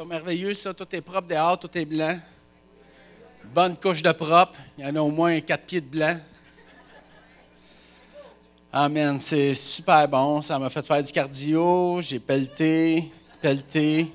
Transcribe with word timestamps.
pas 0.00 0.06
merveilleux, 0.06 0.54
ça? 0.54 0.72
Tout 0.72 0.86
est 0.92 1.02
propre 1.02 1.28
dehors, 1.28 1.58
tout 1.58 1.76
est 1.76 1.84
blanc. 1.84 2.18
Bonne 3.54 3.76
couche 3.76 4.02
de 4.02 4.12
propre. 4.12 4.56
Il 4.78 4.86
y 4.86 4.88
en 4.88 4.96
a 4.96 5.00
au 5.00 5.10
moins 5.10 5.38
quatre 5.40 5.66
pieds 5.66 5.80
de 5.82 5.86
blanc. 5.86 6.16
Amen. 8.72 9.20
C'est 9.20 9.54
super 9.54 10.08
bon. 10.08 10.40
Ça 10.40 10.58
m'a 10.58 10.70
fait 10.70 10.86
faire 10.86 11.02
du 11.02 11.12
cardio. 11.12 12.00
J'ai 12.00 12.18
pelleté, 12.18 13.12
pelleté, 13.42 14.10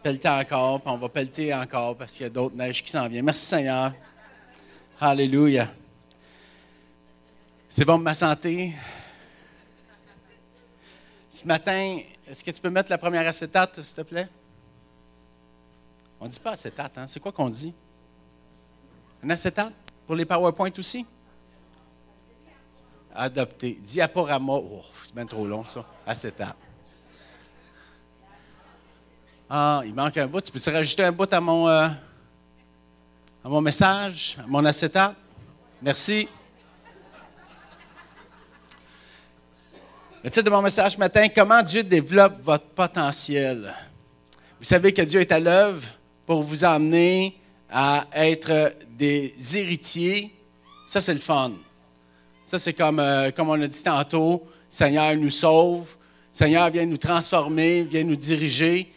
pelleté 0.00 0.28
encore. 0.28 0.80
Puis 0.80 0.92
on 0.92 0.98
va 0.98 1.08
pelleter 1.08 1.52
encore 1.52 1.96
parce 1.96 2.12
qu'il 2.12 2.22
y 2.22 2.26
a 2.26 2.30
d'autres 2.30 2.54
neiges 2.54 2.84
qui 2.84 2.90
s'en 2.92 3.08
viennent. 3.08 3.24
Merci 3.24 3.46
Seigneur. 3.46 3.92
Alléluia. 5.00 5.72
C'est 7.68 7.84
bon 7.84 7.94
pour 7.94 8.02
ma 8.02 8.14
santé. 8.14 8.74
Ce 11.30 11.46
matin, 11.46 11.98
est-ce 12.26 12.42
que 12.42 12.50
tu 12.50 12.60
peux 12.60 12.70
mettre 12.70 12.90
la 12.90 12.98
première 12.98 13.26
acétate, 13.26 13.80
s'il 13.82 13.96
te 13.96 14.00
plaît? 14.02 14.28
On 16.20 16.24
ne 16.24 16.30
dit 16.30 16.40
pas 16.40 16.52
acétate, 16.52 16.98
hein? 16.98 17.06
C'est 17.06 17.20
quoi 17.20 17.32
qu'on 17.32 17.48
dit? 17.48 17.72
Un 19.22 19.30
acétate? 19.30 19.72
Pour 20.06 20.16
les 20.16 20.24
PowerPoint 20.24 20.72
aussi? 20.76 21.06
Adopté. 23.14 23.74
Diaporama. 23.74 24.54
Oh, 24.54 24.82
c'est 25.04 25.14
bien 25.14 25.24
trop 25.26 25.46
long, 25.46 25.64
ça. 25.64 25.84
Acétate. 26.04 26.56
Ah, 29.48 29.82
il 29.84 29.94
manque 29.94 30.16
un 30.16 30.26
bout. 30.26 30.40
Tu 30.40 30.52
peux 30.52 30.72
rajouter 30.72 31.04
un 31.04 31.12
bout 31.12 31.32
à 31.32 31.40
mon, 31.40 31.68
euh, 31.68 31.88
à 33.44 33.48
mon 33.48 33.60
message, 33.60 34.36
à 34.42 34.46
mon 34.46 34.64
acétate? 34.64 35.16
Merci. 35.80 36.28
Le 40.22 40.28
titre 40.28 40.44
de 40.44 40.50
mon 40.50 40.60
message 40.60 40.92
ce 40.92 40.98
matin, 40.98 41.28
comment 41.34 41.62
Dieu 41.62 41.82
développe 41.82 42.42
votre 42.42 42.66
potentiel. 42.66 43.74
Vous 44.58 44.66
savez 44.66 44.92
que 44.92 45.00
Dieu 45.00 45.18
est 45.18 45.32
à 45.32 45.40
l'œuvre 45.40 45.82
pour 46.26 46.42
vous 46.42 46.62
amener 46.62 47.38
à 47.70 48.04
être 48.12 48.74
des 48.98 49.34
héritiers. 49.54 50.30
Ça, 50.86 51.00
c'est 51.00 51.14
le 51.14 51.20
fun. 51.20 51.52
Ça, 52.44 52.58
c'est 52.58 52.74
comme, 52.74 53.00
euh, 53.00 53.30
comme 53.30 53.48
on 53.48 53.62
a 53.62 53.66
dit 53.66 53.82
tantôt, 53.82 54.46
Seigneur 54.68 55.16
nous 55.16 55.30
sauve, 55.30 55.96
Seigneur 56.34 56.68
vient 56.68 56.84
nous 56.84 56.98
transformer, 56.98 57.84
vient 57.84 58.04
nous 58.04 58.16
diriger. 58.16 58.92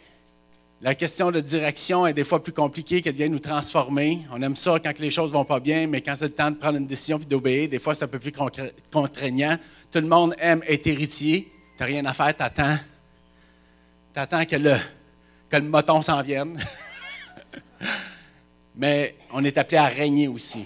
La 0.82 0.94
question 0.94 1.30
de 1.30 1.40
direction 1.40 2.06
est 2.06 2.12
des 2.12 2.24
fois 2.24 2.42
plus 2.42 2.52
compliquée 2.52 3.00
qu'elle 3.00 3.14
vient 3.14 3.30
nous 3.30 3.38
transformer. 3.38 4.26
On 4.30 4.42
aime 4.42 4.56
ça 4.56 4.78
quand 4.78 4.98
les 4.98 5.10
choses 5.10 5.32
vont 5.32 5.46
pas 5.46 5.58
bien, 5.58 5.86
mais 5.86 6.02
quand 6.02 6.14
c'est 6.14 6.26
le 6.26 6.34
temps 6.34 6.50
de 6.50 6.56
prendre 6.56 6.76
une 6.76 6.86
décision 6.86 7.18
et 7.18 7.24
d'obéir, 7.24 7.70
des 7.70 7.78
fois 7.78 7.94
c'est 7.94 8.04
un 8.04 8.08
peu 8.08 8.18
plus 8.18 8.32
contraignant. 8.92 9.56
Tout 9.94 10.00
le 10.00 10.08
monde 10.08 10.34
aime 10.38 10.60
être 10.66 10.88
héritier. 10.88 11.52
Tu 11.76 11.80
n'as 11.80 11.86
rien 11.86 12.04
à 12.04 12.12
faire, 12.12 12.36
t'attends. 12.36 12.76
T'attends 14.12 14.44
que 14.44 14.56
le, 14.56 14.74
que 15.48 15.56
le 15.56 15.68
moton 15.68 16.02
s'en 16.02 16.20
vienne. 16.20 16.60
mais 18.74 19.14
on 19.30 19.44
est 19.44 19.56
appelé 19.56 19.76
à 19.76 19.86
régner 19.86 20.26
aussi. 20.26 20.64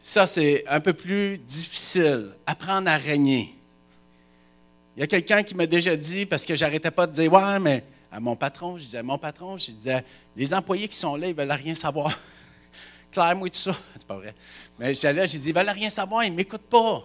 Ça, 0.00 0.26
c'est 0.26 0.64
un 0.66 0.80
peu 0.80 0.92
plus 0.92 1.38
difficile. 1.38 2.32
Apprendre 2.46 2.90
à 2.90 2.96
régner. 2.96 3.54
Il 4.96 5.00
y 5.00 5.02
a 5.04 5.06
quelqu'un 5.06 5.44
qui 5.44 5.54
m'a 5.54 5.66
déjà 5.66 5.94
dit, 5.94 6.26
parce 6.26 6.44
que 6.44 6.56
j'arrêtais 6.56 6.90
pas 6.90 7.06
de 7.06 7.12
dire, 7.12 7.32
ouais, 7.32 7.60
mais 7.60 7.84
à 8.10 8.18
mon 8.18 8.34
patron, 8.34 8.76
je 8.76 8.86
disais, 8.86 9.04
mon 9.04 9.18
patron, 9.18 9.56
je 9.56 9.70
disais, 9.70 10.04
les 10.34 10.52
employés 10.52 10.88
qui 10.88 10.96
sont 10.96 11.14
là, 11.14 11.28
ils 11.28 11.34
veulent 11.36 11.52
rien 11.52 11.76
savoir. 11.76 12.18
Claire-moi 13.12 13.50
tout 13.50 13.54
ça. 13.54 13.76
C'est 13.94 14.08
pas 14.08 14.16
vrai. 14.16 14.34
Mais 14.80 14.94
là, 14.94 15.26
j'ai 15.26 15.38
dit, 15.38 15.50
ils 15.50 15.54
veulent 15.54 15.70
rien 15.70 15.90
savoir, 15.90 16.24
ils 16.24 16.32
ne 16.32 16.36
m'écoutent 16.36 16.68
pas. 16.68 17.04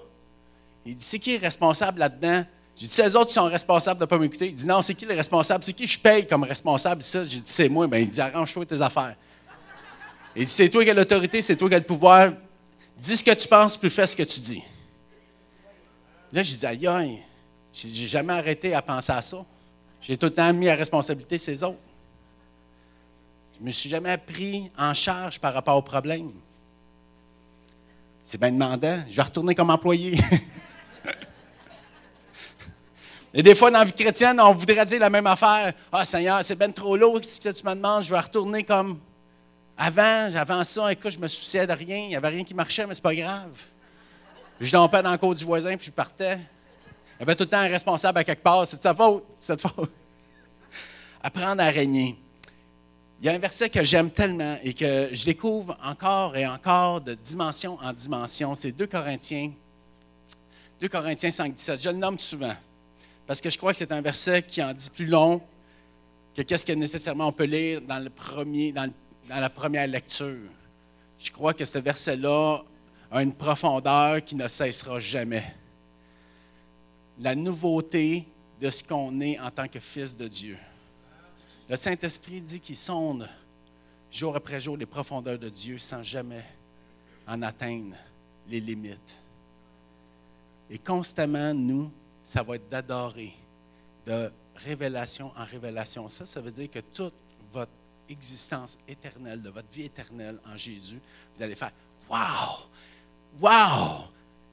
Il 0.88 0.96
dit, 0.96 1.04
c'est 1.04 1.20
qui 1.20 1.36
est 1.36 1.38
responsable 1.38 2.00
là-dedans? 2.00 2.46
J'ai 2.78 2.88
dit, 2.88 3.02
eux 3.02 3.18
autres 3.18 3.32
sont 3.32 3.44
responsables 3.44 4.00
de 4.00 4.06
ne 4.06 4.08
pas 4.08 4.18
m'écouter. 4.18 4.48
Il 4.48 4.56
dit, 4.56 4.66
non, 4.66 4.82
c'est 4.82 4.96
qui 4.96 5.06
le 5.06 5.14
responsable? 5.14 5.62
C'est 5.62 5.74
qui 5.74 5.86
je 5.86 6.00
paye 6.00 6.26
comme 6.26 6.44
responsable? 6.44 7.04
J'ai 7.04 7.26
dit, 7.26 7.42
c'est 7.44 7.68
moi. 7.68 7.88
Ben, 7.88 8.02
il 8.02 8.10
dit, 8.10 8.22
arrange-toi 8.22 8.66
tes 8.66 8.82
affaires. 8.82 9.18
Il 10.34 10.46
dit, 10.46 10.50
c'est 10.50 10.70
toi 10.70 10.86
qui 10.86 10.90
as 10.90 10.94
l'autorité, 10.94 11.42
c'est 11.42 11.58
toi 11.58 11.68
qui 11.68 11.76
as 11.76 11.80
le 11.80 11.86
pouvoir. 11.86 12.32
Dis 12.98 13.18
ce 13.18 13.24
que 13.24 13.34
tu 13.34 13.50
penses, 13.50 13.76
puis 13.76 13.90
fais 13.90 14.08
ce 14.08 14.16
que 14.16 14.24
tu 14.24 14.40
dis. 14.40 14.64
Là, 16.32 16.42
j'ai 16.42 16.56
dit, 16.56 16.66
aïe, 16.66 16.88
aïe, 16.88 17.24
j'ai 17.74 18.08
jamais 18.08 18.34
arrêté 18.34 18.74
à 18.74 18.82
penser 18.82 19.12
à 19.12 19.22
ça. 19.22 19.44
J'ai 20.00 20.16
tout 20.16 20.28
le 20.28 20.34
temps 20.34 20.54
mis 20.54 20.70
à 20.70 20.76
responsabilité 20.76 21.38
ces 21.38 21.62
autres. 21.64 21.80
Je 23.56 23.60
ne 23.60 23.66
me 23.66 23.72
suis 23.72 23.90
jamais 23.90 24.18
pris 24.18 24.72
en 24.78 24.94
charge 24.94 25.38
par 25.40 25.54
rapport 25.54 25.76
au 25.76 25.82
problème. 25.82 26.32
C'est 28.24 28.40
bien 28.40 28.52
demandant. 28.52 29.04
Je 29.10 29.16
vais 29.16 29.22
retourner 29.22 29.54
comme 29.54 29.70
employé. 29.70 30.18
Et 33.34 33.44
des 33.44 33.56
fois, 33.56 33.70
dans 33.70 33.80
la 33.80 33.86
vie 33.86 33.94
chrétienne, 33.94 34.40
on 34.40 34.54
voudrait 34.54 34.86
dire 34.86 35.00
la 35.00 35.10
même 35.10 35.28
affaire. 35.28 35.74
Ah, 35.92 36.06
Seigneur, 36.06 36.44
c'est 36.44 36.56
bien 36.56 36.72
trop 36.72 36.96
lourd 36.96 37.20
ce 37.24 37.40
que 37.40 37.50
tu 37.50 37.66
me 37.66 37.74
demandes? 37.74 38.04
Je 38.04 38.10
vais 38.12 38.20
retourner 38.20 38.64
comme 38.64 39.00
avant, 39.78 40.34
avant 40.36 40.64
ça, 40.64 40.92
écoute, 40.92 41.12
je 41.12 41.20
me 41.20 41.28
souciais 41.28 41.68
de 41.68 41.74
rien. 41.74 41.98
Il 41.98 42.08
n'y 42.08 42.16
avait 42.16 42.30
rien 42.30 42.44
qui 42.44 42.54
marchait, 42.54 42.88
mais 42.88 42.96
c'est 42.96 43.04
pas 43.04 43.14
grave. 43.14 43.52
Je 44.60 44.72
dompais 44.72 45.04
dans 45.04 45.12
le 45.12 45.18
cours 45.18 45.36
du 45.36 45.44
voisin, 45.44 45.76
puis 45.78 45.88
je 45.88 45.92
partais. 45.92 46.40
Il 47.18 47.20
y 47.20 47.24
avait 47.24 47.36
tout 47.36 47.44
le 47.44 47.50
temps 47.50 47.60
un 47.60 47.68
responsable 47.68 48.18
à 48.18 48.24
quelque 48.24 48.42
part. 48.42 48.66
C'est 48.66 48.78
de 48.78 48.82
sa 48.82 48.96
faute. 48.96 49.26
C'est 49.36 49.56
de 49.56 49.62
sa 49.62 49.70
faute. 49.70 49.92
Apprendre 51.22 51.62
à 51.62 51.70
régner. 51.70 52.18
Il 53.20 53.26
y 53.26 53.30
a 53.30 53.34
un 53.34 53.40
verset 53.40 53.70
que 53.70 53.84
j'aime 53.84 54.10
tellement 54.10 54.58
et 54.64 54.74
que 54.74 55.10
je 55.12 55.26
découvre 55.26 55.78
encore 55.84 56.36
et 56.38 56.48
encore 56.48 57.02
de 57.02 57.16
dimension 57.16 57.78
en 57.82 57.92
dimension. 57.92 58.56
C'est 58.56 58.72
2 58.72 58.88
Corinthiens, 58.88 59.52
2 60.80 60.88
Corinthiens 60.88 61.32
5, 61.32 61.54
17. 61.54 61.82
Je 61.84 61.90
le 61.90 61.96
nomme 61.98 62.20
souvent 62.20 62.56
parce 63.28 63.42
que 63.42 63.50
je 63.50 63.58
crois 63.58 63.74
que 63.74 63.78
c'est 63.78 63.92
un 63.92 64.02
verset 64.02 64.42
qui 64.42 64.64
en 64.64 64.74
dit 64.74 64.90
plus 64.90 65.06
long 65.06 65.42
que 66.34 66.42
qu'est-ce 66.42 66.66
que 66.66 66.72
nécessairement 66.72 67.28
on 67.28 67.32
peut 67.34 67.44
lire 67.44 67.82
dans 67.82 68.00
le 68.00 68.10
premier, 68.10 68.72
dans 68.72 68.90
la 69.28 69.50
première 69.50 69.86
lecture. 69.86 70.50
Je 71.20 71.32
crois 71.32 71.54
que 71.54 71.66
ce 71.66 71.78
verset-là 71.78 72.64
a 73.12 73.22
une 73.22 73.34
profondeur 73.34 74.24
qui 74.24 74.36
ne 74.36 74.48
cessera 74.48 75.00
jamais. 75.00 75.44
La 77.20 77.36
nouveauté 77.36 78.26
de 78.62 78.70
ce 78.70 78.84
qu'on 78.84 79.20
est 79.20 79.40
en 79.40 79.52
tant 79.52 79.68
que 79.68 79.80
fils 79.80 80.16
de 80.16 80.28
Dieu. 80.28 80.58
Le 81.70 81.76
Saint-Esprit 81.76 82.42
dit 82.42 82.60
qu'il 82.60 82.78
sonde 82.78 83.28
jour 84.10 84.36
après 84.36 84.62
jour 84.62 84.78
les 84.78 84.86
profondeurs 84.86 85.38
de 85.38 85.50
Dieu 85.50 85.78
sans 85.78 86.02
jamais 86.02 86.46
en 87.28 87.42
atteindre 87.42 87.96
les 88.48 88.62
limites. 88.62 89.22
Et 90.70 90.78
constamment, 90.78 91.54
nous, 91.54 91.92
ça 92.28 92.44
va 92.44 92.56
être 92.58 92.68
d'adorer, 92.68 93.34
de 94.06 94.30
révélation 94.54 95.32
en 95.38 95.46
révélation. 95.46 96.10
Ça, 96.10 96.26
ça 96.26 96.42
veut 96.42 96.52
dire 96.52 96.70
que 96.70 96.80
toute 96.80 97.14
votre 97.54 97.72
existence 98.10 98.78
éternelle, 98.86 99.42
de 99.42 99.50
votre 99.50 99.70
vie 99.72 99.86
éternelle 99.86 100.38
en 100.46 100.58
Jésus, 100.58 101.00
vous 101.34 101.42
allez 101.42 101.56
faire 101.56 101.72
Wow! 102.10 102.68
Wow! 103.40 104.10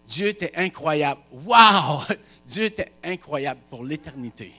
Dieu 0.07 0.29
était 0.29 0.53
incroyable. 0.55 1.21
Wow! 1.33 2.03
Dieu 2.47 2.67
était 2.67 2.93
incroyable 3.03 3.61
pour 3.69 3.85
l'éternité. 3.85 4.53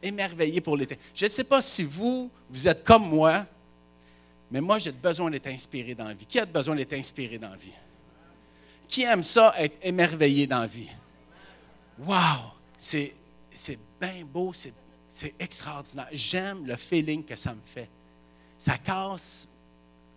Émerveillé 0.00 0.60
pour 0.60 0.76
l'éternité. 0.76 1.08
Je 1.16 1.24
ne 1.24 1.30
sais 1.30 1.42
pas 1.42 1.60
si 1.60 1.82
vous, 1.82 2.30
vous 2.48 2.68
êtes 2.68 2.84
comme 2.84 3.08
moi, 3.08 3.44
mais 4.52 4.60
moi, 4.60 4.78
j'ai 4.78 4.92
besoin 4.92 5.32
d'être 5.32 5.48
inspiré 5.48 5.96
dans 5.96 6.04
la 6.04 6.14
vie. 6.14 6.26
Qui 6.26 6.38
a 6.38 6.46
besoin 6.46 6.76
d'être 6.76 6.92
inspiré 6.92 7.38
dans 7.38 7.50
la 7.50 7.56
vie? 7.56 7.72
Qui 8.86 9.02
aime 9.02 9.24
ça, 9.24 9.52
être 9.58 9.78
émerveillé 9.82 10.46
dans 10.46 10.60
la 10.60 10.68
vie? 10.68 10.90
Wow! 11.98 12.52
C'est 12.78 13.14
bien 14.00 14.24
beau, 14.24 14.52
c'est 14.52 15.34
extraordinaire. 15.38 16.08
J'aime 16.12 16.66
le 16.66 16.76
feeling 16.76 17.24
que 17.24 17.36
ça 17.36 17.54
me 17.54 17.60
fait. 17.64 17.88
Ça 18.58 18.78
casse, 18.78 19.48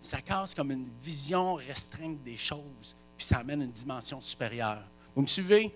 ça 0.00 0.20
casse 0.20 0.54
comme 0.54 0.70
une 0.70 0.88
vision 1.02 1.54
restreinte 1.54 2.22
des 2.22 2.36
choses, 2.36 2.96
puis 3.16 3.26
ça 3.26 3.38
amène 3.38 3.62
une 3.62 3.70
dimension 3.70 4.20
supérieure. 4.20 4.82
Vous 5.14 5.22
me 5.22 5.26
suivez? 5.26 5.74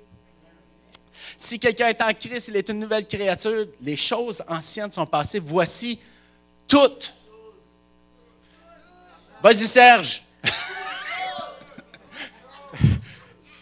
Si 1.36 1.58
quelqu'un 1.58 1.88
est 1.88 2.02
en 2.02 2.12
Christ, 2.14 2.48
il 2.48 2.56
est 2.56 2.68
une 2.68 2.80
nouvelle 2.80 3.06
créature, 3.06 3.66
les 3.80 3.96
choses 3.96 4.42
anciennes 4.48 4.90
sont 4.90 5.06
passées. 5.06 5.38
Voici 5.38 5.98
toutes. 6.66 7.14
Vas-y, 9.42 9.66
Serge. 9.66 10.24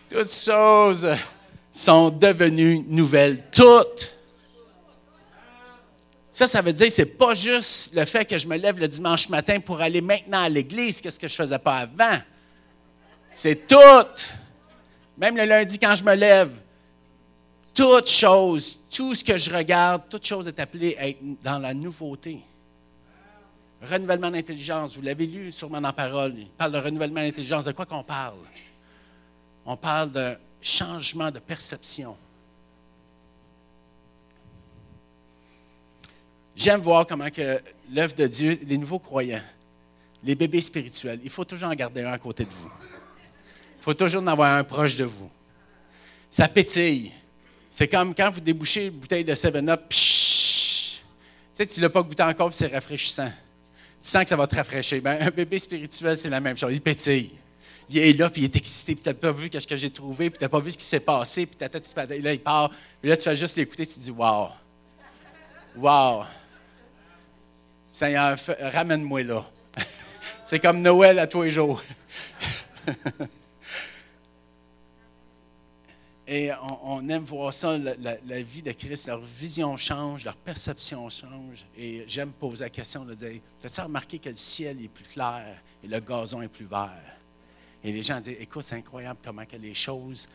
toutes 0.09 0.33
choses 0.33 1.07
sont 1.81 2.11
devenues 2.11 2.85
nouvelles. 2.89 3.43
Toutes. 3.51 4.19
Ça, 6.31 6.47
ça 6.47 6.61
veut 6.61 6.75
dire 6.75 6.89
que 6.89 6.93
ce 6.93 7.03
n'est 7.03 7.07
pas 7.07 7.35
juste 7.35 7.95
le 7.95 8.05
fait 8.05 8.25
que 8.27 8.37
je 8.37 8.47
me 8.47 8.57
lève 8.57 8.79
le 8.79 8.87
dimanche 8.87 9.29
matin 9.31 9.61
pour 9.61 9.81
aller 9.81 10.01
maintenant 10.01 10.43
à 10.43 10.49
l'église, 10.49 11.01
qu'est-ce 11.01 11.19
que 11.19 11.27
je 11.27 11.33
ne 11.33 11.47
faisais 11.47 11.59
pas 11.59 11.79
avant. 11.79 12.19
C'est 13.33 13.67
tout. 13.67 13.77
Même 15.17 15.37
le 15.37 15.45
lundi 15.45 15.79
quand 15.79 15.95
je 15.95 16.05
me 16.05 16.15
lève, 16.15 16.51
toute 17.75 18.09
chose, 18.09 18.79
tout 18.91 19.15
ce 19.15 19.25
que 19.25 19.39
je 19.39 19.51
regarde, 19.51 20.03
toute 20.11 20.27
chose 20.27 20.47
est 20.47 20.61
appelée 20.61 20.97
à 20.99 21.09
être 21.09 21.21
dans 21.43 21.59
la 21.59 21.73
nouveauté. 21.73 22.41
Renouvellement 23.83 24.31
d'intelligence, 24.31 24.97
vous 24.97 25.03
l'avez 25.03 25.27
lu 25.27 25.51
sûrement 25.51 25.81
dans 25.81 25.93
parole. 25.95 26.35
Il 26.37 26.49
parle 26.49 26.73
de 26.73 26.79
renouvellement 26.79 27.23
d'intelligence. 27.23 27.65
De 27.65 27.73
quoi 27.73 27.87
qu'on 27.87 28.03
parle? 28.03 28.37
On 29.65 29.77
parle 29.77 30.13
de 30.13 30.37
changement 30.61 31.31
de 31.31 31.39
perception. 31.39 32.17
J'aime 36.55 36.81
voir 36.81 37.07
comment 37.07 37.31
que 37.31 37.61
l'œuvre 37.91 38.15
de 38.15 38.27
Dieu, 38.27 38.59
les 38.67 38.77
nouveaux 38.77 38.99
croyants, 38.99 39.43
les 40.23 40.35
bébés 40.35 40.61
spirituels, 40.61 41.21
il 41.25 41.31
faut 41.31 41.45
toujours 41.45 41.71
en 41.71 41.75
garder 41.75 42.03
un 42.03 42.13
à 42.13 42.19
côté 42.19 42.45
de 42.45 42.51
vous. 42.51 42.71
Il 43.79 43.83
faut 43.83 43.95
toujours 43.95 44.23
en 44.23 44.27
avoir 44.27 44.57
un 44.57 44.65
proche 44.65 44.97
de 44.97 45.05
vous. 45.05 45.31
Ça 46.31 46.49
pétille. 46.49 47.13
C'est 47.71 47.89
comme 47.89 48.15
quand 48.15 48.31
vous 48.31 48.41
débouchez 48.41 48.87
une 48.87 48.99
bouteille 48.99 49.25
de 49.25 49.35
7-Up, 49.35 49.85
tu 49.89 49.97
sais, 51.55 51.67
tu 51.67 51.81
ne 51.81 51.87
l'as 51.87 51.91
pas 51.91 52.03
goûté 52.03 52.23
encore, 52.23 52.53
c'est 52.53 52.67
rafraîchissant. 52.67 53.31
Tu 54.03 54.09
sens 54.09 54.25
que 54.25 54.29
ça 54.29 54.37
va 54.37 54.47
te 54.47 54.57
rafraîchir. 54.57 55.01
Ben, 55.01 55.19
un 55.21 55.31
bébé 55.31 55.59
spirituel, 55.59 56.17
c'est 56.17 56.29
la 56.29 56.41
même 56.41 56.57
chose. 56.57 56.73
Il 56.73 56.81
pétille. 56.81 57.33
Il 57.93 57.99
est 57.99 58.13
là, 58.13 58.31
puis 58.31 58.43
il 58.43 58.45
est 58.45 58.55
excité, 58.57 58.95
puis 58.95 59.03
tu 59.03 59.09
n'as 59.09 59.15
pas 59.15 59.33
vu 59.33 59.51
ce 59.53 59.67
que 59.67 59.77
j'ai 59.77 59.91
trouvé, 59.91 60.31
puis 60.31 60.39
tu 60.39 60.45
n'as 60.45 60.49
pas 60.49 60.61
vu 60.61 60.71
ce 60.71 60.79
qui 60.79 60.85
s'est 60.85 61.01
passé, 61.01 61.47
puis 61.47 61.59
là, 62.23 62.33
il 62.33 62.41
part. 62.41 62.71
Puis 63.01 63.11
là, 63.11 63.17
tu 63.17 63.25
fais 63.25 63.35
juste 63.35 63.57
l'écouter, 63.57 63.85
tu 63.85 63.95
te 63.95 64.01
dis, 64.01 64.13
wow. 64.13 64.51
Wow. 65.77 66.25
Seigneur, 67.91 68.39
ramène-moi 68.61 69.25
là. 69.25 69.45
c'est 70.47 70.61
comme 70.61 70.81
Noël 70.81 71.19
à 71.19 71.27
tous 71.27 71.43
les 71.43 71.51
jours. 71.51 71.83
Et 76.33 76.53
on, 76.85 77.09
aime 77.09 77.25
voir 77.25 77.53
ça, 77.53 77.77
la, 77.77 78.43
vie 78.43 78.63
de 78.63 78.71
Christ, 78.71 79.09
leur 79.09 79.21
vision 79.21 79.77
change, 79.77 80.25
leur 80.25 80.37
perception 80.37 81.11
change. 81.11 81.67
Et 81.77 82.05
j'aime 82.07 82.31
poser 82.31 82.63
la 82.63 82.71
question 82.71 83.05
de 83.05 83.15
dire, 83.15 83.41
as-tu 83.65 83.81
remarqué 83.81 84.21
que 84.21 84.29
le 84.29 84.37
ciel 84.37 84.81
est 84.81 84.87
plus 84.87 85.07
clair 85.07 85.61
et 85.83 85.89
le 85.89 85.99
gazon 85.99 86.41
est 86.41 86.47
plus 86.49 86.67
vert? 86.67 87.20
Et 87.83 87.93
les 87.93 88.03
gens 88.03 88.21
disent, 88.21 88.37
écoute, 88.41 88.63
c'est 88.63 88.77
incroyable 88.77 89.19
comment 89.25 89.45
que 89.45 89.57
les 89.57 89.75
choses 89.75 90.27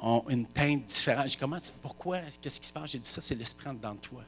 ont 0.00 0.24
une 0.28 0.46
teinte 0.46 0.84
différente. 0.84 1.28
Je 1.28 1.38
comment, 1.38 1.58
pourquoi, 1.82 2.20
qu'est-ce 2.40 2.60
qui 2.60 2.66
se 2.66 2.72
passe? 2.72 2.90
J'ai 2.90 2.98
dit 2.98 3.08
ça, 3.08 3.20
c'est 3.20 3.34
l'esprit 3.34 3.70
dans 3.80 3.94
toi. 3.96 4.22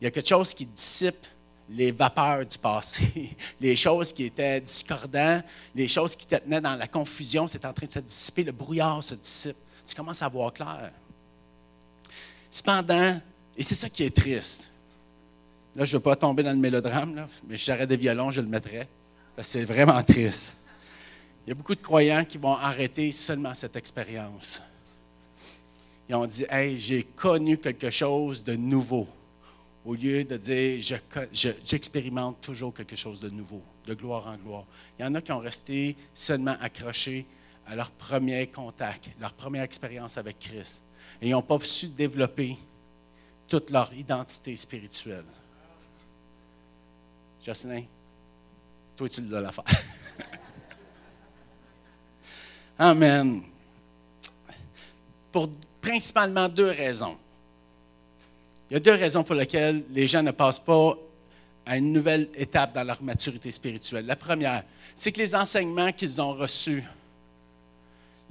Il 0.00 0.04
y 0.04 0.06
a 0.06 0.10
quelque 0.10 0.28
chose 0.28 0.54
qui 0.54 0.66
dissipe 0.66 1.26
les 1.68 1.92
vapeurs 1.92 2.44
du 2.44 2.58
passé, 2.58 3.36
les 3.60 3.76
choses 3.76 4.12
qui 4.12 4.24
étaient 4.24 4.60
discordantes, 4.60 5.44
les 5.74 5.88
choses 5.88 6.16
qui 6.16 6.26
te 6.26 6.36
tenaient 6.36 6.60
dans 6.60 6.74
la 6.74 6.88
confusion, 6.88 7.46
c'est 7.46 7.64
en 7.64 7.72
train 7.72 7.86
de 7.86 7.92
se 7.92 7.98
dissiper, 8.00 8.44
le 8.44 8.52
brouillard 8.52 9.04
se 9.04 9.14
dissipe 9.14 9.56
tu 9.90 9.94
commences 9.94 10.22
à 10.22 10.28
voir 10.28 10.52
clair. 10.52 10.90
Cependant, 12.50 13.20
et 13.56 13.62
c'est 13.62 13.74
ça 13.74 13.88
qui 13.88 14.04
est 14.04 14.14
triste, 14.14 14.70
là, 15.76 15.84
je 15.84 15.92
ne 15.92 15.98
veux 15.98 16.02
pas 16.02 16.16
tomber 16.16 16.42
dans 16.42 16.52
le 16.52 16.58
mélodrame, 16.58 17.26
mais 17.48 17.56
si 17.56 17.64
j'arrête 17.64 17.88
des 17.88 17.96
violons, 17.96 18.30
je 18.30 18.40
le 18.40 18.46
mettrais, 18.46 18.88
parce 19.36 19.48
que 19.48 19.52
c'est 19.52 19.64
vraiment 19.64 20.02
triste. 20.02 20.56
Il 21.50 21.54
y 21.54 21.56
a 21.56 21.56
beaucoup 21.56 21.74
de 21.74 21.82
croyants 21.82 22.24
qui 22.24 22.38
vont 22.38 22.54
arrêter 22.54 23.10
seulement 23.10 23.52
cette 23.54 23.74
expérience. 23.74 24.62
Ils 26.08 26.14
ont 26.14 26.24
dit, 26.24 26.46
hey, 26.48 26.78
j'ai 26.78 27.02
connu 27.02 27.58
quelque 27.58 27.90
chose 27.90 28.44
de 28.44 28.54
nouveau, 28.54 29.08
au 29.84 29.96
lieu 29.96 30.22
de 30.22 30.36
dire, 30.36 31.02
j'expérimente 31.32 32.40
toujours 32.40 32.72
quelque 32.72 32.94
chose 32.94 33.18
de 33.18 33.30
nouveau, 33.30 33.64
de 33.84 33.94
gloire 33.94 34.28
en 34.28 34.36
gloire. 34.36 34.64
Il 34.96 35.02
y 35.02 35.04
en 35.04 35.12
a 35.16 35.20
qui 35.20 35.32
ont 35.32 35.40
resté 35.40 35.96
seulement 36.14 36.54
accrochés 36.60 37.26
à 37.66 37.74
leur 37.74 37.90
premier 37.90 38.46
contact, 38.46 39.08
leur 39.20 39.32
première 39.32 39.64
expérience 39.64 40.18
avec 40.18 40.38
Christ. 40.38 40.80
Et 41.20 41.30
ils 41.30 41.32
n'ont 41.32 41.42
pas 41.42 41.58
su 41.62 41.88
développer 41.88 42.56
toute 43.48 43.70
leur 43.70 43.92
identité 43.92 44.54
spirituelle. 44.54 45.26
Jocelyn, 47.44 47.82
toi, 48.96 49.08
tu 49.08 49.20
dois 49.22 49.40
la 49.40 49.50
faire. 49.50 49.64
Amen. 52.82 53.42
Pour 55.30 55.50
principalement 55.82 56.48
deux 56.48 56.70
raisons. 56.70 57.18
Il 58.70 58.74
y 58.74 58.76
a 58.78 58.80
deux 58.80 58.94
raisons 58.94 59.22
pour 59.22 59.34
lesquelles 59.34 59.84
les 59.90 60.06
gens 60.06 60.22
ne 60.22 60.30
passent 60.30 60.58
pas 60.58 60.96
à 61.66 61.76
une 61.76 61.92
nouvelle 61.92 62.30
étape 62.34 62.72
dans 62.72 62.84
leur 62.84 63.02
maturité 63.02 63.52
spirituelle. 63.52 64.06
La 64.06 64.16
première, 64.16 64.64
c'est 64.96 65.12
que 65.12 65.18
les 65.18 65.34
enseignements 65.34 65.92
qu'ils 65.92 66.22
ont 66.22 66.32
reçus 66.32 66.82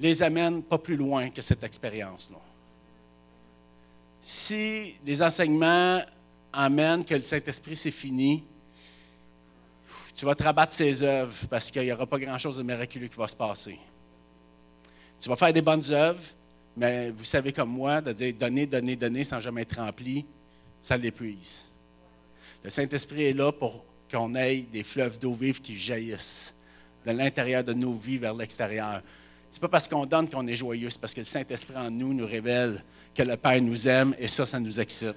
les 0.00 0.20
amène 0.20 0.64
pas 0.64 0.78
plus 0.78 0.96
loin 0.96 1.30
que 1.30 1.42
cette 1.42 1.62
expérience-là. 1.62 2.38
Si 4.20 4.96
les 5.06 5.22
enseignements 5.22 6.00
amènent 6.52 7.04
que 7.04 7.14
le 7.14 7.22
Saint-Esprit 7.22 7.76
c'est 7.76 7.92
fini, 7.92 8.42
tu 10.16 10.26
vas 10.26 10.34
te 10.34 10.42
rabattre 10.42 10.72
ses 10.72 11.04
œuvres 11.04 11.46
parce 11.48 11.70
qu'il 11.70 11.82
n'y 11.82 11.92
aura 11.92 12.04
pas 12.04 12.18
grand-chose 12.18 12.56
de 12.56 12.64
miraculeux 12.64 13.06
qui 13.06 13.16
va 13.16 13.28
se 13.28 13.36
passer. 13.36 13.78
Tu 15.20 15.28
vas 15.28 15.36
faire 15.36 15.52
des 15.52 15.60
bonnes 15.60 15.84
œuvres, 15.90 16.22
mais 16.74 17.10
vous 17.10 17.24
savez 17.24 17.52
comme 17.52 17.68
moi, 17.68 18.00
de 18.00 18.10
dire 18.12 18.32
donner, 18.40 18.64
donner, 18.64 18.96
donner 18.96 19.22
sans 19.22 19.38
jamais 19.38 19.62
être 19.62 19.76
rempli, 19.76 20.24
ça 20.80 20.96
l'épuise. 20.96 21.66
Le 22.64 22.70
Saint-Esprit 22.70 23.24
est 23.24 23.32
là 23.34 23.52
pour 23.52 23.84
qu'on 24.10 24.34
ait 24.34 24.62
des 24.72 24.82
fleuves 24.82 25.18
d'eau 25.18 25.34
vive 25.34 25.60
qui 25.60 25.76
jaillissent 25.76 26.54
de 27.04 27.10
l'intérieur 27.10 27.62
de 27.62 27.74
nos 27.74 27.92
vies 27.92 28.16
vers 28.16 28.34
l'extérieur. 28.34 29.02
C'est 29.50 29.60
pas 29.60 29.68
parce 29.68 29.88
qu'on 29.88 30.06
donne 30.06 30.28
qu'on 30.30 30.46
est 30.46 30.54
joyeux, 30.54 30.88
c'est 30.88 31.00
parce 31.00 31.12
que 31.12 31.20
le 31.20 31.26
Saint-Esprit 31.26 31.76
en 31.76 31.90
nous 31.90 32.14
nous 32.14 32.26
révèle 32.26 32.82
que 33.14 33.22
le 33.22 33.36
Père 33.36 33.60
nous 33.60 33.86
aime 33.86 34.14
et 34.18 34.26
ça, 34.26 34.46
ça 34.46 34.58
nous 34.58 34.80
excite. 34.80 35.16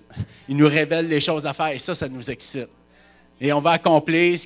Il 0.50 0.58
nous 0.58 0.68
révèle 0.68 1.08
les 1.08 1.22
choses 1.22 1.46
à 1.46 1.54
faire 1.54 1.70
et 1.70 1.80
ça, 1.80 1.96
ça 1.96 2.10
nous 2.10 2.30
excite. 2.30 2.70
Et 3.40 3.54
on 3.54 3.62
va 3.62 3.72
accomplir 3.72 4.40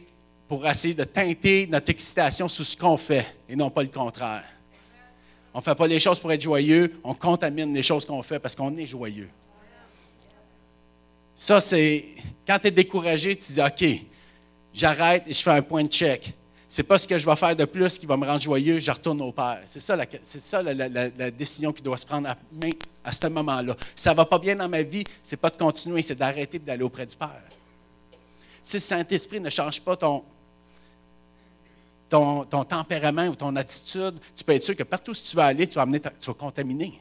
pour 0.48 0.68
essayer 0.68 0.94
de 0.94 1.04
teinter 1.04 1.66
notre 1.66 1.90
excitation 1.90 2.48
sous 2.48 2.64
ce 2.64 2.78
qu'on 2.78 2.98
fait 2.98 3.26
et 3.50 3.56
non 3.56 3.72
pas 3.72 3.82
le 3.82 3.90
contraire. 3.90 4.44
On 5.58 5.60
ne 5.60 5.64
fait 5.64 5.74
pas 5.74 5.88
les 5.88 6.00
choses 6.00 6.20
pour 6.20 6.32
être 6.32 6.42
joyeux, 6.42 7.00
on 7.04 7.16
contamine 7.16 7.74
les 7.74 7.82
choses 7.82 8.06
qu'on 8.06 8.22
fait 8.22 8.38
parce 8.38 8.56
qu'on 8.56 8.78
est 8.78 8.86
joyeux. 8.86 9.28
Ça, 11.36 11.60
c'est 11.60 12.06
quand 12.46 12.60
tu 12.60 12.68
es 12.68 12.72
découragé, 12.72 13.36
tu 13.36 13.54
dis 13.54 13.60
OK, 13.60 14.06
j'arrête 14.72 15.24
et 15.26 15.34
je 15.34 15.42
fais 15.42 15.50
un 15.50 15.64
point 15.64 15.82
de 15.82 15.88
check 15.88 16.32
c'est 16.68 16.84
pas 16.84 16.98
ce 16.98 17.08
que 17.08 17.18
je 17.18 17.26
vais 17.26 17.36
faire 17.36 17.56
de 17.56 17.66
plus 17.66 17.98
qui 17.98 18.06
va 18.06 18.18
me 18.18 18.26
rendre 18.26 18.42
joyeux, 18.42 18.78
je 18.78 18.92
retourne 18.92 19.20
au 19.22 19.32
Père. 19.32 19.62
C'est 19.66 19.80
ça, 19.80 19.96
la, 19.96 21.32
décision 21.32 21.72
qui 21.72 21.82
doit 21.82 21.98
se 21.98 22.06
prendre 22.06 22.30
à, 22.30 23.12
ce 23.12 23.28
moment-là. 23.28 23.76
Ça 23.96 24.14
va 24.14 24.26
pas 24.26 24.38
bien 24.38 24.56
dans 24.56 24.68
ma 24.68 24.84
vie, 24.84 25.06
c'est 25.24 25.38
pas 25.38 25.50
de 25.50 25.56
continuer, 25.56 26.02
c'est 26.02 26.16
d'arrêter 26.16 26.60
d'aller 26.60 26.84
auprès 26.84 27.06
du 27.06 27.16
Père. 27.16 27.42
Si 28.62 28.76
le 28.76 28.82
Saint-Esprit 28.82 29.40
ne 29.40 29.50
change 29.50 29.82
pas 29.82 29.96
ton, 29.96 30.24
ton, 32.10 32.46
tempérament 32.46 33.28
ou 33.28 33.36
ton 33.36 33.56
attitude, 33.56 34.20
tu 34.36 34.44
peux 34.44 34.54
être 34.54 34.64
sûr 34.64 34.76
que 34.76 34.84
partout 34.84 35.12
où 35.12 35.16
tu 35.16 35.36
vas 35.36 35.46
aller, 35.46 35.68
tu 35.68 35.76
vas, 35.76 35.82
amener 35.82 36.00
tu 36.00 36.26
vas 36.26 36.34
contaminer. 36.34 37.00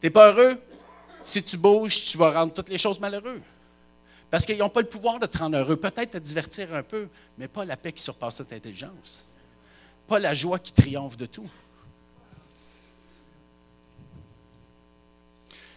Tu 0.00 0.06
n'es 0.06 0.10
pas 0.10 0.32
heureux? 0.32 0.60
Si 1.22 1.42
tu 1.42 1.56
bouges, 1.56 2.04
tu 2.04 2.18
vas 2.18 2.30
rendre 2.30 2.52
toutes 2.52 2.68
les 2.68 2.78
choses 2.78 3.00
malheureuses. 3.00 3.40
Parce 4.30 4.44
qu'ils 4.44 4.58
n'ont 4.58 4.68
pas 4.68 4.80
le 4.80 4.88
pouvoir 4.88 5.18
de 5.18 5.26
te 5.26 5.38
rendre 5.38 5.56
heureux. 5.58 5.76
Peut-être 5.76 6.12
te 6.12 6.18
divertir 6.18 6.72
un 6.74 6.82
peu, 6.82 7.08
mais 7.38 7.48
pas 7.48 7.64
la 7.64 7.76
paix 7.76 7.92
qui 7.92 8.02
surpasse 8.02 8.36
toute 8.36 8.52
intelligence. 8.52 9.24
Pas 10.06 10.18
la 10.18 10.34
joie 10.34 10.58
qui 10.58 10.72
triomphe 10.72 11.16
de 11.16 11.26
tout. 11.26 11.48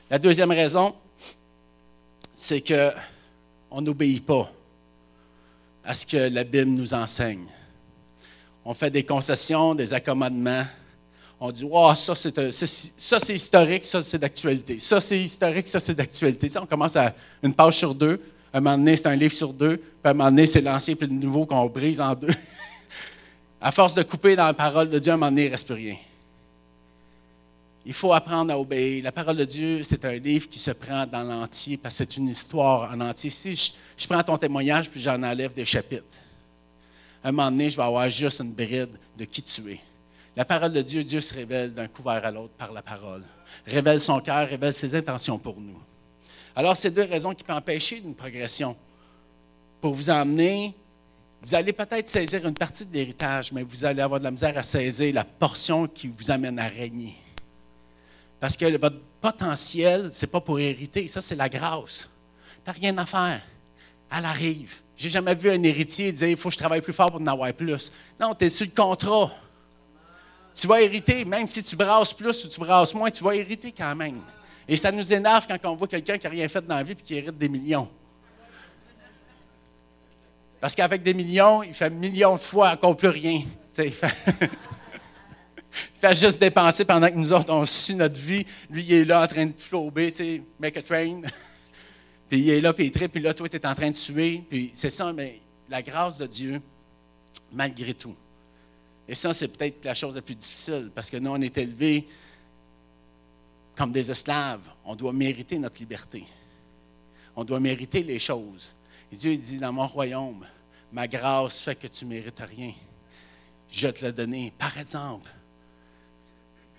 La 0.10 0.18
deuxième 0.18 0.52
raison, 0.52 0.96
c'est 2.34 2.62
qu'on 2.62 3.82
n'obéit 3.82 4.26
pas 4.26 4.52
à 5.90 5.96
ce 5.96 6.06
que 6.06 6.30
la 6.30 6.44
Bible 6.44 6.70
nous 6.70 6.94
enseigne. 6.94 7.48
On 8.64 8.76
fait 8.76 8.92
des 8.92 9.02
concessions, 9.04 9.74
des 9.74 9.92
accommodements. 9.92 10.66
On 11.40 11.52
dit, 11.52 11.66
oh, 11.68 11.92
ça 11.96 12.14
c'est 12.14 13.36
historique, 13.36 13.86
ça 13.86 14.04
c'est 14.04 14.20
d'actualité. 14.20 14.78
Ça 14.80 15.02
c'est 15.02 15.20
historique, 15.20 15.68
ça 15.68 15.80
c'est 15.80 15.96
d'actualité. 15.96 16.48
on 16.62 16.68
commence 16.68 16.96
à 16.96 17.16
une 17.42 17.56
page 17.56 17.80
sur 17.80 17.96
deux 17.96 18.22
un 18.54 18.62
moment 18.62 18.78
donné, 18.78 18.96
c'est 18.98 19.08
un 19.08 19.16
livre 19.16 19.34
sur 19.34 19.52
deux, 19.52 19.78
puis 19.78 19.88
à 20.04 20.10
un 20.10 20.14
moment 20.14 20.30
donné, 20.30 20.46
c'est 20.46 20.62
l'ancien 20.62 20.96
puis 20.96 21.08
le 21.08 21.14
nouveau 21.14 21.46
qu'on 21.46 21.66
brise 21.68 22.00
en 22.02 22.14
deux. 22.14 22.28
à 23.62 23.72
force 23.72 23.96
de 23.96 24.04
couper 24.04 24.36
dans 24.36 24.46
la 24.46 24.54
parole 24.54 24.90
de 24.90 25.00
Dieu, 25.00 25.12
à 25.12 25.16
un 25.16 25.18
moment 25.18 25.32
donné, 25.32 25.44
il 25.44 25.48
ne 25.48 25.52
reste 25.52 25.66
plus 25.66 25.76
rien. 25.76 25.96
Il 27.86 27.94
faut 27.94 28.14
apprendre 28.14 28.54
à 28.54 28.60
obéir. 28.60 29.04
La 29.04 29.12
parole 29.12 29.38
de 29.38 29.46
Dieu, 29.46 29.84
c'est 29.84 30.04
un 30.06 30.18
livre 30.18 30.50
qui 30.50 30.60
se 30.60 30.72
prend 30.72 31.06
dans 31.06 31.24
l'entier 31.24 31.78
parce 31.78 31.98
que 31.98 32.04
c'est 32.04 32.18
une 32.18 32.28
histoire 32.28 32.92
en 32.92 33.00
entier. 33.02 33.30
Si 33.30 33.74
je, 33.98 34.08
prends 34.08 34.22
ton 34.22 34.38
témoignage 34.38 34.90
puis 34.90 35.00
j'en 35.00 35.22
enlève 35.24 35.54
des 35.54 35.66
chapitres, 35.66 36.04
à 37.24 37.30
un 37.30 37.32
moment 37.32 37.50
donné, 37.50 37.70
je 37.70 37.78
vais 37.78 37.84
avoir 37.84 38.10
juste 38.10 38.40
une 38.42 38.52
bride 38.52 38.92
de 39.18 39.26
qui 39.26 39.42
tu 39.42 39.72
es. 39.72 39.80
La 40.36 40.46
parole 40.46 40.72
de 40.72 40.82
Dieu, 40.82 41.04
Dieu 41.04 41.22
se 41.22 41.34
révèle 41.34 41.74
d'un 41.74 41.88
couvert 41.88 42.24
à 42.26 42.32
l'autre 42.32 42.54
par 42.58 42.72
la 42.72 42.82
parole. 42.82 43.24
Révèle 43.66 44.00
son 44.00 44.20
cœur, 44.20 44.48
révèle 44.48 44.74
ses 44.74 44.94
intentions 44.96 45.38
pour 45.38 45.60
nous. 45.60 45.80
Alors, 46.56 46.78
c'est 46.78 46.92
deux 46.92 47.04
raisons 47.04 47.34
qui 47.34 47.44
peuvent 47.44 47.58
empêcher 47.58 47.98
une 47.98 48.16
progression. 48.16 48.76
Pour 49.82 49.94
vous 49.94 50.10
emmener, 50.10 50.74
vous 51.42 51.56
allez 51.56 51.74
peut-être 51.74 52.10
saisir 52.10 52.46
une 52.46 52.56
partie 52.56 52.86
de 52.86 52.94
l'héritage, 52.94 53.52
mais 53.52 53.64
vous 53.64 53.86
allez 53.86 54.02
avoir 54.02 54.20
de 54.20 54.26
la 54.26 54.32
misère 54.32 54.58
à 54.58 54.64
saisir 54.64 55.14
la 55.14 55.24
portion 55.24 55.88
qui 55.88 56.08
vous 56.08 56.32
amène 56.32 56.60
à 56.60 56.68
régner. 56.68 57.16
Parce 58.40 58.56
que 58.56 58.78
votre 58.78 59.00
potentiel, 59.20 60.10
ce 60.14 60.26
n'est 60.26 60.32
pas 60.32 60.40
pour 60.40 60.60
hériter, 60.60 61.08
ça, 61.08 61.22
c'est 61.22 61.36
la 61.36 61.50
grâce. 61.50 62.10
Tu 62.64 62.70
n'as 62.70 62.74
rien 62.74 62.98
à 62.98 63.06
faire. 63.06 63.42
Elle 64.16 64.26
arrive. 64.26 64.78
J'ai 64.96 65.10
jamais 65.10 65.36
vu 65.36 65.50
un 65.50 65.62
héritier 65.64 66.12
dire 66.12 66.30
il 66.30 66.38
faut 66.38 66.50
que 66.50 66.54
je 66.54 66.60
travaille 66.60 66.82
plus 66.82 66.94
fort 66.94 67.12
pour 67.12 67.22
en 67.22 67.28
avoir 67.28 67.54
plus. 67.54 67.92
Non, 68.20 68.34
tu 68.36 68.46
es 68.46 68.50
sur 68.50 68.66
le 68.66 68.72
contrat. 68.72 69.32
Tu 70.54 70.68
vas 70.68 70.82
hériter, 70.82 71.24
même 71.26 71.48
si 71.48 71.64
tu 71.64 71.76
brasses 71.76 72.14
plus 72.14 72.44
ou 72.46 72.50
tu 72.50 72.60
brasses 72.60 72.94
moins, 72.94 73.10
tu 73.10 73.24
vas 73.24 73.36
hériter 73.36 73.72
quand 73.72 73.96
même. 73.96 74.22
Et 74.68 74.78
ça 74.78 74.92
nous 74.92 75.14
énerve 75.14 75.48
quand 75.48 75.72
on 75.72 75.76
voit 75.76 75.88
quelqu'un 75.88 76.18
qui 76.18 76.26
n'a 76.26 76.30
rien 76.30 76.48
fait 76.50 76.66
dans 76.66 76.76
la 76.76 76.84
vie 76.84 76.92
et 76.92 76.96
qui 76.96 77.16
hérite 77.16 77.38
des 77.38 77.50
millions. 77.50 77.90
Parce 80.60 80.76
qu'avec 80.76 81.02
des 81.02 81.14
millions, 81.14 81.64
il 81.64 81.74
fait 81.74 81.90
millions 81.90 82.36
de 82.36 82.42
fois 82.42 82.72
encore 82.72 82.96
plus 82.98 83.10
rien. 83.10 83.44
Il 85.72 85.78
il 85.96 86.10
fait... 86.10 86.16
juste 86.16 86.40
dépenser 86.40 86.86
pendant 86.86 87.08
que 87.10 87.16
nous 87.16 87.32
autres, 87.32 87.54
on 87.54 87.66
suit 87.66 87.96
notre 87.96 88.20
vie. 88.20 88.46
Lui, 88.70 88.84
il 88.84 88.94
est 88.94 89.06
là 89.06 89.24
en 89.24 89.28
train 89.28 89.46
de 89.46 89.54
flouber, 89.58 90.12
tu 90.12 90.18
sais, 90.18 90.42
make 90.60 90.78
a 90.78 90.82
train. 90.82 91.22
puis 92.30 92.40
il 92.40 92.50
est 92.50 92.62
là, 92.62 92.74
puis 92.74 92.86
il 92.86 92.92
tripe, 92.92 93.12
puis 93.12 93.22
là, 93.22 93.34
toi, 93.34 93.48
tu 93.48 93.58
es 93.58 93.66
en 93.66 93.76
train 93.76 93.90
de 93.90 93.96
suer. 93.96 94.44
Puis 94.50 94.72
c'est 94.74 94.90
ça, 94.90 95.14
mais 95.14 95.40
la 95.70 95.82
grâce 95.82 96.18
de 96.18 96.26
Dieu, 96.26 96.62
malgré 97.52 97.94
tout. 97.94 98.16
Et 99.08 99.16
ça, 99.16 99.34
c'est 99.34 99.48
peut-être 99.48 99.86
la 99.86 99.96
chose 99.96 100.16
la 100.16 100.22
plus 100.22 100.36
difficile, 100.36 100.92
parce 100.94 101.10
que 101.10 101.18
nous, 101.18 101.32
on 101.32 101.42
est 101.42 101.58
élevés 101.58 102.08
comme 103.76 103.92
des 103.92 104.12
esclaves. 104.12 104.70
On 104.86 104.96
doit 104.96 105.14
mériter 105.14 105.58
notre 105.58 105.80
liberté. 105.80 106.26
On 107.36 107.44
doit 107.44 107.60
mériter 107.60 108.04
les 108.04 108.20
choses. 108.20 108.74
Et 109.12 109.16
Dieu 109.16 109.36
dit, 109.36 109.58
dans 109.58 109.74
mon 109.74 109.88
royaume, 109.88 110.46
ma 110.92 111.08
grâce 111.08 111.62
fait 111.62 111.76
que 111.76 111.88
tu 111.88 112.06
ne 112.06 112.10
mérites 112.10 112.40
rien. 112.40 112.74
Je 113.72 113.88
te 113.88 114.06
l'ai 114.06 114.12
donné. 114.12 114.54
Par 114.58 114.78
exemple, 114.78 115.32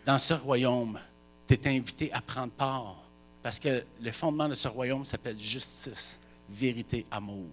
dans 0.04 0.18
ce 0.18 0.34
royaume, 0.34 0.98
tu 1.46 1.54
es 1.54 1.68
invité 1.68 2.12
à 2.12 2.20
prendre 2.20 2.52
part. 2.52 2.96
Parce 3.42 3.58
que 3.58 3.84
le 4.00 4.12
fondement 4.12 4.48
de 4.48 4.54
ce 4.54 4.68
royaume 4.68 5.04
s'appelle 5.04 5.38
justice, 5.38 6.18
vérité, 6.48 7.06
amour. 7.10 7.48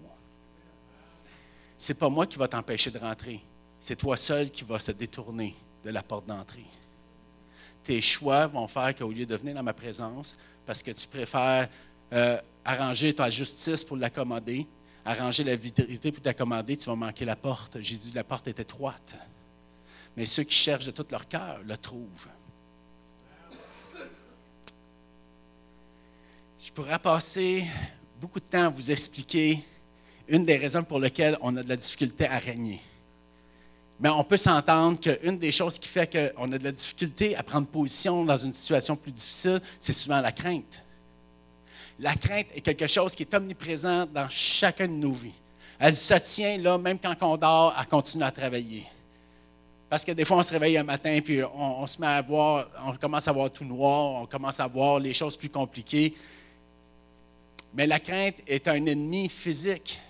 Ce 1.78 1.92
n'est 1.92 1.98
pas 1.98 2.08
moi 2.08 2.26
qui 2.26 2.36
va 2.36 2.48
t'empêcher 2.48 2.90
de 2.90 2.98
rentrer. 2.98 3.40
C'est 3.80 3.96
toi 3.96 4.16
seul 4.16 4.50
qui 4.50 4.64
vas 4.64 4.78
se 4.78 4.92
détourner 4.92 5.54
de 5.84 5.90
la 5.90 6.02
porte 6.02 6.26
d'entrée. 6.26 6.66
Tes 7.84 8.00
choix 8.00 8.46
vont 8.46 8.68
faire 8.68 8.94
qu'au 8.94 9.10
lieu 9.10 9.24
de 9.24 9.36
venir 9.36 9.54
dans 9.54 9.62
ma 9.62 9.72
présence, 9.72 10.36
parce 10.66 10.82
que 10.82 10.90
tu 10.90 11.06
préfères 11.06 11.68
euh, 12.12 12.38
arranger 12.64 13.14
ta 13.14 13.30
justice 13.30 13.84
pour 13.84 13.96
l'accommoder, 13.96 14.66
arranger 15.04 15.44
la 15.44 15.56
vérité 15.56 16.12
pour 16.12 16.22
t'accommoder, 16.22 16.76
tu 16.76 16.86
vas 16.86 16.96
manquer 16.96 17.24
la 17.24 17.36
porte. 17.36 17.80
Jésus, 17.80 18.10
la 18.14 18.24
porte 18.24 18.48
est 18.48 18.60
étroite. 18.60 19.14
Mais 20.16 20.26
ceux 20.26 20.42
qui 20.42 20.54
cherchent 20.54 20.86
de 20.86 20.90
tout 20.90 21.06
leur 21.10 21.26
cœur 21.28 21.60
le 21.64 21.78
trouvent. 21.78 22.28
Je 26.60 26.72
pourrais 26.72 26.98
passer 26.98 27.64
beaucoup 28.20 28.40
de 28.40 28.44
temps 28.44 28.64
à 28.64 28.68
vous 28.68 28.90
expliquer 28.90 29.64
une 30.26 30.44
des 30.44 30.56
raisons 30.56 30.82
pour 30.82 30.98
lesquelles 30.98 31.38
on 31.40 31.56
a 31.56 31.62
de 31.62 31.68
la 31.68 31.76
difficulté 31.76 32.26
à 32.26 32.38
régner. 32.38 32.80
Mais 34.00 34.08
on 34.08 34.24
peut 34.24 34.36
s'entendre 34.36 34.98
qu'une 34.98 35.38
des 35.38 35.52
choses 35.52 35.78
qui 35.78 35.88
fait 35.88 36.10
qu'on 36.12 36.50
a 36.50 36.58
de 36.58 36.64
la 36.64 36.72
difficulté 36.72 37.36
à 37.36 37.44
prendre 37.44 37.68
position 37.68 38.24
dans 38.24 38.36
une 38.36 38.52
situation 38.52 38.96
plus 38.96 39.12
difficile, 39.12 39.60
c'est 39.78 39.92
souvent 39.92 40.20
la 40.20 40.32
crainte. 40.32 40.82
La 42.00 42.16
crainte 42.16 42.48
est 42.52 42.60
quelque 42.60 42.88
chose 42.88 43.14
qui 43.14 43.22
est 43.22 43.34
omniprésent 43.34 44.06
dans 44.06 44.28
chacune 44.28 45.00
de 45.00 45.06
nos 45.06 45.14
vies. 45.14 45.38
Elle 45.78 45.94
se 45.94 46.14
tient 46.14 46.58
là, 46.58 46.76
même 46.76 46.98
quand 46.98 47.14
on 47.20 47.36
dort, 47.36 47.72
à 47.76 47.84
continuer 47.84 48.24
à 48.24 48.32
travailler. 48.32 48.84
Parce 49.88 50.04
que 50.04 50.10
des 50.10 50.24
fois, 50.24 50.38
on 50.38 50.42
se 50.42 50.52
réveille 50.52 50.76
un 50.76 50.82
matin, 50.82 51.20
puis 51.24 51.40
on, 51.54 51.86
se 51.86 52.00
met 52.00 52.08
à 52.08 52.20
voir, 52.20 52.68
on 52.84 52.96
commence 52.96 53.28
à 53.28 53.32
voir 53.32 53.48
tout 53.50 53.64
noir, 53.64 54.22
on 54.22 54.26
commence 54.26 54.58
à 54.58 54.66
voir 54.66 54.98
les 54.98 55.14
choses 55.14 55.36
plus 55.36 55.48
compliquées. 55.48 56.14
Mais 57.78 57.86
la 57.86 58.00
crainte 58.00 58.42
est 58.48 58.66
un 58.66 58.86
ennemi 58.86 59.28
physique. 59.28 60.00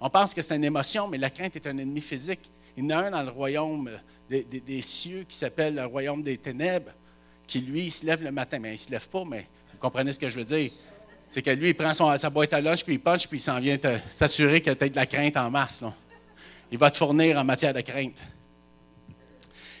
On 0.00 0.08
pense 0.08 0.32
que 0.32 0.42
c'est 0.42 0.54
une 0.54 0.62
émotion, 0.62 1.08
mais 1.08 1.18
la 1.18 1.28
crainte 1.28 1.56
est 1.56 1.66
un 1.66 1.76
ennemi 1.76 2.00
physique. 2.00 2.52
Il 2.76 2.84
y 2.84 2.86
en 2.86 2.90
a 2.90 3.06
un 3.06 3.10
dans 3.10 3.22
le 3.24 3.32
royaume 3.32 3.90
des, 4.30 4.80
cieux 4.80 5.26
qui 5.28 5.36
s'appelle 5.36 5.74
le 5.74 5.84
royaume 5.86 6.22
des 6.22 6.38
ténèbres, 6.38 6.92
qui 7.48 7.58
lui, 7.58 7.90
se 7.90 8.06
lève 8.06 8.22
le 8.22 8.30
matin. 8.30 8.60
Mais 8.60 8.68
il 8.68 8.72
ne 8.74 8.78
se 8.78 8.92
lève 8.92 9.08
pas, 9.08 9.24
mais 9.28 9.48
vous 9.72 9.78
comprenez 9.80 10.12
ce 10.12 10.20
que 10.20 10.28
je 10.28 10.38
veux 10.38 10.44
dire? 10.44 10.70
C'est 11.26 11.42
que 11.42 11.50
lui, 11.50 11.70
il 11.70 11.74
prend 11.74 11.92
sa 11.92 12.30
boîte 12.30 12.52
à 12.52 12.60
lunch, 12.60 12.84
puis 12.84 12.94
il 12.94 13.00
punch, 13.00 13.26
puis 13.26 13.40
il 13.40 13.42
s'en 13.42 13.58
vient 13.58 13.76
s'assurer 14.12 14.60
que 14.60 14.70
tu 14.70 14.84
as 14.84 14.88
de 14.88 14.94
la 14.94 15.06
crainte 15.06 15.36
en 15.36 15.50
masse. 15.50 15.82
Il 16.70 16.78
va 16.78 16.92
te 16.92 16.96
fournir 16.96 17.38
en 17.38 17.44
matière 17.44 17.74
de 17.74 17.80
crainte. 17.80 18.18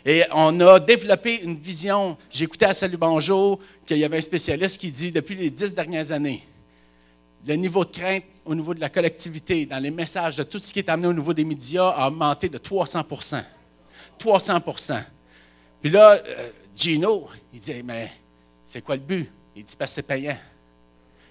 Et 0.04 0.24
on 0.32 0.58
a 0.58 0.80
développé 0.80 1.42
une 1.44 1.58
vision. 1.58 2.18
J'écoutais 2.28 2.66
à 2.66 2.74
Salut 2.74 2.96
Bonjour 2.96 3.60
qu'il 3.86 3.98
y 3.98 4.04
avait 4.04 4.18
un 4.18 4.22
spécialiste 4.22 4.80
qui 4.80 4.90
dit 4.90 5.12
depuis 5.12 5.36
les 5.36 5.50
dix 5.50 5.72
dernières 5.72 6.10
années, 6.10 6.42
le 7.46 7.54
niveau 7.54 7.84
de 7.84 7.90
crainte 7.90 8.24
au 8.44 8.54
niveau 8.54 8.74
de 8.74 8.80
la 8.80 8.88
collectivité, 8.88 9.66
dans 9.66 9.78
les 9.78 9.90
messages, 9.90 10.36
de 10.36 10.42
tout 10.42 10.58
ce 10.58 10.72
qui 10.72 10.80
est 10.80 10.88
amené 10.88 11.08
au 11.08 11.12
niveau 11.12 11.32
des 11.32 11.44
médias, 11.44 11.88
a 11.88 12.08
augmenté 12.08 12.48
de 12.48 12.58
300% 12.58 13.42
300% 14.18 15.02
Puis 15.80 15.90
là, 15.90 16.12
euh, 16.14 16.50
Gino, 16.74 17.28
il 17.52 17.60
dit 17.60 17.82
Mais 17.84 18.10
c'est 18.64 18.82
quoi 18.82 18.96
le 18.96 19.02
but? 19.02 19.30
Il 19.54 19.64
dit 19.64 19.76
Parce 19.78 19.92
que 19.92 19.94
c'est 19.96 20.02
payant. 20.02 20.36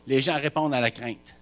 Les 0.08 0.22
gens 0.22 0.40
répondent 0.40 0.74
à 0.74 0.82
la 0.82 0.92
crainte. 0.92 1.36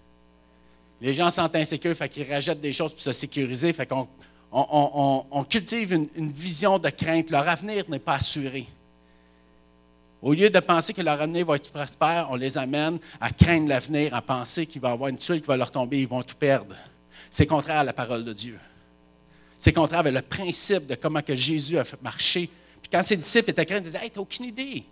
Les 1.02 1.14
gens 1.14 1.30
sont 1.30 1.54
insécures, 1.56 1.96
fait 1.96 2.10
qu'ils 2.10 2.56
des 2.62 2.74
choses 2.74 2.94
pour 2.94 3.02
se 3.02 3.12
sécuriser, 3.12 3.74
fait 3.74 3.86
qu'on 3.86 4.08
on, 4.52 5.44
cultive 5.44 5.94
une 5.94 6.32
vision 6.32 6.80
de 6.80 6.90
crainte. 6.90 7.30
Leur 7.30 7.48
avenir 7.48 7.84
n'est 7.90 8.00
pas 8.00 8.16
assuré. 8.16 8.68
Au 10.24 10.34
lieu 10.34 10.50
de 10.50 10.60
penser 10.62 10.94
que 10.94 11.02
leur 11.02 11.20
avenir 11.20 11.46
va 11.46 11.58
être 11.58 11.70
prospère, 11.70 12.30
on 12.32 12.38
les 12.38 12.58
amène 12.58 12.98
à 13.20 13.30
craindre 13.30 13.68
l'avenir, 13.68 14.16
à 14.16 14.22
penser 14.22 14.66
qu'il 14.66 14.80
va 14.80 14.92
y 14.92 14.92
avoir 14.94 15.10
une 15.10 15.18
tuile 15.18 15.42
qui 15.42 15.48
va 15.48 15.58
leur 15.58 15.70
tomber, 15.70 16.00
ils 16.00 16.08
vont 16.08 16.24
tout 16.24 16.38
perdre. 16.38 16.78
C'est 17.30 17.46
contraire 17.46 17.80
à 17.80 17.84
la 17.84 17.92
parole 17.92 18.24
de 18.24 18.32
Dieu. 18.32 18.58
C'est 19.60 19.74
contraire 19.74 20.00
avec 20.00 20.14
le 20.14 20.22
principe 20.22 20.86
de 20.86 20.96
comment 20.96 21.22
que 21.22 21.36
Jésus 21.36 21.78
a 21.78 21.84
marché. 22.02 22.50
Puis 22.82 22.90
quand 22.90 23.04
ses 23.04 23.18
disciples 23.18 23.50
étaient 23.50 23.66
craints, 23.66 23.80
ils 23.80 23.84
disaient 23.84 24.00
Hey, 24.02 24.12
tu 24.12 24.18
n'as 24.18 24.22
aucune 24.22 24.46
idée. 24.46 24.86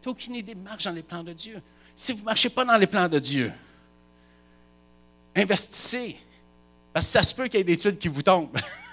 Tu 0.00 0.08
n'as 0.08 0.12
aucune 0.12 0.36
idée, 0.36 0.54
marche 0.54 0.84
dans 0.84 0.92
les 0.92 1.02
plans 1.02 1.22
de 1.22 1.34
Dieu. 1.34 1.60
Si 1.94 2.12
vous 2.12 2.20
ne 2.20 2.24
marchez 2.24 2.48
pas 2.48 2.64
dans 2.64 2.78
les 2.78 2.86
plans 2.86 3.08
de 3.08 3.18
Dieu, 3.18 3.52
investissez. 5.36 6.16
Parce 6.94 7.04
que 7.04 7.12
ça 7.12 7.22
se 7.22 7.34
peut 7.34 7.46
qu'il 7.48 7.58
y 7.58 7.60
ait 7.60 7.64
des 7.64 7.76
tuiles 7.76 7.98
qui 7.98 8.08
vous 8.08 8.22
tombent. 8.22 8.56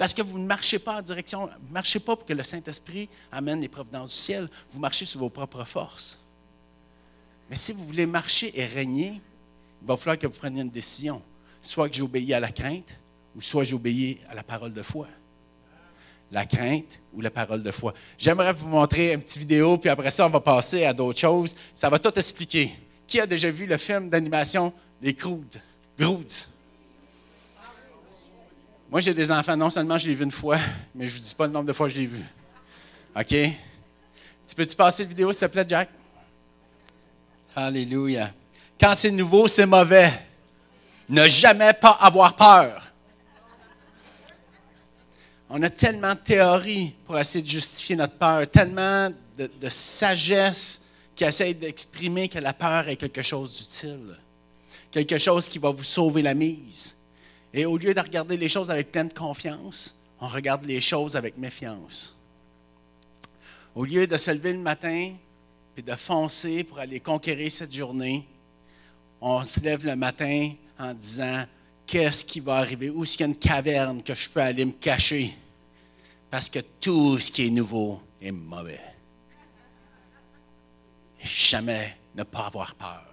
Parce 0.00 0.14
que 0.14 0.22
vous 0.22 0.38
ne 0.38 0.46
marchez 0.46 0.78
pas 0.78 0.96
en 0.96 1.02
direction, 1.02 1.50
vous 1.60 1.68
ne 1.68 1.74
marchez 1.74 2.00
pas 2.00 2.16
pour 2.16 2.24
que 2.24 2.32
le 2.32 2.42
Saint-Esprit 2.42 3.06
amène 3.30 3.60
les 3.60 3.68
providences 3.68 4.14
du 4.14 4.16
ciel, 4.16 4.48
vous 4.70 4.80
marchez 4.80 5.04
sur 5.04 5.20
vos 5.20 5.28
propres 5.28 5.62
forces. 5.66 6.18
Mais 7.50 7.56
si 7.56 7.74
vous 7.74 7.84
voulez 7.84 8.06
marcher 8.06 8.50
et 8.58 8.64
régner, 8.64 9.20
il 9.82 9.86
va 9.86 9.98
falloir 9.98 10.18
que 10.18 10.26
vous 10.26 10.32
preniez 10.32 10.62
une 10.62 10.70
décision. 10.70 11.20
Soit 11.60 11.90
que 11.90 11.96
j'obéis 11.96 12.32
à 12.32 12.40
la 12.40 12.50
crainte, 12.50 12.98
ou 13.36 13.42
soit 13.42 13.64
j'obéis 13.64 14.20
à 14.30 14.34
la 14.34 14.42
parole 14.42 14.72
de 14.72 14.80
foi. 14.80 15.06
La 16.32 16.46
crainte 16.46 16.98
ou 17.12 17.20
la 17.20 17.30
parole 17.30 17.62
de 17.62 17.70
foi. 17.70 17.92
J'aimerais 18.16 18.54
vous 18.54 18.68
montrer 18.68 19.12
une 19.12 19.20
petite 19.20 19.36
vidéo, 19.36 19.76
puis 19.76 19.90
après 19.90 20.10
ça, 20.10 20.24
on 20.24 20.30
va 20.30 20.40
passer 20.40 20.86
à 20.86 20.94
d'autres 20.94 21.20
choses. 21.20 21.54
Ça 21.74 21.90
va 21.90 21.98
tout 21.98 22.18
expliquer. 22.18 22.72
Qui 23.06 23.20
a 23.20 23.26
déjà 23.26 23.50
vu 23.50 23.66
le 23.66 23.76
film 23.76 24.08
d'animation 24.08 24.72
Les 25.02 25.12
Croods? 25.12 25.60
Groods? 25.98 26.48
Moi, 28.90 29.00
j'ai 29.00 29.14
des 29.14 29.30
enfants, 29.30 29.56
non 29.56 29.70
seulement 29.70 29.96
je 29.98 30.08
l'ai 30.08 30.16
vu 30.16 30.24
une 30.24 30.32
fois, 30.32 30.58
mais 30.96 31.06
je 31.06 31.12
ne 31.12 31.18
vous 31.18 31.24
dis 31.28 31.34
pas 31.36 31.46
le 31.46 31.52
nombre 31.52 31.66
de 31.66 31.72
fois 31.72 31.86
que 31.86 31.94
je 31.94 32.00
l'ai 32.00 32.06
vu. 32.06 32.24
OK? 33.14 33.28
Tu 33.28 34.54
peux-tu 34.56 34.74
passer 34.74 35.04
la 35.04 35.08
vidéo, 35.08 35.32
s'il 35.32 35.46
te 35.46 35.52
plaît, 35.52 35.64
Jack? 35.68 35.88
Alléluia. 37.54 38.32
Quand 38.80 38.94
c'est 38.96 39.12
nouveau, 39.12 39.46
c'est 39.46 39.64
mauvais. 39.64 40.10
Ne 41.08 41.28
jamais 41.28 41.72
pas 41.72 41.98
avoir 42.00 42.34
peur. 42.34 42.82
On 45.48 45.62
a 45.62 45.70
tellement 45.70 46.14
de 46.14 46.20
théories 46.20 46.92
pour 47.04 47.16
essayer 47.16 47.44
de 47.44 47.48
justifier 47.48 47.94
notre 47.94 48.14
peur, 48.14 48.48
tellement 48.50 49.08
de, 49.38 49.48
de 49.60 49.68
sagesse 49.68 50.80
qui 51.14 51.22
essaie 51.22 51.54
d'exprimer 51.54 52.28
que 52.28 52.40
la 52.40 52.52
peur 52.52 52.88
est 52.88 52.96
quelque 52.96 53.22
chose 53.22 53.56
d'utile, 53.56 54.16
quelque 54.90 55.18
chose 55.18 55.48
qui 55.48 55.60
va 55.60 55.70
vous 55.70 55.84
sauver 55.84 56.22
la 56.22 56.34
mise. 56.34 56.96
Et 57.52 57.64
au 57.64 57.76
lieu 57.76 57.92
de 57.94 58.00
regarder 58.00 58.36
les 58.36 58.48
choses 58.48 58.70
avec 58.70 58.92
pleine 58.92 59.12
confiance, 59.12 59.96
on 60.20 60.28
regarde 60.28 60.64
les 60.64 60.80
choses 60.80 61.16
avec 61.16 61.36
méfiance. 61.36 62.16
Au 63.74 63.84
lieu 63.84 64.06
de 64.06 64.16
se 64.16 64.30
lever 64.30 64.52
le 64.52 64.58
matin 64.58 65.14
et 65.76 65.82
de 65.82 65.94
foncer 65.94 66.64
pour 66.64 66.78
aller 66.78 67.00
conquérir 67.00 67.50
cette 67.50 67.74
journée, 67.74 68.26
on 69.20 69.44
se 69.44 69.60
lève 69.60 69.84
le 69.84 69.96
matin 69.96 70.52
en 70.78 70.94
disant 70.94 71.44
qu'est-ce 71.86 72.24
qui 72.24 72.40
va 72.40 72.56
arriver, 72.56 72.90
où 72.90 73.02
est-ce 73.02 73.16
qu'il 73.16 73.26
y 73.26 73.28
a 73.28 73.32
une 73.32 73.36
caverne 73.36 74.02
que 74.02 74.14
je 74.14 74.28
peux 74.28 74.40
aller 74.40 74.64
me 74.64 74.72
cacher, 74.72 75.34
parce 76.30 76.48
que 76.48 76.60
tout 76.80 77.18
ce 77.18 77.30
qui 77.32 77.46
est 77.46 77.50
nouveau 77.50 78.00
est 78.20 78.30
mauvais. 78.30 78.80
jamais 81.22 81.96
ne 82.14 82.22
pas 82.22 82.46
avoir 82.46 82.74
peur. 82.74 83.09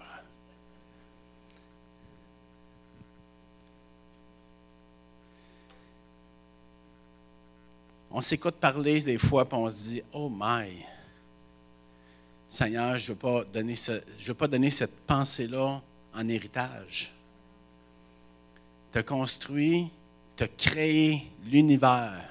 On 8.17 8.21
s'écoute 8.23 8.55
parler 8.55 8.99
des 9.01 9.19
fois, 9.19 9.43
et 9.43 9.53
on 9.53 9.69
se 9.69 9.89
dit 9.89 10.01
Oh 10.11 10.27
my, 10.27 10.83
Seigneur, 12.49 12.97
je 12.97 13.11
ne 13.11 13.13
veux, 13.13 13.19
pas 13.19 13.43
donner 13.43 13.75
veux 14.25 14.33
pas 14.33 14.47
donner 14.47 14.71
cette 14.71 15.05
pensée-là 15.05 15.79
en 16.15 16.27
héritage. 16.27 17.13
Tu 18.91 18.97
as 18.97 19.03
construit, 19.03 19.91
tu 20.35 20.43
as 20.45 20.47
créé 20.47 21.27
l'univers 21.45 22.27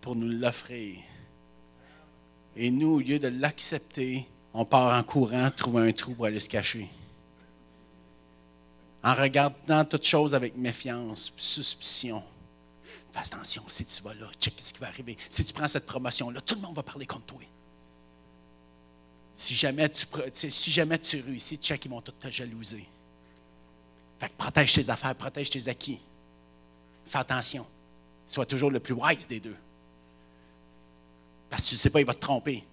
pour 0.00 0.14
nous 0.14 0.28
l'offrir. 0.28 1.00
Et 2.54 2.70
nous, 2.70 2.94
au 2.94 3.00
lieu 3.00 3.18
de 3.18 3.26
l'accepter, 3.26 4.28
on 4.52 4.64
part 4.64 4.96
en 4.96 5.02
courant, 5.02 5.50
trouver 5.50 5.88
un 5.88 5.92
trou 5.92 6.14
pour 6.14 6.26
aller 6.26 6.38
se 6.38 6.48
cacher. 6.48 6.88
en 9.02 9.14
regardant 9.14 9.84
toutes 9.84 10.06
choses 10.06 10.36
avec 10.36 10.56
méfiance, 10.56 11.32
suspicion. 11.36 12.22
Fais 13.14 13.20
attention, 13.20 13.62
si 13.68 13.84
tu 13.84 14.02
vas 14.02 14.12
là, 14.12 14.28
check 14.40 14.54
ce 14.60 14.72
qui 14.72 14.80
va 14.80 14.88
arriver. 14.88 15.16
Si 15.30 15.44
tu 15.44 15.52
prends 15.52 15.68
cette 15.68 15.86
promotion-là, 15.86 16.40
tout 16.40 16.56
le 16.56 16.62
monde 16.62 16.74
va 16.74 16.82
parler 16.82 17.06
contre 17.06 17.26
toi. 17.26 17.40
Si 19.34 19.54
jamais 19.54 19.88
tu, 19.88 20.04
si 20.50 20.70
jamais 20.72 20.98
tu 20.98 21.20
réussis, 21.20 21.56
check, 21.56 21.84
ils 21.84 21.88
vont 21.88 22.00
tout 22.00 22.10
te 22.10 22.28
jalouser. 22.28 22.84
Fait 24.18 24.28
que 24.28 24.34
protège 24.36 24.72
tes 24.72 24.90
affaires, 24.90 25.14
protège 25.14 25.48
tes 25.48 25.68
acquis. 25.68 26.00
Fais 27.06 27.18
attention. 27.18 27.64
Sois 28.26 28.46
toujours 28.46 28.72
le 28.72 28.80
plus 28.80 28.94
wise 28.94 29.28
des 29.28 29.38
deux. 29.38 29.56
Parce 31.50 31.62
que 31.64 31.68
tu 31.68 31.74
ne 31.76 31.78
sais 31.78 31.90
pas, 31.90 32.00
il 32.00 32.06
va 32.06 32.14
te 32.14 32.20
tromper. 32.20 32.64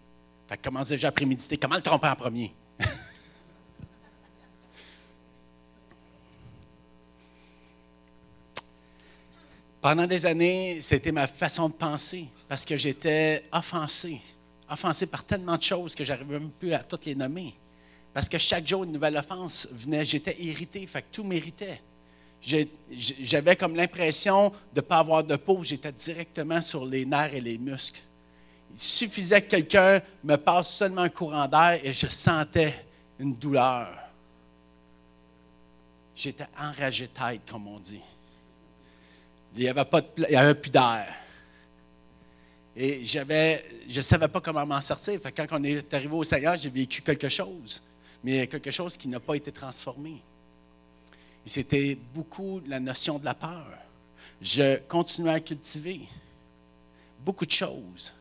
Fait 0.48 0.57
que 0.57 0.63
commence 0.63 0.88
déjà 0.88 1.10
à 1.10 1.12
préméditer. 1.12 1.55
Comment 1.57 1.75
le 1.75 1.83
tromper 1.83 2.07
en 2.07 2.15
premier? 2.15 2.51
Pendant 9.82 10.06
des 10.06 10.28
années, 10.28 10.80
c'était 10.82 11.12
ma 11.12 11.26
façon 11.26 11.68
de 11.68 11.74
penser 11.74 12.28
parce 12.48 12.64
que 12.64 12.78
j'étais 12.78 13.44
offensé. 13.52 14.22
Offensé 14.70 15.08
par 15.08 15.24
tellement 15.24 15.58
de 15.58 15.64
choses 15.64 15.96
que 15.96 16.06
j'arrivais 16.06 16.40
même 16.40 16.52
plus 16.52 16.72
à 16.74 16.84
toutes 16.84 17.06
les 17.06 17.16
nommer. 17.16 17.56
Parce 18.14 18.30
que 18.30 18.38
chaque 18.38 18.68
jour, 18.68 18.84
une 18.84 18.92
nouvelle 18.92 19.18
offense 19.18 19.68
venait. 19.72 20.06
J'étais 20.06 20.40
irrité, 20.40 20.86
fait 20.86 21.02
que 21.02 21.08
tout 21.12 21.24
méritait. 21.24 21.82
J'avais 22.42 23.56
comme 23.56 23.76
l'impression 23.76 24.50
de 24.50 24.56
ne 24.78 24.82
pas 24.82 25.00
avoir 25.00 25.24
de 25.24 25.36
peau. 25.36 25.64
J'étais 25.64 25.92
directement 25.92 26.62
sur 26.62 26.86
les 26.86 27.04
nerfs 27.04 27.34
et 27.34 27.42
les 27.42 27.58
muscles. 27.58 28.02
Il 28.74 28.80
suffisait 28.80 29.42
que 29.42 29.50
quelqu'un 29.50 30.00
me 30.24 30.36
passe 30.36 30.76
seulement 30.76 31.02
un 31.02 31.10
courant 31.10 31.48
d'air 31.48 31.80
et 31.84 31.92
je 31.92 32.08
sentais 32.08 32.86
une 33.18 33.36
douleur. 33.36 33.90
J'étais 36.16 36.48
enragé 36.58 37.08
tête, 37.08 37.42
comme 37.50 37.68
on 37.68 37.80
dit. 37.80 38.02
Il 39.55 39.63
n'y 39.63 39.70
avait, 39.70 39.86
pas 39.86 40.01
de, 40.01 40.08
il 40.29 40.36
avait 40.36 40.55
plus 40.55 40.72
d'air. 40.72 41.13
Et 42.75 43.03
j'avais, 43.03 43.65
je 43.88 43.98
ne 43.98 44.01
savais 44.01 44.27
pas 44.27 44.39
comment 44.39 44.65
m'en 44.65 44.81
sortir. 44.81 45.20
quand 45.36 45.48
on 45.51 45.63
est 45.63 45.93
arrivé 45.93 46.13
au 46.13 46.24
Seigneur, 46.24 46.55
j'ai 46.55 46.70
vécu 46.70 47.01
quelque 47.01 47.27
chose, 47.27 47.81
mais 48.24 48.48
quelque 48.48 48.72
chose 48.72 48.96
qui 48.96 49.08
n'a 49.08 49.20
pas 49.20 49.36
été 49.36 49.51
transformé. 49.51 50.22
Et 51.46 51.50
c'était 51.50 51.98
beaucoup 52.13 52.62
la 52.65 52.79
notion 52.79 53.20
de 53.20 53.25
la 53.25 53.34
peur. 53.34 53.67
Je 54.41 54.77
continuais 54.88 55.34
à 55.34 55.39
cultiver 55.39 56.01
beaucoup 57.24 57.46
de 57.46 57.51
choses. 57.51 58.13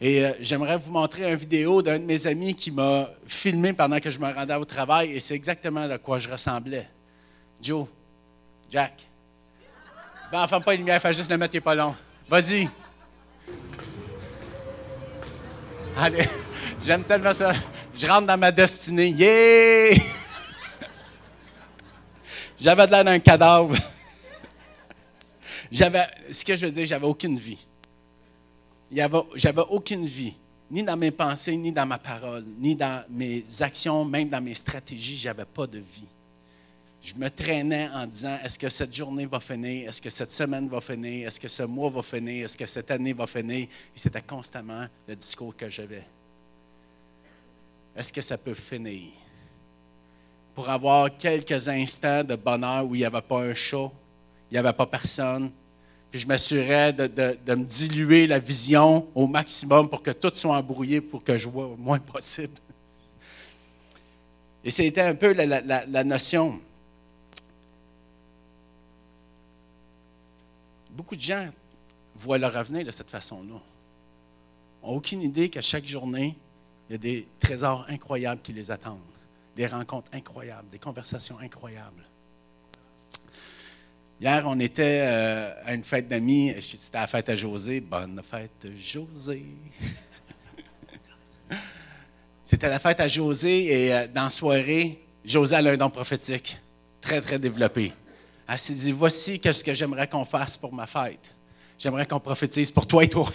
Et 0.00 0.24
euh, 0.24 0.32
j'aimerais 0.40 0.76
vous 0.76 0.92
montrer 0.92 1.30
une 1.30 1.38
vidéo 1.38 1.80
d'un 1.80 1.98
de 1.98 2.04
mes 2.04 2.26
amis 2.26 2.54
qui 2.54 2.70
m'a 2.70 3.10
filmé 3.26 3.72
pendant 3.72 3.98
que 3.98 4.10
je 4.10 4.18
me 4.18 4.30
rendais 4.30 4.54
au 4.54 4.64
travail, 4.64 5.12
et 5.12 5.20
c'est 5.20 5.34
exactement 5.34 5.88
à 5.88 5.98
quoi 5.98 6.18
je 6.18 6.28
ressemblais. 6.28 6.88
Joe, 7.62 7.86
Jack, 8.70 9.08
ben, 10.30 10.42
enfin, 10.42 10.60
pas 10.60 10.74
une 10.74 10.80
lumière, 10.80 11.00
fais 11.00 11.12
juste 11.12 11.30
le 11.30 11.36
mettre, 11.36 11.54
il 11.54 11.60
pas 11.62 11.74
long. 11.74 11.94
Vas-y. 12.28 12.68
Allez, 15.96 16.24
j'aime 16.84 17.04
tellement 17.04 17.32
ça. 17.32 17.54
Je 17.96 18.06
rentre 18.06 18.26
dans 18.26 18.36
ma 18.36 18.50
destinée. 18.50 19.08
Yeah! 19.08 19.98
J'avais 22.60 22.86
de 22.86 22.92
l'air 22.92 23.04
d'un 23.04 23.18
cadavre. 23.18 23.76
J'avais, 25.70 26.06
ce 26.30 26.44
que 26.44 26.56
je 26.56 26.66
veux 26.66 26.72
dire, 26.72 26.86
j'avais 26.86 27.06
aucune 27.06 27.38
vie. 27.38 27.66
J'avais 28.90 29.62
aucune 29.68 30.06
vie, 30.06 30.34
ni 30.70 30.82
dans 30.82 30.96
mes 30.96 31.10
pensées, 31.10 31.56
ni 31.56 31.72
dans 31.72 31.86
ma 31.86 31.98
parole, 31.98 32.44
ni 32.58 32.76
dans 32.76 33.04
mes 33.10 33.44
actions, 33.60 34.04
même 34.04 34.28
dans 34.28 34.40
mes 34.40 34.54
stratégies, 34.54 35.16
j'avais 35.16 35.44
pas 35.44 35.66
de 35.66 35.78
vie 35.78 36.08
je 37.06 37.14
me 37.14 37.30
traînais 37.30 37.88
en 37.94 38.04
disant 38.04 38.36
est-ce 38.42 38.58
que 38.58 38.68
cette 38.68 38.92
journée 38.92 39.26
va 39.26 39.38
finir? 39.38 39.88
Est-ce 39.88 40.02
que 40.02 40.10
cette 40.10 40.32
semaine 40.32 40.68
va 40.68 40.80
finir? 40.80 41.28
Est-ce 41.28 41.38
que 41.38 41.46
ce 41.46 41.62
mois 41.62 41.88
va 41.88 42.02
finir? 42.02 42.46
Est-ce 42.46 42.58
que 42.58 42.66
cette 42.66 42.90
année 42.90 43.12
va 43.12 43.28
finir? 43.28 43.68
Et 43.68 43.68
c'était 43.94 44.22
constamment 44.22 44.86
le 45.06 45.14
discours 45.14 45.54
que 45.56 45.70
j'avais. 45.70 46.04
Est-ce 47.94 48.12
que 48.12 48.20
ça 48.20 48.36
peut 48.36 48.54
finir? 48.54 49.12
Pour 50.52 50.68
avoir 50.68 51.16
quelques 51.16 51.68
instants 51.68 52.24
de 52.24 52.34
bonheur 52.34 52.84
où 52.84 52.96
il 52.96 52.98
n'y 52.98 53.04
avait 53.04 53.22
pas 53.22 53.40
un 53.40 53.54
chat, 53.54 53.88
il 54.50 54.54
n'y 54.54 54.58
avait 54.58 54.72
pas 54.72 54.86
personne, 54.86 55.52
puis 56.10 56.18
je 56.18 56.26
m'assurais 56.26 56.92
de, 56.92 57.54
me 57.54 57.64
diluer 57.64 58.26
la 58.26 58.40
vision 58.40 59.06
au 59.14 59.28
maximum 59.28 59.88
pour 59.88 60.02
que 60.02 60.10
tout 60.10 60.32
soit 60.34 60.56
embrouillé, 60.56 61.00
pour 61.00 61.22
que 61.22 61.36
je 61.38 61.48
vois 61.48 61.68
le 61.68 61.76
moins 61.76 62.00
possible. 62.00 62.58
Et 64.64 64.70
c'était 64.70 65.02
un 65.02 65.14
peu 65.14 65.32
la 65.34 66.02
notion. 66.02 66.60
Beaucoup 70.96 71.14
de 71.14 71.20
gens 71.20 71.48
voient 72.14 72.38
leur 72.38 72.56
avenir 72.56 72.84
de 72.84 72.90
cette 72.90 73.10
façon-là. 73.10 73.60
Ils 74.82 74.88
n'ont 74.88 74.96
aucune 74.96 75.22
idée 75.22 75.50
qu'à 75.50 75.60
chaque 75.60 75.86
journée, 75.86 76.36
il 76.88 76.92
y 76.92 76.94
a 76.94 76.98
des 76.98 77.28
trésors 77.38 77.84
incroyables 77.88 78.40
qui 78.40 78.52
les 78.52 78.70
attendent, 78.70 79.00
des 79.54 79.66
rencontres 79.66 80.10
incroyables, 80.14 80.68
des 80.70 80.78
conversations 80.78 81.38
incroyables. 81.38 82.04
Hier, 84.18 84.42
on 84.46 84.58
était 84.58 85.02
euh, 85.02 85.52
à 85.66 85.74
une 85.74 85.84
fête 85.84 86.08
d'amis. 86.08 86.54
C'était 86.62 86.96
la 86.96 87.06
fête 87.06 87.28
à 87.28 87.36
José. 87.36 87.80
Bonne 87.80 88.22
fête, 88.28 88.66
José. 88.80 89.44
C'était 92.44 92.70
la 92.70 92.78
fête 92.78 93.00
à 93.00 93.08
José 93.08 93.66
et 93.66 93.92
euh, 93.92 94.06
dans 94.06 94.24
la 94.24 94.30
soirée, 94.30 95.02
José 95.22 95.56
a 95.56 95.58
un 95.58 95.76
don 95.76 95.90
prophétique 95.90 96.58
très, 97.02 97.20
très 97.20 97.38
développé. 97.38 97.92
Elle 98.48 98.58
s'est 98.58 98.74
dit, 98.74 98.92
voici 98.92 99.40
ce 99.42 99.64
que 99.64 99.74
j'aimerais 99.74 100.06
qu'on 100.06 100.24
fasse 100.24 100.56
pour 100.56 100.72
ma 100.72 100.86
fête. 100.86 101.34
J'aimerais 101.78 102.06
qu'on 102.06 102.20
prophétise 102.20 102.70
pour 102.70 102.86
toi 102.86 103.02
et 103.02 103.08
toi. 103.08 103.28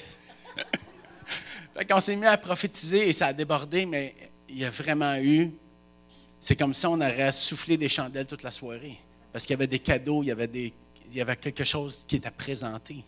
fait 1.76 1.86
qu'on 1.86 2.00
s'est 2.00 2.16
mis 2.16 2.26
à 2.26 2.38
prophétiser 2.38 3.10
et 3.10 3.14
ça 3.14 3.28
a 3.28 3.34
débordé, 3.34 3.86
mais 3.86 4.16
il 4.48 4.60
y 4.60 4.66
a 4.66 4.70
vraiment 4.70 5.16
eu, 5.18 5.52
c'est 6.40 6.56
comme 6.56 6.74
si 6.74 6.86
on 6.86 6.94
aurait 6.94 7.32
soufflé 7.34 7.78
des 7.78 7.90
chandelles 7.90 8.26
toute 8.26 8.44
la 8.44 8.52
soirée. 8.52 9.00
Parce 9.34 9.46
qu'il 9.46 9.54
y 9.54 9.56
avait 9.56 9.68
des 9.68 9.80
cadeaux, 9.80 10.24
il 10.24 10.28
y 10.28 10.32
avait, 10.32 10.48
des, 10.48 10.74
il 11.10 11.18
y 11.18 11.22
avait 11.22 11.36
quelque 11.36 11.64
chose 11.64 12.06
qui 12.08 12.16
était 12.16 12.32
présenté. 12.32 13.04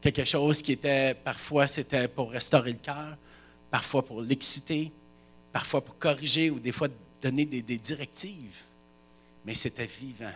Quelque 0.00 0.24
chose 0.24 0.62
qui 0.62 0.72
était, 0.72 1.14
parfois, 1.14 1.66
c'était 1.66 2.06
pour 2.06 2.30
restaurer 2.30 2.72
le 2.72 2.78
cœur, 2.78 3.16
parfois 3.70 4.04
pour 4.04 4.20
l'exciter, 4.20 4.92
parfois 5.52 5.82
pour 5.82 5.98
corriger 5.98 6.50
ou 6.50 6.58
des 6.58 6.72
fois 6.72 6.88
donner 7.20 7.44
des 7.46 7.78
directives. 7.78 8.64
Mais 9.44 9.54
c'était 9.54 9.86
vivant 9.86 10.32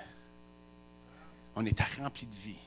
on 1.57 1.65
était 1.67 1.85
rempli 1.99 2.27
de 2.27 2.37
vie. 2.37 2.59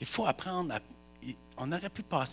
Il 0.00 0.06
faut 0.06 0.26
apprendre 0.26 0.74
à. 0.74 0.80
On 1.56 1.72
aurait 1.72 1.90
pu 1.90 2.02
pas 2.02 2.24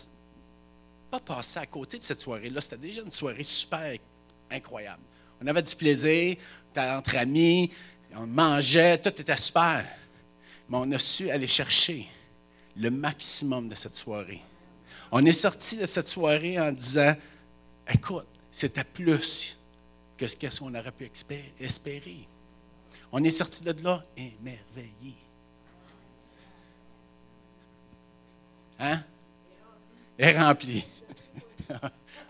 passer 1.26 1.60
à 1.60 1.66
côté 1.66 1.98
de 1.98 2.04
cette 2.04 2.20
soirée-là. 2.20 2.62
C'était 2.62 2.78
déjà 2.78 3.02
une 3.02 3.12
soirée 3.12 3.44
super 3.44 3.98
incroyable. 4.52 5.02
On 5.42 5.48
avait 5.48 5.64
du 5.64 5.76
plaisir, 5.76 6.38
on 6.38 6.70
était 6.72 6.90
entre 6.90 7.18
amis, 7.18 7.72
on 8.14 8.28
mangeait, 8.28 9.00
tout 9.00 9.10
était 9.10 9.38
super. 9.38 9.86
Mais 10.70 10.78
on 10.78 10.92
a 10.92 11.00
su 11.00 11.30
aller 11.30 11.48
chercher 11.48 12.08
le 12.76 12.90
maximum 12.92 13.70
de 13.70 13.76
cette 13.76 13.96
soirée. 13.96 14.42
On 15.12 15.26
est 15.26 15.34
sorti 15.34 15.78
de 15.78 15.86
cette 15.86 16.08
soirée 16.08 16.60
en 16.60 16.72
disant 16.72 17.14
Écoute, 17.92 18.28
c'était 18.52 18.84
plus 18.84 19.58
que 20.18 20.28
ce 20.28 20.60
qu'on 20.60 20.74
aurait 20.74 20.92
pu 20.92 21.10
espérer. 21.60 22.28
On 23.12 23.24
est 23.24 23.32
sorti 23.32 23.64
de 23.64 23.84
là 23.84 24.04
émerveillé. 24.18 25.16
Hein? 28.80 29.04
Et 30.18 30.38
rempli. 30.38 30.86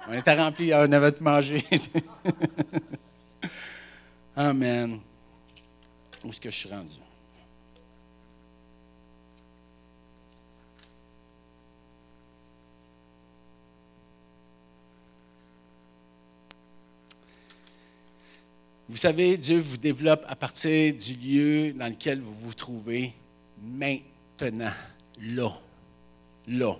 on 0.08 0.14
était 0.14 0.36
rempli, 0.36 0.74
on 0.74 0.92
avait 0.92 1.12
tout 1.12 1.24
mangé. 1.24 1.64
Amen. 4.36 5.00
Où 6.24 6.30
est-ce 6.30 6.42
que 6.42 6.50
je 6.50 6.56
suis 6.56 6.70
rendu? 6.70 7.05
Vous 18.88 18.98
savez, 18.98 19.36
Dieu 19.38 19.60
vous 19.60 19.78
développe 19.78 20.24
à 20.28 20.36
partir 20.36 20.94
du 20.94 21.16
lieu 21.16 21.74
dans 21.74 21.88
lequel 21.88 22.22
vous 22.22 22.36
vous 22.36 22.54
trouvez 22.54 23.14
maintenant, 23.60 24.72
là, 25.20 25.52
là. 26.48 26.76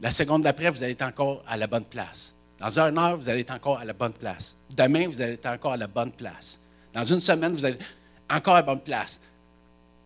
La 0.00 0.10
seconde 0.10 0.42
d'après, 0.42 0.68
vous 0.68 0.82
allez 0.82 0.92
être 0.92 1.02
encore 1.02 1.42
à 1.46 1.56
la 1.56 1.66
bonne 1.66 1.86
place. 1.86 2.34
Dans 2.58 2.78
une 2.78 2.98
heure, 2.98 3.16
vous 3.16 3.28
allez 3.28 3.40
être 3.40 3.52
encore 3.52 3.78
à 3.78 3.84
la 3.84 3.94
bonne 3.94 4.12
place. 4.12 4.54
Demain, 4.76 5.08
vous 5.08 5.22
allez 5.22 5.32
être 5.32 5.46
encore 5.46 5.72
à 5.72 5.76
la 5.78 5.86
bonne 5.86 6.12
place. 6.12 6.60
Dans 6.92 7.04
une 7.04 7.20
semaine, 7.20 7.52
vous 7.52 7.64
allez 7.64 7.76
être 7.76 7.86
encore 8.30 8.54
à 8.54 8.58
la 8.58 8.66
bonne 8.66 8.80
place. 8.80 9.18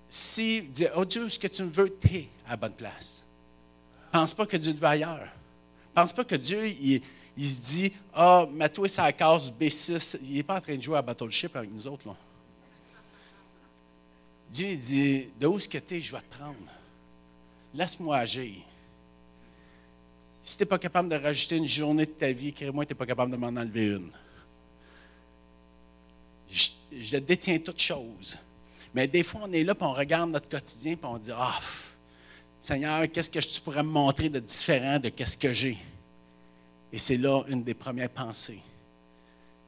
Si 0.09 0.61
vous 0.61 0.71
dites, 0.71 0.91
oh 0.97 1.05
Dieu, 1.05 1.29
ce 1.29 1.39
que 1.39 1.49
tu 1.49 1.65
veux, 1.65 1.93
tu 1.99 2.15
es 2.15 2.29
à 2.47 2.51
la 2.51 2.57
bonne 2.57 2.75
place. 2.75 3.25
Pense 4.13 4.33
pas 4.33 4.47
que 4.47 4.57
Dieu 4.57 4.73
te 4.73 4.79
veut 4.79 4.87
ailleurs. 4.87 5.27
Pense 5.93 6.13
pas 6.13 6.25
que 6.25 6.37
Dieu, 6.37 6.67
il, 6.69 7.03
il 7.37 7.51
se 7.51 7.61
dit 7.61 7.93
Ah, 8.15 8.47
mets-toi 8.51 8.89
sa 8.89 9.13
case 9.13 9.53
B6. 9.53 10.19
Il 10.23 10.35
n'est 10.35 10.43
pas 10.43 10.57
en 10.57 10.61
train 10.61 10.77
de 10.77 10.83
jouer 10.83 10.97
à 10.97 11.03
Battleship 11.03 11.55
avec 11.55 11.71
nous 11.71 11.87
autres. 11.87 12.09
Là. 12.09 12.17
Dieu 14.51 14.69
il 14.69 14.79
dit 14.79 15.29
De 15.39 15.47
où 15.47 15.59
est-ce 15.59 15.69
que 15.69 15.79
tu 15.79 15.97
es, 15.97 16.01
je 16.01 16.13
vais 16.13 16.23
te 16.23 16.37
prendre. 16.37 16.57
Laisse-moi 17.75 18.17
agir. 18.17 18.63
Si 20.43 20.57
tu 20.57 20.63
n'es 20.63 20.67
pas 20.67 20.79
capable 20.79 21.09
de 21.09 21.17
rajouter 21.17 21.57
une 21.57 21.67
journée 21.67 22.07
de 22.07 22.13
ta 22.13 22.33
vie, 22.33 22.53
crée-moi 22.53 22.87
tu 22.87 22.93
n'es 22.93 22.97
pas 22.97 23.07
capable 23.07 23.33
de 23.33 23.37
m'en 23.37 23.49
enlever 23.49 23.89
une. 23.97 24.13
Je, 26.49 26.69
je, 26.97 27.17
détiens 27.19 27.59
toutes 27.59 27.81
choses. 27.81 28.39
Mais 28.95 29.09
des 29.09 29.25
fois, 29.25 29.43
on 29.45 29.53
est 29.53 29.65
là, 29.65 29.75
puis 29.75 29.85
on 29.85 29.93
regarde 29.93 30.31
notre 30.31 30.49
quotidien, 30.49 30.95
puis 30.95 31.05
on 31.05 31.19
dit 31.19 31.33
Ah, 31.35 31.61
Seigneur, 32.61 33.11
qu'est-ce 33.13 33.29
que 33.29 33.41
tu 33.41 33.61
pourrais 33.61 33.83
me 33.83 33.91
montrer 33.91 34.31
de 34.31 34.39
différent 34.39 34.99
de 34.99 35.13
ce 35.25 35.37
que 35.37 35.53
j'ai? 35.53 35.77
Et 36.97 36.99
c'est 36.99 37.19
là 37.19 37.43
une 37.49 37.63
des 37.63 37.75
premières 37.75 38.09
pensées 38.09 38.63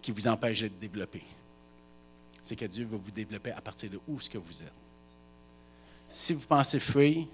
qui 0.01 0.13
vous 0.13 0.27
empêche 0.27 0.63
de 0.63 0.69
développer. 0.69 1.23
C'est 2.41 2.57
que 2.57 2.65
Dieu 2.65 2.89
va 2.91 2.97
vous 2.97 3.11
développer 3.11 3.51
à 3.51 3.61
partir 3.61 3.91
de 3.91 4.01
où 4.09 4.19
ce 4.19 4.31
que 4.31 4.39
vous 4.39 4.63
êtes. 4.63 4.73
Si 6.09 6.33
vous 6.33 6.47
pensez 6.47 6.81
fuir, 6.81 7.27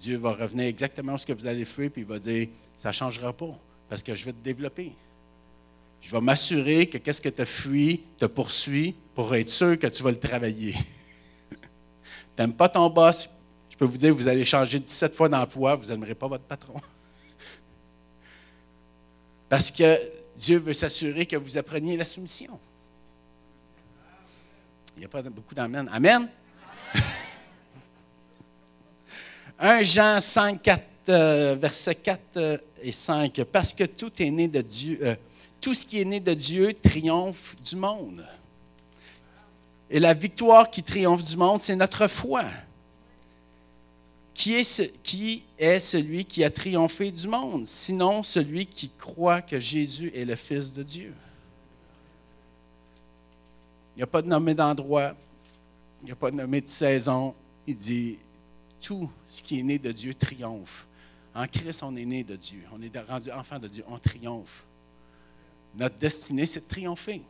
Dieu 0.00 0.18
va 0.18 0.32
revenir 0.32 0.66
exactement 0.66 1.14
où 1.14 1.18
ce 1.18 1.26
que 1.26 1.32
vous 1.32 1.46
allez 1.46 1.64
fuir, 1.64 1.92
puis 1.92 2.02
il 2.02 2.08
va 2.08 2.18
dire, 2.18 2.48
ça 2.76 2.88
ne 2.88 2.94
changera 2.94 3.32
pas, 3.32 3.56
parce 3.88 4.02
que 4.02 4.16
je 4.16 4.24
vais 4.24 4.32
te 4.32 4.42
développer. 4.42 4.90
Je 6.00 6.10
vais 6.10 6.20
m'assurer 6.20 6.88
que 6.88 6.98
qu'est-ce 6.98 7.22
que 7.22 7.28
tu 7.28 7.42
as 7.42 7.46
fui 7.46 8.02
te 8.18 8.24
poursuit 8.24 8.96
pour 9.14 9.32
être 9.36 9.48
sûr 9.48 9.78
que 9.78 9.86
tu 9.86 10.02
vas 10.02 10.10
le 10.10 10.18
travailler. 10.18 10.74
tu 11.52 11.56
n'aimes 12.36 12.54
pas 12.54 12.68
ton 12.68 12.90
boss, 12.90 13.30
je 13.70 13.76
peux 13.76 13.84
vous 13.84 13.96
dire, 13.96 14.12
vous 14.12 14.26
allez 14.26 14.42
changer 14.42 14.80
17 14.80 15.14
fois 15.14 15.28
d'emploi, 15.28 15.76
vous 15.76 15.86
n'aimerez 15.86 16.16
pas 16.16 16.26
votre 16.26 16.42
patron. 16.42 16.74
Parce 19.48 19.70
que 19.70 19.98
Dieu 20.36 20.58
veut 20.58 20.74
s'assurer 20.74 21.26
que 21.26 21.36
vous 21.36 21.56
appreniez 21.56 21.96
la 21.96 22.04
soumission. 22.04 22.58
Il 24.96 25.00
n'y 25.00 25.04
a 25.06 25.08
pas 25.08 25.22
beaucoup 25.22 25.54
d'amen. 25.54 25.88
Amen? 25.92 26.28
1 29.58 29.82
Jean 29.82 30.20
5, 30.20 30.62
4, 30.62 31.54
versets 31.54 31.94
4 31.94 32.20
euh, 32.36 32.58
et 32.82 32.92
5. 32.92 33.42
Parce 33.44 33.72
que 33.72 33.84
tout 33.84 34.12
est 34.22 34.30
né 34.30 34.48
de 34.48 34.60
Dieu, 34.60 34.98
euh, 35.02 35.14
tout 35.60 35.74
ce 35.74 35.86
qui 35.86 36.00
est 36.00 36.04
né 36.04 36.20
de 36.20 36.34
Dieu 36.34 36.74
triomphe 36.74 37.56
du 37.62 37.76
monde. 37.76 38.26
Et 39.90 40.00
la 40.00 40.14
victoire 40.14 40.70
qui 40.70 40.82
triomphe 40.82 41.24
du 41.24 41.36
monde, 41.36 41.60
c'est 41.60 41.76
notre 41.76 42.08
foi. 42.08 42.44
Qui 44.38 44.54
est, 44.54 45.02
qui 45.02 45.42
celui 45.80 46.24
qui 46.24 46.44
a 46.44 46.50
triomphé 46.50 47.10
du 47.10 47.26
monde, 47.26 47.66
sinon 47.66 48.22
celui 48.22 48.66
qui 48.66 48.88
croit 48.88 49.42
que 49.42 49.58
Jésus 49.58 50.12
est 50.14 50.24
le 50.24 50.36
Fils 50.36 50.72
de 50.72 50.84
Dieu? 50.84 51.12
Il 53.96 53.98
n'y 53.98 54.02
a 54.04 54.06
pas 54.06 54.22
de 54.22 54.28
nommé 54.28 54.54
d'endroit, 54.54 55.16
il 56.00 56.04
n'y 56.04 56.12
a 56.12 56.14
pas 56.14 56.30
de 56.30 56.36
nommé 56.36 56.60
de 56.60 56.68
saison. 56.68 57.34
Il 57.66 57.74
dit, 57.74 58.16
tout 58.80 59.10
ce 59.26 59.42
qui 59.42 59.58
est 59.58 59.62
né 59.64 59.76
de 59.76 59.90
Dieu 59.90 60.14
triomphe. 60.14 60.86
En 61.34 61.48
Christ, 61.48 61.82
on 61.82 61.96
est 61.96 62.04
né 62.04 62.22
de 62.22 62.36
Dieu. 62.36 62.62
On 62.72 62.80
est 62.80 62.96
rendu 62.96 63.32
enfant 63.32 63.58
de 63.58 63.66
Dieu. 63.66 63.82
On 63.88 63.98
triomphe. 63.98 64.64
Notre 65.74 65.96
destinée, 65.96 66.46
c'est 66.46 66.60
de 66.60 66.68
triompher. 66.68 67.22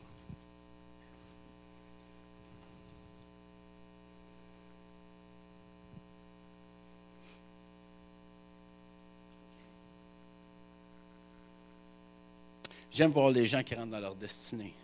J'aime 12.99 13.13
voir 13.13 13.31
les 13.31 13.47
gens 13.47 13.63
qui 13.63 13.77
rentrent 13.77 13.93
dans 13.93 14.01
leur 14.01 14.17
destinée. 14.17 14.75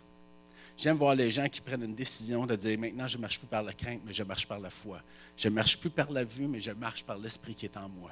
J'aime 0.77 0.95
voir 0.95 1.15
les 1.15 1.29
gens 1.29 1.49
qui 1.49 1.59
prennent 1.59 1.83
une 1.83 1.95
décision 1.95 2.45
de 2.45 2.55
dire 2.55 2.79
maintenant, 2.79 3.07
je 3.07 3.17
ne 3.17 3.21
marche 3.21 3.37
plus 3.37 3.47
par 3.47 3.61
la 3.61 3.73
crainte, 3.73 3.99
mais 4.05 4.13
je 4.13 4.23
marche 4.23 4.47
par 4.47 4.57
la 4.57 4.69
foi. 4.69 5.01
Je 5.35 5.49
ne 5.49 5.53
marche 5.53 5.77
plus 5.77 5.89
par 5.89 6.09
la 6.09 6.23
vue, 6.23 6.47
mais 6.47 6.61
je 6.61 6.71
marche 6.71 7.03
par 7.03 7.17
l'esprit 7.17 7.53
qui 7.53 7.65
est 7.65 7.75
en 7.75 7.89
moi. 7.89 8.11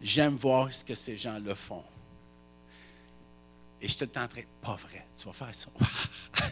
J'aime 0.00 0.34
voir 0.34 0.74
ce 0.74 0.84
que 0.84 0.96
ces 0.96 1.16
gens-là 1.16 1.54
font. 1.54 1.84
Et 3.80 3.86
je 3.86 3.92
suis 3.92 3.98
tout 4.00 4.06
le 4.06 4.10
temps 4.10 4.24
en 4.24 4.28
train, 4.28 4.42
pas 4.60 4.74
vrai, 4.74 5.06
tu 5.16 5.26
vas 5.26 5.32
faire 5.32 5.54
ça. 5.54 5.68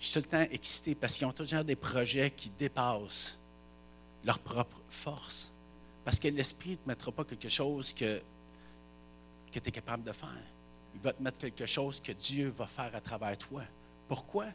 je 0.00 0.06
suis 0.06 0.12
tout 0.12 0.28
le 0.28 0.38
temps 0.38 0.46
excité 0.50 0.96
parce 0.96 1.16
qu'ils 1.16 1.26
ont 1.28 1.32
toujours 1.32 1.62
des 1.62 1.76
projets 1.76 2.32
qui 2.32 2.50
dépassent 2.50 3.38
leur 4.24 4.40
propre 4.40 4.80
force. 4.90 5.52
Parce 6.04 6.18
que 6.18 6.26
l'esprit 6.26 6.70
ne 6.70 6.74
te 6.74 6.88
mettra 6.88 7.12
pas 7.12 7.22
quelque 7.22 7.48
chose 7.48 7.94
que, 7.94 8.20
que 9.52 9.60
tu 9.60 9.68
es 9.68 9.70
capable 9.70 10.02
de 10.02 10.10
faire 10.10 10.55
il 10.96 11.02
va 11.02 11.12
te 11.12 11.22
mettre 11.22 11.38
quelque 11.38 11.66
chose 11.66 12.00
que 12.00 12.12
Dieu 12.12 12.52
va 12.56 12.66
faire 12.66 12.90
à 12.94 13.00
travers 13.00 13.36
toi. 13.36 13.62
Pourquoi? 14.08 14.46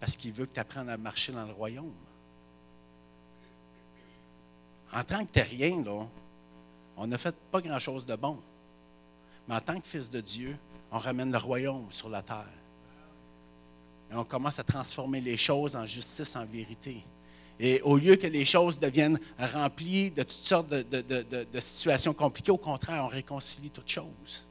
Parce 0.00 0.16
qu'il 0.16 0.32
veut 0.32 0.46
que 0.46 0.54
tu 0.54 0.60
apprennes 0.60 0.88
à 0.88 0.96
marcher 0.96 1.32
dans 1.32 1.44
le 1.44 1.52
royaume. 1.52 1.92
En 4.90 5.04
tant 5.04 5.24
que 5.26 5.32
terrien, 5.32 5.84
là, 5.84 6.06
on 6.96 7.06
n'a 7.06 7.18
fait 7.18 7.36
pas 7.50 7.60
grand-chose 7.60 8.06
de 8.06 8.16
bon. 8.16 8.38
Mais 9.46 9.54
en 9.54 9.60
tant 9.60 9.78
que 9.78 9.86
fils 9.86 10.10
de 10.10 10.20
Dieu, 10.22 10.56
on 10.90 10.98
ramène 10.98 11.30
le 11.30 11.38
royaume 11.38 11.88
sur 11.90 12.08
la 12.08 12.22
terre. 12.22 12.48
Et 14.10 14.14
on 14.14 14.24
commence 14.24 14.58
à 14.58 14.64
transformer 14.64 15.20
les 15.20 15.36
choses 15.36 15.76
en 15.76 15.84
justice, 15.84 16.36
en 16.36 16.46
vérité. 16.46 17.04
Et 17.60 17.82
au 17.82 17.98
lieu 17.98 18.16
que 18.16 18.26
les 18.26 18.46
choses 18.46 18.80
deviennent 18.80 19.20
remplies 19.38 20.10
de 20.10 20.22
toutes 20.22 20.32
sortes 20.32 20.68
de, 20.68 21.44
de 21.52 21.60
situations 21.60 22.14
compliquées, 22.14 22.52
au 22.52 22.56
contraire, 22.56 23.04
on 23.04 23.08
réconcilie 23.08 23.70
toutes 23.70 23.90
choses. 23.90 24.45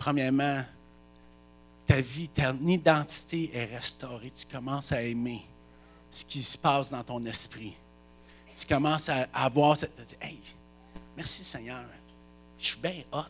Premièrement, 0.00 0.62
ta 1.86 2.00
vie, 2.00 2.30
ton 2.30 2.56
identité 2.66 3.50
est 3.52 3.66
restaurée. 3.66 4.30
Tu 4.30 4.46
commences 4.46 4.92
à 4.92 5.02
aimer 5.02 5.42
ce 6.10 6.24
qui 6.24 6.42
se 6.42 6.56
passe 6.56 6.90
dans 6.90 7.04
ton 7.04 7.22
esprit. 7.26 7.74
Tu 8.56 8.66
commences 8.66 9.10
à 9.10 9.28
avoir 9.34 9.76
cette. 9.76 10.16
Hey, 10.18 10.40
merci 11.14 11.44
Seigneur, 11.44 11.84
je 12.58 12.66
suis 12.66 12.78
bien 12.78 13.02
hot. 13.12 13.24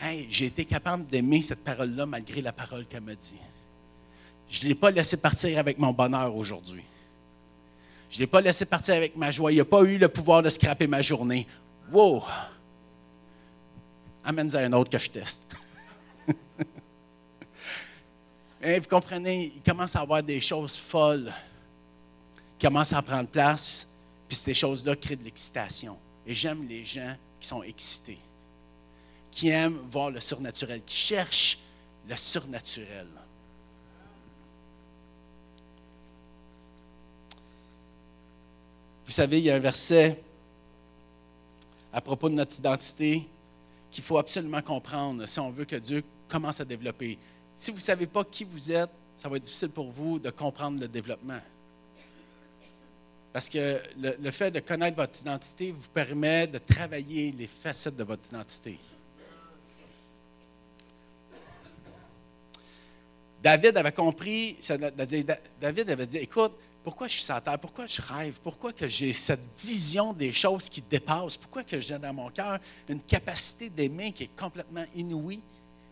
Hey, 0.00 0.26
j'ai 0.28 0.46
été 0.46 0.64
capable 0.64 1.06
d'aimer 1.06 1.42
cette 1.42 1.62
parole-là 1.62 2.06
malgré 2.06 2.42
la 2.42 2.52
parole 2.52 2.86
qu'elle 2.86 3.02
m'a 3.02 3.14
dit. 3.14 3.38
Je 4.48 4.64
ne 4.64 4.68
l'ai 4.68 4.74
pas 4.74 4.90
laissé 4.90 5.16
partir 5.16 5.60
avec 5.60 5.78
mon 5.78 5.92
bonheur 5.92 6.34
aujourd'hui. 6.34 6.82
Je 8.10 8.16
ne 8.16 8.20
l'ai 8.22 8.26
pas 8.26 8.40
laissé 8.40 8.66
partir 8.66 8.96
avec 8.96 9.14
ma 9.14 9.30
joie. 9.30 9.52
Il 9.52 9.58
n'a 9.58 9.64
pas 9.64 9.82
eu 9.82 9.96
le 9.96 10.08
pouvoir 10.08 10.42
de 10.42 10.50
scraper 10.50 10.88
ma 10.88 11.02
journée. 11.02 11.46
Wow! 11.92 12.24
Amène-en 14.24 14.58
un 14.58 14.72
autre 14.72 14.90
que 14.90 14.98
je 14.98 15.10
teste. 15.10 15.42
Vous 18.62 18.88
comprenez, 18.88 19.52
il 19.56 19.62
commence 19.62 19.96
à 19.96 20.00
avoir 20.00 20.22
des 20.22 20.40
choses 20.40 20.76
folles 20.76 21.32
qui 22.58 22.66
commencent 22.66 22.92
à 22.92 23.02
prendre 23.02 23.28
place, 23.28 23.88
puis 24.28 24.36
ces 24.36 24.54
choses-là 24.54 24.94
créent 24.94 25.16
de 25.16 25.24
l'excitation. 25.24 25.98
Et 26.24 26.34
j'aime 26.34 26.68
les 26.68 26.84
gens 26.84 27.16
qui 27.40 27.48
sont 27.48 27.64
excités, 27.64 28.20
qui 29.32 29.48
aiment 29.48 29.80
voir 29.90 30.10
le 30.10 30.20
surnaturel, 30.20 30.80
qui 30.86 30.96
cherchent 30.96 31.58
le 32.08 32.16
surnaturel. 32.16 33.08
Vous 39.04 39.12
savez, 39.12 39.38
il 39.38 39.44
y 39.44 39.50
a 39.50 39.56
un 39.56 39.60
verset 39.60 40.22
à 41.92 42.00
propos 42.00 42.28
de 42.28 42.34
notre 42.34 42.56
identité 42.56 43.28
qu'il 43.92 44.02
faut 44.02 44.18
absolument 44.18 44.62
comprendre 44.62 45.26
si 45.26 45.38
on 45.38 45.50
veut 45.50 45.66
que 45.66 45.76
Dieu 45.76 46.02
commence 46.28 46.60
à 46.60 46.64
développer. 46.64 47.18
Si 47.54 47.70
vous 47.70 47.76
ne 47.76 47.82
savez 47.82 48.06
pas 48.06 48.24
qui 48.24 48.42
vous 48.42 48.72
êtes, 48.72 48.90
ça 49.16 49.28
va 49.28 49.36
être 49.36 49.44
difficile 49.44 49.68
pour 49.68 49.90
vous 49.90 50.18
de 50.18 50.30
comprendre 50.30 50.80
le 50.80 50.88
développement. 50.88 51.40
Parce 53.32 53.48
que 53.48 53.80
le, 53.98 54.30
fait 54.30 54.50
de 54.50 54.60
connaître 54.60 54.96
votre 54.96 55.18
identité 55.20 55.70
vous 55.70 55.88
permet 55.88 56.46
de 56.46 56.58
travailler 56.58 57.32
les 57.32 57.46
facettes 57.46 57.96
de 57.96 58.04
votre 58.04 58.26
identité. 58.26 58.78
David 63.42 63.76
avait 63.76 63.92
compris, 63.92 64.56
David 65.60 65.90
avait 65.90 66.06
dit, 66.06 66.18
écoute, 66.18 66.52
pourquoi 66.82 67.06
je 67.06 67.12
suis 67.12 67.22
sur 67.22 67.40
terre? 67.40 67.58
Pourquoi 67.58 67.86
je 67.86 68.02
rêve? 68.02 68.40
Pourquoi 68.42 68.72
que 68.72 68.88
j'ai 68.88 69.12
cette 69.12 69.46
vision 69.62 70.12
des 70.12 70.32
choses 70.32 70.68
qui 70.68 70.82
dépassent? 70.82 71.36
Pourquoi 71.36 71.62
que 71.62 71.78
j'ai 71.78 71.98
dans 71.98 72.12
mon 72.12 72.28
cœur 72.30 72.58
une 72.88 73.02
capacité 73.02 73.70
d'aimer 73.70 74.12
qui 74.12 74.24
est 74.24 74.36
complètement 74.36 74.84
inouïe, 74.94 75.42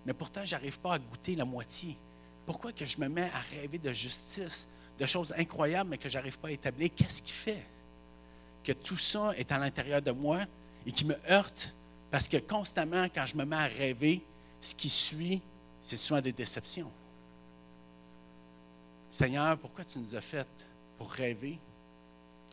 mais 0.05 0.13
pourtant 0.13 0.45
je 0.45 0.53
n'arrive 0.53 0.79
pas 0.81 0.95
à 0.95 0.99
goûter 0.99 1.37
la 1.37 1.45
moitié? 1.45 1.97
Pourquoi 2.45 2.73
que 2.73 2.85
je 2.85 2.99
me 2.99 3.09
mets 3.09 3.31
à 3.35 3.41
rêver 3.55 3.79
de 3.79 3.93
justice, 3.93 4.67
de 4.99 5.07
choses 5.07 5.33
incroyables, 5.39 5.91
mais 5.91 5.99
que 5.99 6.09
je 6.09 6.19
n'arrive 6.19 6.39
pas 6.39 6.49
à 6.49 6.53
établir? 6.53 6.91
Qu'est-ce 6.97 7.23
qui 7.23 7.33
fait 7.33 7.65
que 8.65 8.73
tout 8.73 8.99
ça 8.99 9.33
est 9.37 9.53
à 9.53 9.59
l'intérieur 9.59 10.03
de 10.03 10.11
moi 10.11 10.41
et 10.85 10.91
qui 10.91 11.05
me 11.05 11.17
heurte? 11.31 11.73
Parce 12.11 12.27
que 12.27 12.39
constamment, 12.39 13.05
quand 13.15 13.27
je 13.27 13.37
me 13.37 13.45
mets 13.45 13.57
à 13.57 13.67
rêver, 13.67 14.25
ce 14.61 14.75
qui 14.75 14.91
suit, 14.91 15.41
c'est 15.83 15.97
souvent 15.97 16.21
des 16.21 16.33
déceptions. 16.33 16.91
Seigneur, 19.09 19.57
pourquoi 19.59 19.85
tu 19.85 19.99
nous 20.01 20.15
as 20.15 20.21
fait 20.21 20.47
pour 21.01 21.11
rêver, 21.13 21.59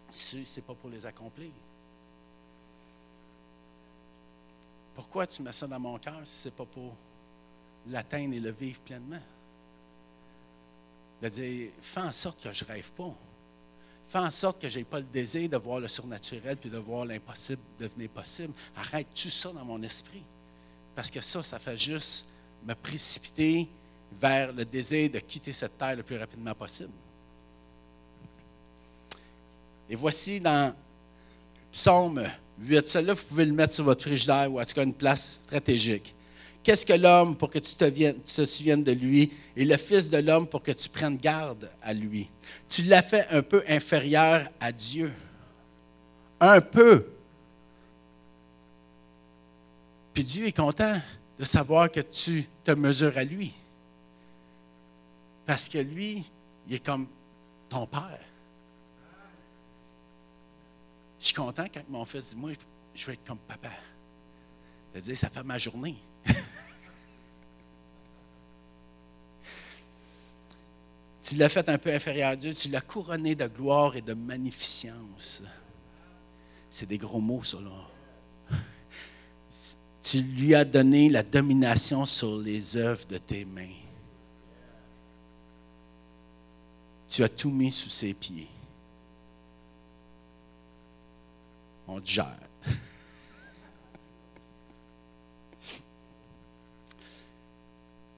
ce 0.10 0.38
n'est 0.38 0.62
pas 0.66 0.74
pour 0.74 0.90
les 0.90 1.06
accomplir. 1.06 1.52
Pourquoi 4.96 5.28
tu 5.28 5.42
mets 5.42 5.52
ça 5.52 5.68
dans 5.68 5.82
mon 5.82 6.00
cœur 6.00 6.22
si 6.24 6.44
ce 6.44 6.48
n'est 6.48 6.54
pas 6.54 6.64
pour 6.64 6.96
l'atteindre 7.90 8.36
et 8.36 8.40
le 8.40 8.52
vivre 8.52 8.80
pleinement? 8.80 9.20
De 11.22 11.28
dire, 11.28 11.72
fais 11.82 12.00
en 12.00 12.14
sorte 12.14 12.42
que 12.42 12.54
je 12.54 12.64
ne 12.64 12.70
rêve 12.70 12.90
pas. 12.94 13.14
Fais 14.08 14.20
en 14.20 14.32
sorte 14.32 14.62
que 14.62 14.70
je 14.70 14.80
n'ai 14.80 14.86
pas 14.86 15.00
le 15.00 15.06
désir 15.06 15.50
de 15.50 15.58
voir 15.58 15.82
le 15.82 15.90
surnaturel 15.90 16.56
puis 16.56 16.70
de 16.70 16.78
voir 16.78 17.04
l'impossible 17.04 17.62
devenir 17.78 18.10
possible. 18.12 18.54
Arrête-tu 18.78 19.30
ça 19.30 19.52
dans 19.52 19.66
mon 19.66 19.82
esprit? 19.84 20.24
Parce 20.96 21.12
que 21.12 21.20
ça, 21.20 21.44
ça 21.44 21.60
fait 21.60 21.78
juste 21.78 22.26
me 22.66 22.74
précipiter 22.76 23.68
vers 24.22 24.54
le 24.54 24.64
désir 24.64 25.10
de 25.10 25.20
quitter 25.20 25.52
cette 25.52 25.78
terre 25.78 25.98
le 25.98 26.04
plus 26.04 26.18
rapidement 26.18 26.56
possible. 26.56 26.94
Et 29.90 29.96
voici 29.96 30.40
dans 30.40 30.74
Psaume 31.72 32.24
8, 32.60 32.88
celle-là, 32.88 33.14
vous 33.14 33.24
pouvez 33.24 33.46
le 33.46 33.54
mettre 33.54 33.74
sur 33.74 33.84
votre 33.84 34.04
frigidaire 34.04 34.52
ou 34.52 34.60
en 34.60 34.66
tout 34.66 34.80
une 34.80 34.94
place 34.94 35.40
stratégique. 35.44 36.14
Qu'est-ce 36.64 36.86
que 36.86 36.94
l'homme 36.94 37.36
pour 37.38 37.50
que 37.50 37.60
tu 37.60 37.76
te, 37.76 37.86
tu 37.86 38.14
te, 38.14 38.46
souviennes 38.46 38.84
de 38.84 38.92
lui 38.92 39.32
et 39.56 39.64
le 39.64 39.78
Fils 39.78 40.10
de 40.10 40.18
l'homme 40.18 40.48
pour 40.48 40.62
que 40.62 40.72
tu 40.72 40.90
prennes 40.90 41.16
garde 41.16 41.70
à 41.82 41.94
lui? 41.94 42.30
Tu 42.68 42.82
l'as 42.84 43.02
fait 43.02 43.26
un 43.30 43.42
peu 43.42 43.64
inférieur 43.70 44.50
à 44.60 44.72
Dieu. 44.72 45.14
Un 46.42 46.60
peu. 46.60 47.06
Puis 50.14 50.24
Dieu 50.24 50.48
est 50.48 50.52
content 50.52 51.00
de 51.40 51.46
savoir 51.46 51.92
que 51.92 52.02
tu 52.02 52.50
te 52.64 52.72
mesures 52.72 53.18
à 53.18 53.24
lui. 53.24 53.54
Parce 55.46 55.70
que 55.70 55.78
lui, 55.78 56.26
il 56.68 56.76
est 56.76 56.86
comme 56.86 57.08
ton 57.70 57.86
père. 57.86 58.20
Je 61.17 61.17
suis 61.28 61.36
content 61.36 61.66
quand 61.74 61.84
mon 61.90 62.06
fils 62.06 62.30
dit 62.32 62.38
Moi, 62.38 62.52
je 62.94 63.06
veux 63.06 63.14
être 63.14 63.26
comme 63.26 63.38
papa. 63.38 63.72
C'est-à-dire, 64.92 65.18
ça 65.18 65.30
fait 65.30 65.44
ma 65.44 65.58
journée. 65.58 65.98
tu 71.22 71.36
l'as 71.36 71.50
fait 71.50 71.68
un 71.70 71.78
peu 71.78 71.94
inférieur 71.94 72.32
à 72.32 72.36
Dieu, 72.36 72.54
tu 72.54 72.70
l'as 72.70 72.82
couronné 72.82 73.36
de 73.36 73.48
gloire 73.48 73.96
et 73.96 74.02
de 74.02 74.14
magnificence. 74.14 75.44
C'est 76.70 76.86
des 76.86 76.98
gros 76.98 77.20
mots, 77.20 77.44
ça. 77.44 77.58
Tu 80.02 80.22
lui 80.22 80.56
as 80.56 80.64
donné 80.64 81.10
la 81.10 81.22
domination 81.24 82.06
sur 82.06 82.38
les 82.38 82.78
œuvres 82.78 83.06
de 83.08 83.18
tes 83.18 83.44
mains. 83.44 83.76
Tu 87.10 87.24
as 87.24 87.30
tout 87.30 87.50
mis 87.50 87.74
sous 87.74 87.90
ses 87.90 88.14
pieds. 88.14 88.48
On 91.88 92.02
te 92.02 92.08
gère. 92.08 92.38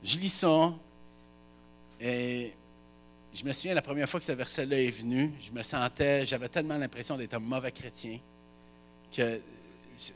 Je 0.01 0.17
lis 0.17 0.29
ça 0.29 0.73
et 1.99 2.53
je 3.33 3.43
me 3.43 3.51
souviens 3.53 3.75
la 3.75 3.81
première 3.81 4.09
fois 4.09 4.19
que 4.19 4.25
ce 4.25 4.31
verset-là 4.31 4.81
est 4.81 4.89
venu, 4.89 5.31
je 5.41 5.51
me 5.51 5.61
sentais, 5.61 6.25
j'avais 6.25 6.49
tellement 6.49 6.77
l'impression 6.77 7.15
d'être 7.17 7.35
un 7.35 7.39
mauvais 7.39 7.71
chrétien 7.71 8.17
que 9.15 9.39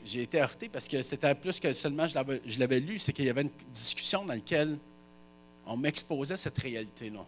j'ai 0.04 0.22
été 0.22 0.40
heurté 0.40 0.68
parce 0.68 0.88
que 0.88 1.02
c'était 1.02 1.34
plus 1.34 1.60
que 1.60 1.72
seulement 1.74 2.06
je 2.06 2.58
l'avais 2.58 2.80
lu, 2.80 2.98
c'est 2.98 3.12
qu'il 3.12 3.26
y 3.26 3.30
avait 3.30 3.42
une 3.42 3.50
discussion 3.72 4.24
dans 4.24 4.34
laquelle 4.34 4.78
on 5.66 5.76
m'exposait 5.76 6.36
cette 6.36 6.58
réalité-là. 6.58 7.24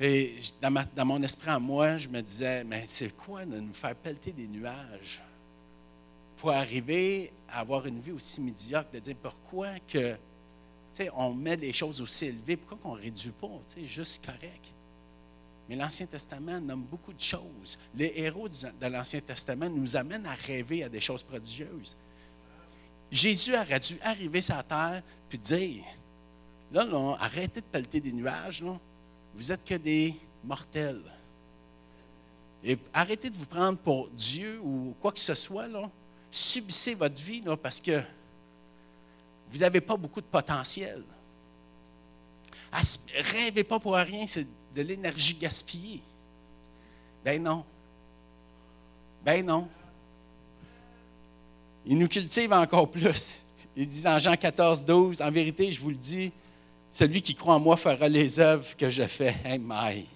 Et 0.00 0.38
dans, 0.60 1.04
mon 1.04 1.22
esprit 1.22 1.50
à 1.50 1.58
moi, 1.58 1.98
je 1.98 2.08
me 2.08 2.20
disais, 2.20 2.62
mais 2.62 2.84
c'est 2.86 3.14
quoi 3.16 3.44
de 3.44 3.58
nous 3.58 3.72
faire 3.72 3.96
pelleter 3.96 4.30
des 4.30 4.46
nuages 4.46 5.20
pour 6.36 6.50
arriver 6.50 7.32
à 7.48 7.60
avoir 7.60 7.84
une 7.86 7.98
vie 7.98 8.12
aussi 8.12 8.40
médiocre, 8.40 8.90
de 8.92 9.00
dire 9.00 9.16
pourquoi 9.20 9.70
que, 9.88 10.16
on 11.14 11.34
met 11.34 11.56
les 11.56 11.72
choses 11.72 12.00
aussi 12.00 12.26
élevées, 12.26 12.56
pourquoi 12.56 12.78
qu'on 12.78 12.96
ne 12.96 13.02
réduit 13.02 13.32
pas, 13.32 13.48
juste 13.84 14.24
correct? 14.24 14.72
Mais 15.68 15.76
l'Ancien 15.76 16.06
Testament 16.06 16.60
nomme 16.60 16.82
beaucoup 16.82 17.12
de 17.12 17.20
choses. 17.20 17.78
Les 17.94 18.12
héros 18.16 18.48
de 18.48 18.86
l'Ancien 18.86 19.20
Testament 19.20 19.68
nous 19.68 19.96
amènent 19.96 20.26
à 20.26 20.34
rêver 20.34 20.84
à 20.84 20.88
des 20.88 21.00
choses 21.00 21.22
prodigieuses. 21.22 21.96
Jésus 23.10 23.54
aurait 23.54 23.80
dû 23.80 23.98
arriver 24.02 24.40
sur 24.40 24.56
la 24.56 24.62
terre 24.62 25.02
puis 25.28 25.38
dire, 25.38 25.84
là, 26.72 26.84
là 26.84 27.16
arrêtez 27.20 27.60
de 27.60 27.66
pelleter 27.66 28.00
des 28.00 28.12
nuages, 28.12 28.62
là 28.62 28.78
vous 29.38 29.52
êtes 29.52 29.64
que 29.64 29.76
des 29.76 30.16
mortels. 30.42 31.00
Et 32.64 32.76
arrêtez 32.92 33.30
de 33.30 33.36
vous 33.36 33.46
prendre 33.46 33.78
pour 33.78 34.08
Dieu 34.08 34.60
ou 34.60 34.96
quoi 35.00 35.12
que 35.12 35.20
ce 35.20 35.34
soit. 35.36 35.68
Là. 35.68 35.88
Subissez 36.28 36.94
votre 36.94 37.22
vie 37.22 37.40
parce 37.62 37.80
que 37.80 38.02
vous 39.48 39.58
n'avez 39.58 39.80
pas 39.80 39.96
beaucoup 39.96 40.20
de 40.20 40.26
potentiel. 40.26 41.04
Rêvez 43.32 43.62
pas 43.62 43.78
pour 43.78 43.94
rien, 43.94 44.26
c'est 44.26 44.46
de 44.74 44.82
l'énergie 44.82 45.34
gaspillée. 45.34 46.02
Ben 47.24 47.40
non. 47.40 47.64
Ben 49.24 49.46
non. 49.46 49.68
Il 51.86 51.96
nous 51.96 52.08
cultive 52.08 52.52
encore 52.52 52.90
plus. 52.90 53.40
Il 53.76 53.88
dit 53.88 54.02
dans 54.02 54.18
Jean 54.18 54.36
14, 54.36 54.84
12, 54.84 55.22
en 55.22 55.30
vérité, 55.30 55.70
je 55.70 55.80
vous 55.80 55.90
le 55.90 55.96
dis, 55.96 56.32
celui 56.90 57.22
qui 57.22 57.34
croit 57.34 57.54
en 57.54 57.60
moi 57.60 57.76
fera 57.76 58.08
les 58.08 58.38
œuvres 58.40 58.76
que 58.76 58.88
je 58.88 59.04
fais. 59.04 59.36
Hey, 59.44 59.60
my. 59.62 60.06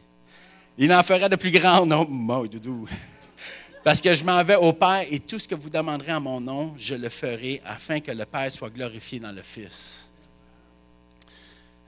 Il 0.78 0.92
en 0.92 1.02
fera 1.02 1.28
de 1.28 1.36
plus 1.36 1.50
grandes. 1.50 1.88
Non, 1.88 2.06
moi, 2.08 2.46
doudou. 2.48 2.88
Parce 3.84 4.00
que 4.00 4.14
je 4.14 4.24
m'en 4.24 4.42
vais 4.44 4.54
au 4.54 4.72
Père 4.72 5.04
et 5.10 5.18
tout 5.18 5.38
ce 5.38 5.48
que 5.48 5.54
vous 5.54 5.68
demanderez 5.68 6.12
en 6.12 6.20
mon 6.20 6.40
nom, 6.40 6.74
je 6.78 6.94
le 6.94 7.08
ferai 7.08 7.60
afin 7.64 8.00
que 8.00 8.12
le 8.12 8.24
Père 8.24 8.50
soit 8.50 8.70
glorifié 8.70 9.18
dans 9.18 9.32
le 9.32 9.42
Fils. 9.42 10.08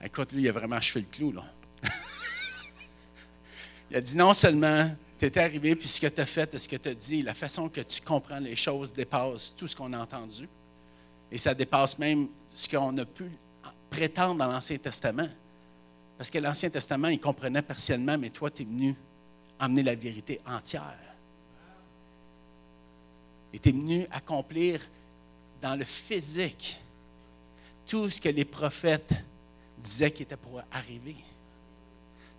Écoute, 0.03 0.33
lui, 0.33 0.43
il 0.43 0.49
a 0.49 0.51
vraiment 0.51 0.75
achevé 0.75 1.01
le 1.01 1.07
clou, 1.07 1.31
là. 1.31 1.43
il 3.89 3.97
a 3.97 4.01
dit 4.01 4.17
non 4.17 4.33
seulement 4.33 4.91
tu 5.17 5.25
es 5.25 5.37
arrivé, 5.37 5.75
puis 5.75 5.87
ce 5.87 6.01
que 6.01 6.07
tu 6.07 6.19
as 6.19 6.25
fait 6.25 6.57
ce 6.57 6.67
que 6.67 6.75
tu 6.75 6.89
as 6.89 6.93
dit, 6.93 7.21
la 7.21 7.33
façon 7.33 7.69
que 7.69 7.81
tu 7.81 8.01
comprends 8.01 8.39
les 8.39 8.57
choses 8.57 8.91
dépasse 8.91 9.53
tout 9.55 9.67
ce 9.67 9.75
qu'on 9.75 9.93
a 9.93 9.99
entendu. 9.99 10.49
Et 11.31 11.37
ça 11.37 11.53
dépasse 11.53 11.97
même 11.97 12.27
ce 12.53 12.67
qu'on 12.67 12.95
a 12.97 13.05
pu 13.05 13.31
prétendre 13.95 14.35
dans 14.35 14.51
l'Ancien 14.51 14.77
Testament. 14.77 15.29
Parce 16.17 16.29
que 16.29 16.37
l'Ancien 16.37 16.69
Testament, 16.69 17.07
il 17.07 17.19
comprenait 17.19 17.61
partiellement, 17.61 18.17
mais 18.17 18.29
toi, 18.29 18.49
tu 18.51 18.63
es 18.63 18.65
venu 18.65 18.93
amener 19.57 19.83
la 19.83 19.95
vérité 19.95 20.41
entière. 20.45 20.99
Et 23.53 23.59
tu 23.59 23.69
es 23.69 23.71
venu 23.71 24.05
accomplir 24.11 24.81
dans 25.61 25.75
le 25.75 25.85
physique 25.85 26.79
tout 27.87 28.09
ce 28.09 28.19
que 28.19 28.29
les 28.29 28.43
prophètes 28.43 29.13
disaient 29.77 30.11
qui 30.11 30.23
était 30.23 30.35
pour 30.35 30.61
arriver. 30.71 31.15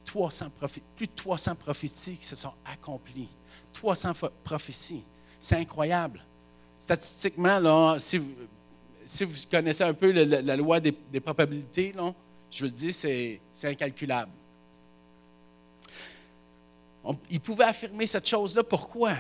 300 0.04 0.50
plus 0.94 1.06
de 1.06 1.12
300 1.14 1.54
prophéties 1.54 2.16
qui 2.18 2.26
se 2.26 2.36
sont 2.36 2.52
accomplies. 2.64 3.30
300 3.72 4.12
prophéties. 4.44 5.04
C'est 5.40 5.56
incroyable. 5.56 6.22
Statistiquement, 6.78 7.58
là, 7.58 7.96
si 7.98 8.18
vous, 8.18 8.34
si 9.06 9.24
vous 9.24 9.34
connaissez 9.50 9.84
un 9.84 9.94
peu 9.94 10.10
la, 10.10 10.56
loi 10.56 10.80
des, 10.80 10.92
probabilités, 11.20 11.94
je 12.50 12.58
vous 12.58 12.64
le 12.64 12.70
dis, 12.70 12.92
c'est 12.92 13.40
incalculable. 13.64 14.32
il 17.30 17.40
pouvait 17.40 17.64
affirmer 17.64 18.06
cette 18.06 18.28
chose-là. 18.28 18.64
Pourquoi? 18.64 19.14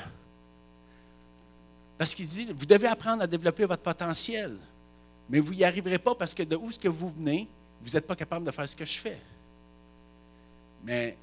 Parce 1.96 2.14
qu'il 2.14 2.26
dit, 2.26 2.46
vous 2.46 2.66
devez 2.66 2.88
apprendre 2.88 3.22
à 3.22 3.26
développer 3.26 3.64
votre 3.64 3.82
potentiel, 3.82 4.58
mais 5.30 5.40
vous 5.40 5.54
n'y 5.54 5.64
arriverez 5.64 5.98
pas 5.98 6.14
parce 6.14 6.34
que 6.34 6.42
de 6.42 6.56
où 6.56 6.68
est-ce 6.68 6.78
que 6.78 6.88
vous 6.88 7.08
venez, 7.08 7.48
vous 7.80 7.90
n'êtes 7.90 8.06
pas 8.06 8.16
capable 8.16 8.44
de 8.44 8.50
faire 8.50 8.68
ce 8.68 8.76
que 8.76 8.84
je 8.84 8.98
fais. 8.98 9.18
Mais 10.84 11.16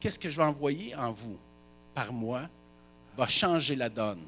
qu'est-ce 0.00 0.18
que 0.18 0.30
je 0.30 0.36
vais 0.36 0.44
envoyer 0.44 0.94
en 0.94 1.12
vous 1.12 1.38
par 1.94 2.12
moi 2.12 2.48
va 3.16 3.26
changer 3.26 3.76
la 3.76 3.88
donne. 3.88 4.24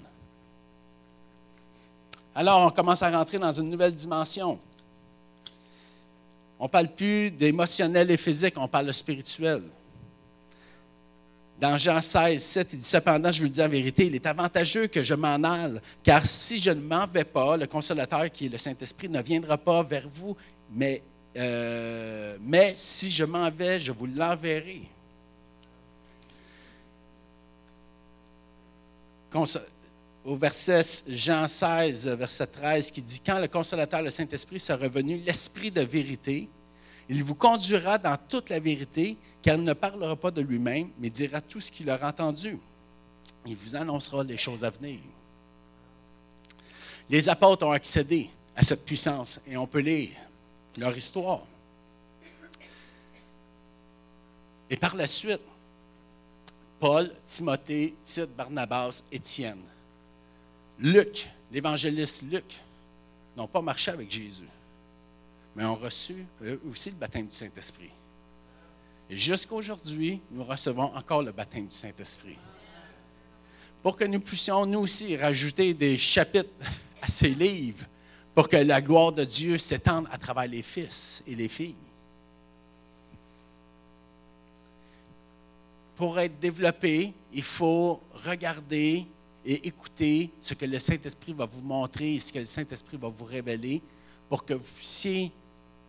Alors, 2.34 2.66
on 2.66 2.70
commence 2.70 3.02
à 3.02 3.10
rentrer 3.10 3.38
dans 3.38 3.52
une 3.52 3.68
nouvelle 3.68 3.94
dimension. 3.94 4.58
On 6.58 6.64
ne 6.64 6.68
parle 6.68 6.88
plus 6.88 7.30
d'émotionnel 7.30 8.10
et 8.10 8.16
physique, 8.16 8.54
on 8.56 8.66
parle 8.66 8.86
de 8.86 8.92
spirituel. 8.92 9.62
Dans 11.60 11.76
Jean 11.76 12.00
16, 12.00 12.42
7, 12.42 12.72
il 12.72 12.78
dit 12.80 12.84
Cependant, 12.84 13.30
je 13.30 13.38
vous 13.38 13.44
le 13.44 13.50
dis 13.50 13.62
en 13.62 13.68
vérité, 13.68 14.06
il 14.06 14.14
est 14.14 14.26
avantageux 14.26 14.88
que 14.88 15.02
je 15.02 15.14
m'en 15.14 15.42
aille, 15.44 15.80
car 16.02 16.26
si 16.26 16.58
je 16.58 16.70
ne 16.70 16.80
m'en 16.80 17.06
vais 17.06 17.24
pas, 17.24 17.56
le 17.56 17.66
consolateur 17.66 18.30
qui 18.32 18.46
est 18.46 18.48
le 18.48 18.58
Saint-Esprit 18.58 19.08
ne 19.08 19.22
viendra 19.22 19.56
pas 19.56 19.82
vers 19.84 20.08
vous, 20.12 20.36
mais, 20.72 21.02
euh, 21.36 22.36
mais 22.40 22.72
si 22.74 23.10
je 23.10 23.24
m'en 23.24 23.50
vais, 23.50 23.78
je 23.78 23.92
vous 23.92 24.06
l'enverrai 24.06 24.82
au 30.24 30.36
verset 30.36 30.82
Jean 31.06 31.46
16, 31.46 32.06
verset 32.08 32.46
13, 32.46 32.90
qui 32.90 33.02
dit 33.02 33.20
Quand 33.24 33.38
le 33.38 33.48
consolateur, 33.48 34.02
le 34.02 34.10
Saint-Esprit, 34.10 34.58
sera 34.58 34.78
revenu, 34.78 35.18
l'Esprit 35.18 35.70
de 35.70 35.82
vérité, 35.82 36.48
il 37.08 37.22
vous 37.22 37.34
conduira 37.34 37.98
dans 37.98 38.16
toute 38.16 38.48
la 38.48 38.58
vérité, 38.58 39.16
car 39.42 39.56
il 39.56 39.62
ne 39.62 39.74
parlera 39.74 40.16
pas 40.16 40.30
de 40.30 40.40
lui-même, 40.40 40.88
mais 40.98 41.10
dira 41.10 41.40
tout 41.40 41.60
ce 41.60 41.70
qu'il 41.70 41.90
aura 41.90 42.08
entendu. 42.08 42.58
Il 43.46 43.56
vous 43.56 43.76
annoncera 43.76 44.24
les 44.24 44.38
choses 44.38 44.64
à 44.64 44.70
venir. 44.70 45.00
Les 47.10 47.28
apôtres 47.28 47.66
ont 47.66 47.72
accédé 47.72 48.30
à 48.56 48.62
cette 48.62 48.86
puissance 48.86 49.38
et 49.46 49.58
on 49.58 49.66
peut 49.66 49.80
lire 49.80 50.12
leur 50.78 50.96
histoire. 50.96 51.42
Et 54.70 54.76
par 54.78 54.96
la 54.96 55.06
suite, 55.06 55.42
Paul, 56.80 57.12
Timothée, 57.26 57.94
Tite, 58.02 58.34
Barnabas, 58.34 59.02
Étienne, 59.12 59.62
Luc, 60.78 61.28
l'évangéliste 61.52 62.22
Luc, 62.30 62.60
n'ont 63.36 63.46
pas 63.46 63.62
marché 63.62 63.90
avec 63.90 64.10
Jésus, 64.10 64.48
mais 65.54 65.64
ont 65.64 65.76
reçu 65.76 66.26
eux 66.42 66.60
aussi 66.68 66.90
le 66.90 66.96
baptême 66.96 67.26
du 67.26 67.34
Saint-Esprit. 67.34 67.90
Et 69.08 69.16
jusqu'à 69.16 69.54
aujourd'hui, 69.54 70.20
nous 70.30 70.44
recevons 70.44 70.94
encore 70.94 71.22
le 71.22 71.32
baptême 71.32 71.66
du 71.66 71.74
Saint-Esprit. 71.74 72.38
Pour 73.82 73.96
que 73.96 74.04
nous 74.04 74.20
puissions, 74.20 74.64
nous 74.64 74.80
aussi, 74.80 75.16
rajouter 75.16 75.74
des 75.74 75.96
chapitres 75.96 76.48
à 77.02 77.08
ces 77.08 77.30
livres, 77.30 77.84
pour 78.34 78.48
que 78.48 78.56
la 78.56 78.80
gloire 78.80 79.12
de 79.12 79.24
Dieu 79.24 79.58
s'étende 79.58 80.08
à 80.10 80.18
travers 80.18 80.48
les 80.48 80.62
fils 80.62 81.22
et 81.26 81.34
les 81.34 81.48
filles. 81.48 81.74
Pour 85.94 86.18
être 86.18 86.40
développé, 86.40 87.12
il 87.32 87.44
faut 87.44 88.02
regarder 88.24 89.06
et 89.44 89.66
écouter 89.66 90.30
ce 90.40 90.54
que 90.54 90.64
le 90.64 90.78
Saint-Esprit 90.78 91.32
va 91.32 91.46
vous 91.46 91.60
montrer, 91.60 92.18
ce 92.18 92.32
que 92.32 92.38
le 92.38 92.46
Saint-Esprit 92.46 92.96
va 92.96 93.08
vous 93.08 93.24
révéler, 93.24 93.82
pour 94.28 94.44
que 94.44 94.54
vous 94.54 94.72
puissiez 94.76 95.30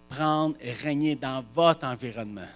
prendre 0.09 0.55
et 0.61 0.71
régner 0.71 1.15
dans 1.15 1.43
votre 1.53 1.85
environnement. 1.87 2.47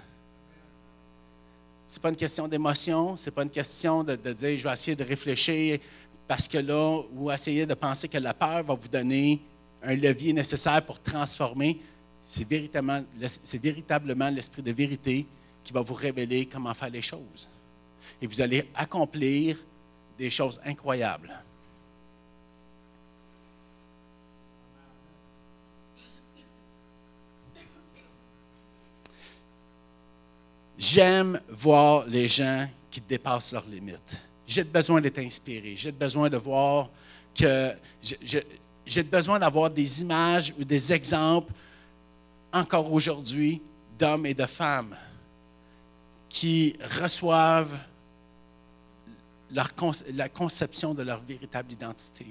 Ce 1.87 1.95
n'est 1.95 2.01
pas 2.01 2.09
une 2.09 2.15
question 2.15 2.47
d'émotion, 2.47 3.17
ce 3.17 3.25
n'est 3.25 3.31
pas 3.31 3.43
une 3.43 3.49
question 3.49 4.03
de, 4.03 4.15
dire 4.15 4.57
je 4.57 4.63
vais 4.63 4.73
essayer 4.73 4.95
de 4.95 5.03
réfléchir 5.03 5.79
parce 6.27 6.47
que 6.47 6.59
là, 6.59 7.01
ou 7.13 7.31
essayer 7.31 7.65
de 7.65 7.73
penser 7.73 8.07
que 8.07 8.19
la 8.19 8.33
peur 8.33 8.63
va 8.63 8.75
vous 8.75 8.87
donner 8.87 9.41
un 9.81 9.95
levier 9.95 10.31
nécessaire 10.33 10.85
pour 10.85 10.99
transformer. 10.99 11.79
C'est 12.21 12.47
véritablement 12.47 14.29
l'esprit 14.29 14.61
de 14.61 14.71
vérité 14.71 15.25
qui 15.63 15.73
va 15.73 15.81
vous 15.81 15.95
révéler 15.95 16.45
comment 16.45 16.73
faire 16.73 16.91
les 16.91 17.01
choses. 17.01 17.49
Et 18.21 18.27
vous 18.27 18.39
allez 18.39 18.69
accomplir 18.75 19.57
des 20.19 20.29
choses 20.29 20.59
incroyables. 20.65 21.33
J'aime 30.77 31.41
voir 31.49 32.05
les 32.05 32.27
gens 32.27 32.69
qui 32.91 33.01
dépassent 33.01 33.53
leurs 33.53 33.65
limites. 33.65 34.17
J'ai 34.45 34.63
besoin 34.63 34.99
d'être 34.99 35.19
inspiré. 35.19 35.75
J'ai 35.75 35.91
besoin 35.91 36.29
de 36.29 36.37
voir 36.37 36.89
que. 37.33 37.73
J'ai 38.85 39.03
besoin 39.03 39.39
d'avoir 39.39 39.69
des 39.69 40.01
images 40.01 40.53
ou 40.59 40.63
des 40.63 40.91
exemples, 40.91 41.53
encore 42.51 42.91
aujourd'hui, 42.91 43.61
d'hommes 43.97 44.25
et 44.25 44.33
de 44.33 44.45
femmes 44.45 44.95
qui 46.27 46.75
reçoivent 46.99 47.77
la 49.51 50.29
conception 50.29 50.93
de 50.93 51.03
leur 51.03 51.21
véritable 51.21 51.73
identité. 51.73 52.25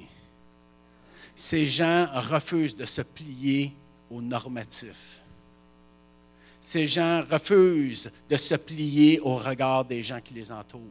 Ces 1.35 1.67
gens 1.67 2.07
refusent 2.13 2.77
de 2.77 2.85
se 2.85 3.03
plier 3.03 3.73
aux 4.11 4.21
normatifs. 4.21 5.21
Ces 6.61 6.87
gens 6.87 7.25
refusent 7.31 8.11
de 8.29 8.37
se 8.37 8.55
plier 8.57 9.21
au 9.21 9.37
regard 9.37 9.85
des 9.85 10.03
gens 10.03 10.21
qui 10.21 10.35
les 10.35 10.51
entourent. 10.51 10.83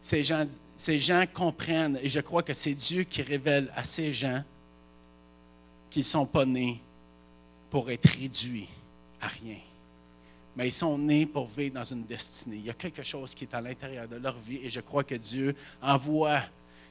Ces 0.00 0.22
gens, 0.22 0.46
ces 0.76 0.98
gens 0.98 1.24
comprennent, 1.32 1.98
et 2.02 2.08
je 2.08 2.20
crois 2.20 2.42
que 2.42 2.54
c'est 2.54 2.74
Dieu 2.74 3.04
qui 3.04 3.22
révèle 3.22 3.70
à 3.74 3.84
ces 3.84 4.12
gens 4.12 4.42
qu'ils 5.90 6.00
ne 6.00 6.04
sont 6.04 6.26
pas 6.26 6.44
nés 6.44 6.80
pour 7.70 7.90
être 7.90 8.08
réduits 8.08 8.68
à 9.20 9.28
rien 9.28 9.58
mais 10.56 10.68
ils 10.68 10.72
sont 10.72 10.96
nés 10.96 11.26
pour 11.26 11.48
vivre 11.48 11.74
dans 11.74 11.84
une 11.84 12.04
destinée. 12.04 12.56
Il 12.56 12.66
y 12.66 12.70
a 12.70 12.74
quelque 12.74 13.02
chose 13.02 13.34
qui 13.34 13.44
est 13.44 13.54
à 13.54 13.60
l'intérieur 13.60 14.08
de 14.08 14.16
leur 14.16 14.38
vie 14.38 14.60
et 14.62 14.70
je 14.70 14.80
crois 14.80 15.04
que 15.04 15.14
Dieu 15.14 15.54
envoie 15.82 16.40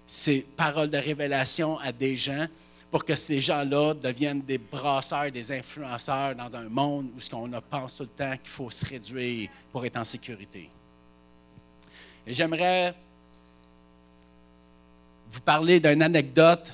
ces 0.05 0.41
paroles 0.41 0.91
de 0.91 0.97
révélation 0.97 1.79
à 1.79 1.91
des 1.91 2.15
gens 2.15 2.45
pour 2.91 3.03
que 3.03 3.15
ces 3.15 3.39
gens-là 3.39 3.95
deviennent 3.95 4.41
des 4.41 4.59
brasseurs, 4.59 5.31
des 5.31 5.51
influenceurs 5.51 6.35
dans 6.35 6.55
un 6.55 6.69
monde 6.69 7.09
où 7.15 7.19
ce 7.19 7.29
qu'on 7.29 7.49
pense 7.69 7.97
tout 7.97 8.03
le 8.03 8.09
temps 8.09 8.37
qu'il 8.37 8.51
faut 8.51 8.69
se 8.69 8.85
réduire 8.85 9.49
pour 9.71 9.83
être 9.83 9.97
en 9.97 10.03
sécurité. 10.05 10.69
Et 12.27 12.33
j'aimerais 12.33 12.93
vous 15.29 15.41
parler 15.41 15.79
d'une 15.79 16.03
anecdote 16.03 16.71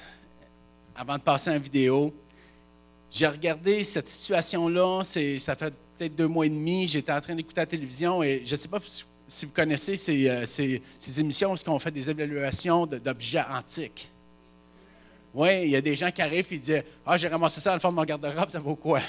avant 0.96 1.16
de 1.18 1.22
passer 1.22 1.50
en 1.50 1.58
vidéo. 1.58 2.14
J'ai 3.10 3.28
regardé 3.28 3.84
cette 3.84 4.08
situation-là, 4.08 5.04
ça 5.04 5.56
fait 5.56 5.74
peut-être 6.02 6.16
deux 6.16 6.28
mois 6.28 6.48
et 6.48 6.50
demi, 6.50 6.88
j'étais 6.88 7.12
en 7.12 7.22
train 7.22 7.36
d'écouter 7.36 7.62
la 7.62 7.66
télévision 7.68 8.24
et 8.24 8.42
je 8.44 8.54
ne 8.54 8.58
sais 8.58 8.68
pas 8.68 8.80
si 9.28 9.46
vous 9.46 9.52
connaissez 9.52 9.98
ces, 9.98 10.28
euh, 10.28 10.46
ces, 10.48 10.82
émissions 11.20 11.54
où 11.54 11.58
on 11.68 11.78
fait 11.78 11.92
des 11.92 12.10
évaluations 12.10 12.88
d'objets 12.88 13.44
antiques. 13.54 14.10
Oui, 15.32 15.62
il 15.62 15.70
y 15.70 15.76
a 15.76 15.82
des 15.82 15.96
gens 15.96 16.10
qui 16.10 16.24
arrivent 16.24 16.48
et 16.50 16.58
disent 16.58 16.84
Ah, 17.06 17.18
j'ai 17.18 17.28
ramassé 17.28 17.62
ça 17.62 17.70
dans 17.70 17.76
le 17.76 17.80
fond 17.80 17.92
de 17.92 17.96
mon 17.98 18.04
garde-robe, 18.04 18.50
ça 18.50 18.60
vaut 18.60 18.76
quoi 18.76 19.00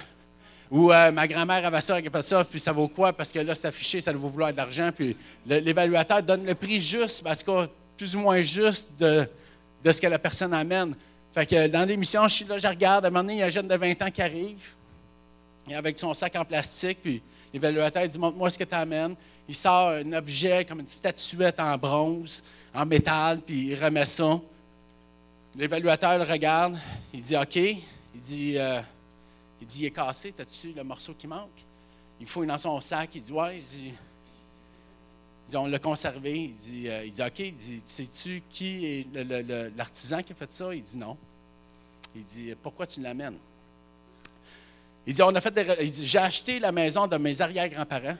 Ou 0.70 0.92
euh, 0.92 1.10
ma 1.12 1.26
grand-mère 1.26 1.64
avait 1.64 1.80
ça, 1.80 1.98
elle 1.98 2.06
a 2.06 2.10
fait 2.10 2.22
ça, 2.22 2.44
puis 2.44 2.60
ça 2.60 2.72
vaut 2.72 2.88
quoi 2.88 3.14
Parce 3.14 3.32
que 3.32 3.38
là, 3.38 3.54
c'est 3.54 3.68
affiché, 3.68 4.02
ça 4.02 4.12
doit 4.12 4.28
vouloir 4.28 4.52
de 4.52 4.58
l'argent. 4.58 4.90
Puis 4.94 5.16
l'évaluateur 5.46 6.22
donne 6.22 6.44
le 6.44 6.54
prix 6.54 6.78
juste, 6.78 7.22
parce 7.24 7.42
que 7.42 7.68
plus 7.96 8.14
ou 8.14 8.18
moins 8.18 8.42
juste 8.42 9.00
de, 9.00 9.26
de 9.82 9.92
ce 9.92 9.98
que 9.98 10.08
la 10.08 10.18
personne 10.18 10.52
amène. 10.52 10.94
Fait 11.32 11.46
que 11.46 11.68
dans 11.68 11.88
l'émission, 11.88 12.28
je 12.28 12.34
suis 12.34 12.44
là, 12.44 12.58
je 12.58 12.68
regarde, 12.68 13.06
à 13.06 13.08
un 13.08 13.10
moment 13.10 13.22
donné, 13.22 13.36
il 13.36 13.38
y 13.38 13.42
a 13.42 13.46
un 13.46 13.48
jeune 13.48 13.66
de 13.66 13.76
20 13.76 14.02
ans 14.02 14.10
qui 14.10 14.20
arrive 14.20 14.74
avec 15.70 15.98
son 15.98 16.12
sac 16.14 16.34
en 16.36 16.44
plastique, 16.44 16.98
puis 17.02 17.22
l'évaluateur 17.52 18.08
dit 18.08 18.18
Montre-moi 18.18 18.50
ce 18.50 18.58
que 18.58 18.64
tu 18.64 18.74
amènes. 18.74 19.14
Il 19.48 19.54
sort 19.54 19.88
un 19.88 20.12
objet 20.12 20.64
comme 20.64 20.80
une 20.80 20.86
statuette 20.86 21.58
en 21.60 21.76
bronze, 21.76 22.42
en 22.74 22.86
métal, 22.86 23.40
puis 23.40 23.68
il 23.68 23.82
remet 23.82 24.06
ça. 24.06 24.40
L'évaluateur 25.54 26.18
le 26.18 26.24
regarde, 26.24 26.78
il 27.12 27.22
dit 27.22 27.36
OK. 27.36 27.56
Il 27.56 28.20
dit, 28.20 28.58
euh, 28.58 28.80
il 29.60 29.66
dit 29.66 29.80
Il 29.80 29.86
est 29.86 29.90
cassé, 29.90 30.34
as-tu 30.38 30.72
le 30.72 30.82
morceau 30.82 31.14
qui 31.14 31.26
manque? 31.26 31.50
Il 32.20 32.26
fouille 32.26 32.46
dans 32.46 32.58
son 32.58 32.80
sac, 32.80 33.10
il 33.14 33.22
dit 33.22 33.32
Ouais. 33.32 33.58
Il 33.58 33.64
dit, 33.64 33.94
on 35.56 35.66
l'a 35.66 35.78
conservé. 35.78 36.44
Il 36.44 36.54
dit, 36.54 36.88
euh, 36.88 37.04
il 37.04 37.12
dit 37.12 37.22
OK. 37.22 37.38
Il 37.40 37.54
dit 37.54 37.82
Sais-tu 37.84 38.42
qui 38.48 38.86
est 38.86 39.06
l'artisan 39.76 40.22
qui 40.22 40.32
a 40.32 40.36
fait 40.36 40.52
ça? 40.52 40.74
Il 40.74 40.82
dit 40.82 40.96
Non. 40.96 41.16
Il 42.14 42.24
dit 42.24 42.54
Pourquoi 42.62 42.86
tu 42.86 43.00
l'amènes? 43.00 43.38
Il 45.06 45.14
dit, 45.14 45.22
on 45.22 45.34
a 45.34 45.40
fait 45.40 45.54
j'ai 46.02 46.18
acheté 46.18 46.60
la 46.60 46.72
maison 46.72 47.06
de 47.06 47.16
mes 47.16 47.40
arrière-grands-parents 47.40 48.16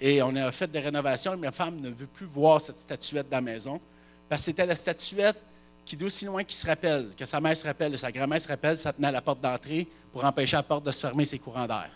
et 0.00 0.22
on 0.22 0.34
a 0.36 0.50
fait 0.52 0.70
des 0.70 0.80
rénovations 0.80 1.34
et 1.34 1.36
ma 1.36 1.52
femme 1.52 1.80
ne 1.80 1.90
veut 1.90 2.06
plus 2.06 2.26
voir 2.26 2.60
cette 2.60 2.76
statuette 2.76 3.28
dans 3.28 3.38
la 3.38 3.42
maison 3.42 3.80
parce 4.28 4.42
que 4.42 4.46
c'était 4.46 4.66
la 4.66 4.74
statuette 4.74 5.36
qui, 5.84 5.96
d'aussi 5.96 6.24
loin 6.24 6.42
qu'il 6.42 6.56
se 6.56 6.66
rappelle, 6.66 7.10
que 7.16 7.24
sa 7.24 7.40
mère 7.40 7.56
se 7.56 7.64
rappelle 7.64 7.94
et 7.94 7.98
sa 7.98 8.10
grand-mère 8.10 8.40
se 8.40 8.48
rappelle, 8.48 8.76
ça 8.76 8.92
tenait 8.92 9.08
à 9.08 9.12
la 9.12 9.22
porte 9.22 9.40
d'entrée 9.40 9.86
pour 10.12 10.24
empêcher 10.24 10.56
la 10.56 10.62
porte 10.62 10.84
de 10.84 10.90
se 10.90 11.00
fermer 11.00 11.24
ses 11.24 11.38
courants 11.38 11.66
d'air. 11.66 11.90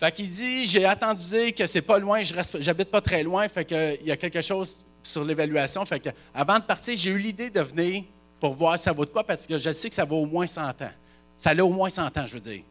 Fait 0.00 0.12
qu'il 0.12 0.28
dit, 0.28 0.66
j'ai 0.66 0.84
attendu 0.84 1.52
que 1.52 1.66
c'est 1.66 1.82
pas 1.82 1.98
loin, 1.98 2.22
je 2.22 2.34
j'habite 2.60 2.90
pas 2.90 3.00
très 3.00 3.22
loin, 3.22 3.48
fait 3.48 3.64
qu'il 3.64 4.06
y 4.06 4.10
a 4.10 4.16
quelque 4.16 4.42
chose 4.42 4.78
sur 5.02 5.24
l'évaluation. 5.24 5.84
Fait 5.84 6.00
que 6.00 6.10
avant 6.32 6.58
de 6.58 6.64
partir, 6.64 6.96
j'ai 6.96 7.10
eu 7.10 7.18
l'idée 7.18 7.50
de 7.50 7.60
venir 7.60 8.04
pour 8.40 8.54
voir 8.54 8.78
si 8.78 8.84
ça 8.84 8.92
vaut 8.92 9.04
de 9.04 9.10
quoi, 9.10 9.24
parce 9.24 9.46
que 9.46 9.58
je 9.58 9.72
sais 9.72 9.88
que 9.88 9.94
ça 9.94 10.04
vaut 10.04 10.22
au 10.22 10.26
moins 10.26 10.46
100 10.46 10.82
ans. 10.82 10.90
Ça 11.36 11.50
a 11.50 11.62
au 11.62 11.70
moins 11.70 11.90
100 11.90 12.16
ans, 12.16 12.26
je 12.26 12.34
veux 12.34 12.40
dire. 12.40 12.62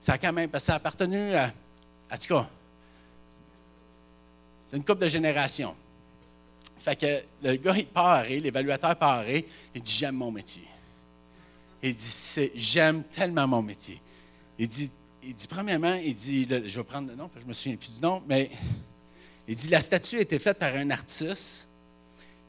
Ça 0.00 0.14
a 0.14 0.18
quand 0.18 0.32
même, 0.32 0.48
parce 0.48 0.64
que 0.64 0.66
ça 0.66 0.74
a 0.74 0.76
appartenu 0.76 1.34
à, 1.34 1.52
en 2.10 2.16
tout 2.16 2.34
cas, 2.34 2.48
c'est 4.64 4.76
une 4.76 4.84
couple 4.84 5.02
de 5.02 5.08
générations. 5.08 5.74
Fait 6.80 6.96
que 6.96 7.22
le 7.42 7.56
gars, 7.56 7.74
il 7.76 7.86
part, 7.86 8.24
l'évaluateur 8.24 8.96
part, 8.96 9.28
il 9.28 9.44
dit 9.82 9.92
J'aime 9.92 10.16
mon 10.16 10.30
métier. 10.30 10.64
Il 11.82 11.94
dit 11.94 12.50
J'aime 12.54 13.04
tellement 13.04 13.46
mon 13.46 13.62
métier. 13.62 14.00
Il 14.58 14.68
dit, 14.68 14.90
il 15.22 15.34
dit 15.34 15.46
premièrement, 15.46 15.94
il 15.94 16.14
dit 16.14 16.46
Je 16.66 16.78
vais 16.78 16.84
prendre 16.84 17.08
le 17.08 17.14
nom, 17.14 17.28
parce 17.28 17.36
que 17.36 17.42
je 17.42 17.48
me 17.48 17.52
souviens 17.52 17.76
plus 17.76 17.96
du 17.96 18.02
nom, 18.02 18.22
mais 18.26 18.50
il 19.46 19.56
dit 19.56 19.68
La 19.68 19.80
statue 19.80 20.16
a 20.16 20.20
été 20.20 20.38
faite 20.38 20.58
par 20.58 20.74
un 20.74 20.90
artiste 20.90 21.68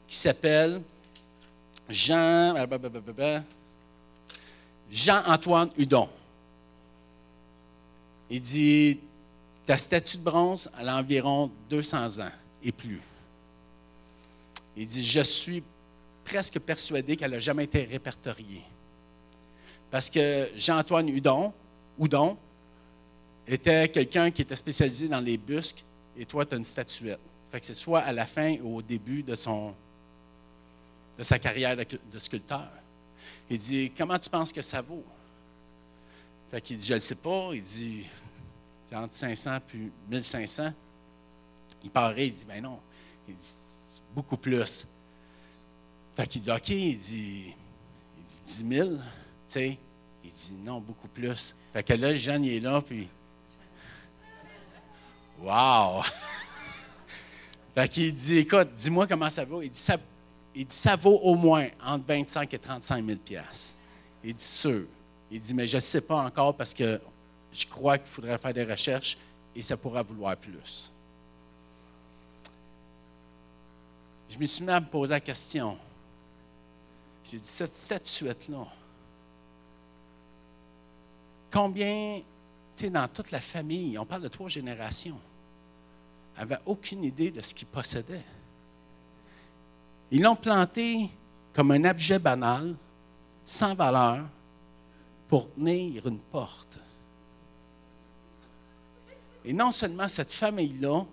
qui 0.06 0.16
s'appelle 0.16 0.82
Jean. 1.88 2.54
Jean-Antoine 4.90 5.70
Hudon. 5.78 6.08
Il 8.28 8.40
dit, 8.40 8.98
ta 9.66 9.76
statue 9.76 10.18
de 10.18 10.22
bronze, 10.22 10.70
elle 10.78 10.88
a 10.88 10.96
environ 10.96 11.50
200 11.68 12.20
ans 12.20 12.30
et 12.62 12.72
plus. 12.72 13.00
Il 14.76 14.86
dit, 14.86 15.04
je 15.04 15.20
suis 15.20 15.62
presque 16.24 16.58
persuadé 16.58 17.16
qu'elle 17.16 17.32
n'a 17.32 17.38
jamais 17.38 17.64
été 17.64 17.84
répertoriée. 17.84 18.62
Parce 19.90 20.08
que 20.08 20.50
Jean-Antoine 20.56 21.08
Hudon 21.08 21.52
était 23.46 23.88
quelqu'un 23.88 24.30
qui 24.30 24.42
était 24.42 24.56
spécialisé 24.56 25.08
dans 25.08 25.20
les 25.20 25.36
busques 25.36 25.84
et 26.16 26.24
toi, 26.24 26.46
tu 26.46 26.54
as 26.54 26.58
une 26.58 26.64
statuette. 26.64 27.18
Fait 27.50 27.58
que 27.58 27.66
c'est 27.66 27.74
soit 27.74 28.00
à 28.00 28.12
la 28.12 28.26
fin 28.26 28.56
ou 28.62 28.76
au 28.76 28.82
début 28.82 29.24
de 29.24 29.34
sa 29.34 31.38
carrière 31.38 31.76
de, 31.76 32.18
sculpteur. 32.18 32.68
Il 33.50 33.58
dit 33.58 33.92
Comment 33.96 34.18
tu 34.18 34.30
penses 34.30 34.52
que 34.52 34.62
ça 34.62 34.80
vaut? 34.80 35.04
Fait 36.50 36.60
qu'il 36.60 36.76
dit 36.76 36.86
Je 36.86 36.94
ne 36.94 36.98
sais 37.00 37.16
pas. 37.16 37.50
Il 37.52 37.62
dit 37.62 38.06
C'est 38.82 38.94
entre 38.94 39.12
500 39.12 39.58
puis 39.66 39.90
1500. 40.08 40.72
Il 41.82 41.90
paraît, 41.90 42.28
il 42.28 42.32
dit 42.32 42.44
Ben 42.46 42.62
non. 42.62 42.78
Il 43.28 43.34
dit 43.34 43.52
Beaucoup 44.14 44.36
plus. 44.36 44.86
Fait 46.16 46.26
qu'il 46.26 46.40
dit 46.40 46.50
OK. 46.50 46.68
Il 46.68 46.98
dit, 46.98 47.54
il 48.18 48.24
dit 48.24 48.64
10 48.64 48.76
000. 48.76 48.88
Tu 48.90 48.96
sais 49.46 49.78
Il 50.24 50.30
dit 50.30 50.52
Non, 50.64 50.80
beaucoup 50.80 51.08
plus. 51.08 51.54
Fait 51.72 51.82
que 51.82 51.92
là, 51.94 52.14
Jeanne, 52.14 52.44
il 52.44 52.54
est 52.54 52.60
là, 52.60 52.80
puis. 52.80 53.08
Wow! 55.40 56.02
fait 57.74 57.88
qu'il 57.88 58.12
dit 58.12 58.38
Écoute, 58.38 58.72
dis-moi 58.72 59.06
comment 59.06 59.30
ça 59.30 59.44
vaut. 59.44 59.62
Il 59.62 59.70
dit 59.70 59.78
ça, 59.78 59.96
il 60.54 60.66
dit 60.66 60.76
Ça 60.76 60.96
vaut 60.96 61.18
au 61.18 61.34
moins 61.34 61.68
entre 61.84 62.04
25 62.06 62.52
et 62.54 62.58
35 62.58 63.04
000 63.04 63.18
Il 64.24 64.34
dit 64.34 64.42
Sûr. 64.42 64.84
Il 65.30 65.40
dit 65.40 65.54
Mais 65.54 65.66
je 65.66 65.76
ne 65.76 65.80
sais 65.80 66.00
pas 66.00 66.16
encore 66.16 66.56
parce 66.56 66.74
que 66.74 67.00
je 67.52 67.66
crois 67.66 67.98
qu'il 67.98 68.08
faudrait 68.08 68.38
faire 68.38 68.54
des 68.54 68.64
recherches 68.64 69.16
et 69.54 69.62
ça 69.62 69.76
pourra 69.76 70.02
vouloir 70.02 70.36
plus. 70.36 70.92
Je 74.28 74.38
me 74.38 74.46
suis 74.46 74.64
mis 74.64 74.70
à 74.70 74.80
me 74.80 74.86
poser 74.86 75.12
la 75.12 75.20
question. 75.20 75.76
J'ai 77.24 77.38
dit 77.38 77.44
Cette 77.44 77.74
statuette-là, 77.74 78.66
combien, 81.50 82.20
tu 82.76 82.84
sais, 82.84 82.90
dans 82.90 83.08
toute 83.08 83.30
la 83.30 83.40
famille, 83.40 83.98
on 83.98 84.06
parle 84.06 84.22
de 84.22 84.28
trois 84.28 84.48
générations, 84.48 85.18
n'avaient 86.36 86.60
aucune 86.64 87.04
idée 87.04 87.30
de 87.30 87.40
ce 87.40 87.54
qu'ils 87.54 87.66
possédaient. 87.66 88.24
Ils 90.10 90.22
l'ont 90.22 90.36
planté 90.36 91.10
comme 91.52 91.70
un 91.70 91.84
objet 91.84 92.18
banal, 92.18 92.74
sans 93.44 93.74
valeur, 93.74 94.24
pour 95.28 95.52
tenir 95.54 96.06
une 96.06 96.18
porte. 96.18 96.78
Et 99.44 99.52
non 99.52 99.72
seulement 99.72 100.08
cette 100.08 100.32
famille-là, 100.32 101.04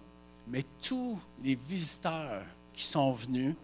mais 0.47 0.63
tous 0.81 1.19
les 1.43 1.55
visiteurs 1.55 2.43
qui 2.73 2.83
sont 2.83 3.11
venus, 3.11 3.55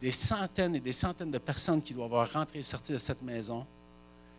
des 0.00 0.12
centaines 0.12 0.76
et 0.76 0.80
des 0.80 0.92
centaines 0.92 1.30
de 1.30 1.38
personnes 1.38 1.82
qui 1.82 1.94
doivent 1.94 2.12
avoir 2.12 2.32
rentré 2.32 2.60
et 2.60 2.62
sorti 2.62 2.92
de 2.92 2.98
cette 2.98 3.22
maison 3.22 3.66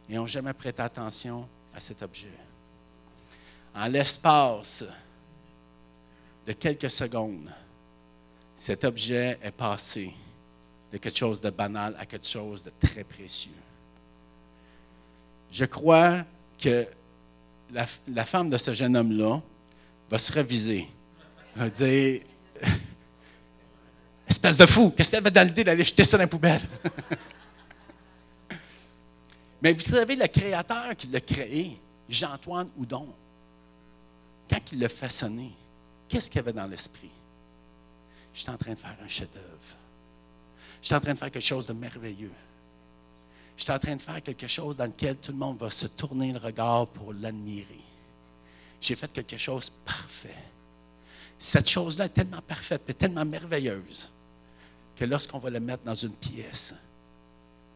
n'ont 0.10 0.26
jamais 0.26 0.54
prêté 0.54 0.82
attention 0.82 1.48
à 1.74 1.80
cet 1.80 2.02
objet. 2.02 2.34
En 3.76 3.88
l'espace 3.88 4.84
de 6.46 6.54
quelques 6.54 6.90
secondes, 6.90 7.52
cet 8.60 8.84
objet 8.84 9.40
est 9.42 9.52
passé 9.52 10.14
de 10.92 10.98
quelque 10.98 11.18
chose 11.18 11.40
de 11.40 11.50
banal 11.50 11.96
à 11.98 12.06
quelque 12.06 12.28
chose 12.28 12.66
de 12.66 12.72
très 12.86 13.06
précieux. 13.06 13.54
Je 15.50 15.64
crois 15.64 16.26
que 16.62 16.86
la, 17.72 18.26
femme 18.26 18.50
de 18.50 18.58
ce 18.58 18.74
jeune 18.74 18.98
homme-là 18.98 19.42
va 20.10 20.18
se 20.18 20.34
réviser. 20.34 20.90
Va 21.56 21.70
dire 21.70 22.20
Espèce 24.28 24.58
de 24.58 24.66
fou, 24.66 24.90
qu'est-ce 24.92 25.12
qu'elle 25.12 25.20
avait 25.20 25.32
dans 25.32 25.48
l'idée 25.48 25.64
d'aller 25.64 25.86
jeter 25.86 26.04
ça 26.04 26.18
dans 26.18 26.24
la 26.24 26.28
poubelle? 26.28 26.62
Mais 29.62 29.72
vous 29.72 29.80
savez, 29.80 30.18
le 30.18 30.28
créateur 30.28 30.98
qui 30.98 31.08
l'a 31.08 31.22
créé, 31.22 31.80
Jean-Antoine 32.10 32.70
Houdon, 32.78 33.08
quand 34.50 34.60
il 34.74 34.80
l'a 34.80 34.90
façonné, 34.90 35.52
qu'est-ce 36.10 36.30
qu'il 36.30 36.40
avait 36.40 36.52
dans 36.52 36.68
l'esprit? 36.68 37.12
Je 38.40 38.44
suis 38.44 38.52
en 38.52 38.58
train 38.58 38.72
de 38.72 38.80
faire 38.80 38.96
un 39.04 39.08
chef-d'œuvre. 39.10 39.78
Je 40.82 40.88
suis 40.88 40.96
en 40.96 41.02
train 41.02 41.12
de 41.12 41.18
faire 41.18 41.30
quelque 41.30 41.44
chose 41.44 41.68
de 41.68 41.74
merveilleux. 41.74 42.32
Je 43.58 43.64
suis 43.64 43.72
en 43.74 43.78
train 43.78 43.98
de 43.98 44.02
faire 44.02 44.24
quelque 44.24 44.48
chose 44.48 44.78
dans 44.78 44.86
lequel 44.86 45.18
tout 45.18 45.34
le 45.34 45.38
monde 45.38 45.58
va 45.58 45.70
se 45.70 45.88
tourner 45.88 46.32
le 46.32 46.40
regard 46.40 46.88
pour 46.88 47.12
l'admirer. 47.12 47.84
J'ai 48.80 48.96
fait 48.96 49.12
quelque 49.12 49.36
chose 49.36 49.66
de 49.66 49.74
parfait. 49.84 50.38
Cette 51.38 51.70
chose-là 51.70 52.06
est 52.06 52.14
tellement 52.14 52.40
parfaite, 52.40 52.82
mais 52.88 52.94
tellement 52.94 53.26
merveilleuse, 53.26 54.10
que 54.96 55.04
lorsqu'on 55.04 55.40
va 55.40 55.50
le 55.50 55.60
mettre 55.60 55.84
dans 55.84 55.96
une 55.96 56.14
pièce, 56.14 56.74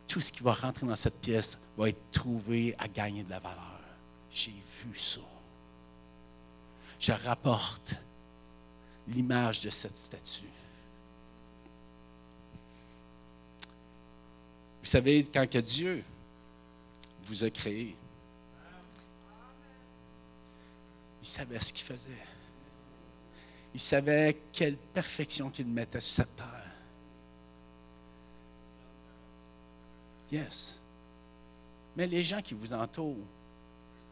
tout 0.07 0.21
ce 0.21 0.31
qui 0.31 0.43
va 0.43 0.53
rentrer 0.53 0.87
dans 0.87 0.95
cette 0.95 1.19
pièce 1.19 1.59
va 1.77 1.89
être 1.89 2.09
trouvé 2.13 2.73
à 2.79 2.87
gagner 2.87 3.23
de 3.23 3.29
la 3.31 3.39
valeur. 3.39 3.81
J'ai 4.31 4.55
vu 4.85 4.97
ça. 4.97 5.19
Je 7.01 7.11
rapporte 7.11 7.95
l'image 9.07 9.61
de 9.61 9.69
cette 9.69 9.97
statue. 9.97 10.49
Vous 14.81 14.89
savez, 14.89 15.23
quand 15.23 15.57
Dieu 15.57 16.03
vous 17.23 17.43
a 17.43 17.49
créé, 17.49 17.95
il 21.21 21.27
savait 21.27 21.59
ce 21.61 21.71
qu'il 21.71 21.85
faisait. 21.85 22.25
Il 23.73 23.79
savait 23.79 24.37
quelle 24.51 24.75
perfection 24.75 25.49
qu'il 25.49 25.67
mettait 25.67 26.01
sur 26.01 26.15
cette 26.15 26.35
terre. 26.35 26.71
Yes. 30.31 30.77
Mais 31.95 32.07
les 32.07 32.23
gens 32.23 32.41
qui 32.41 32.53
vous 32.53 32.73
entourent, 32.73 33.25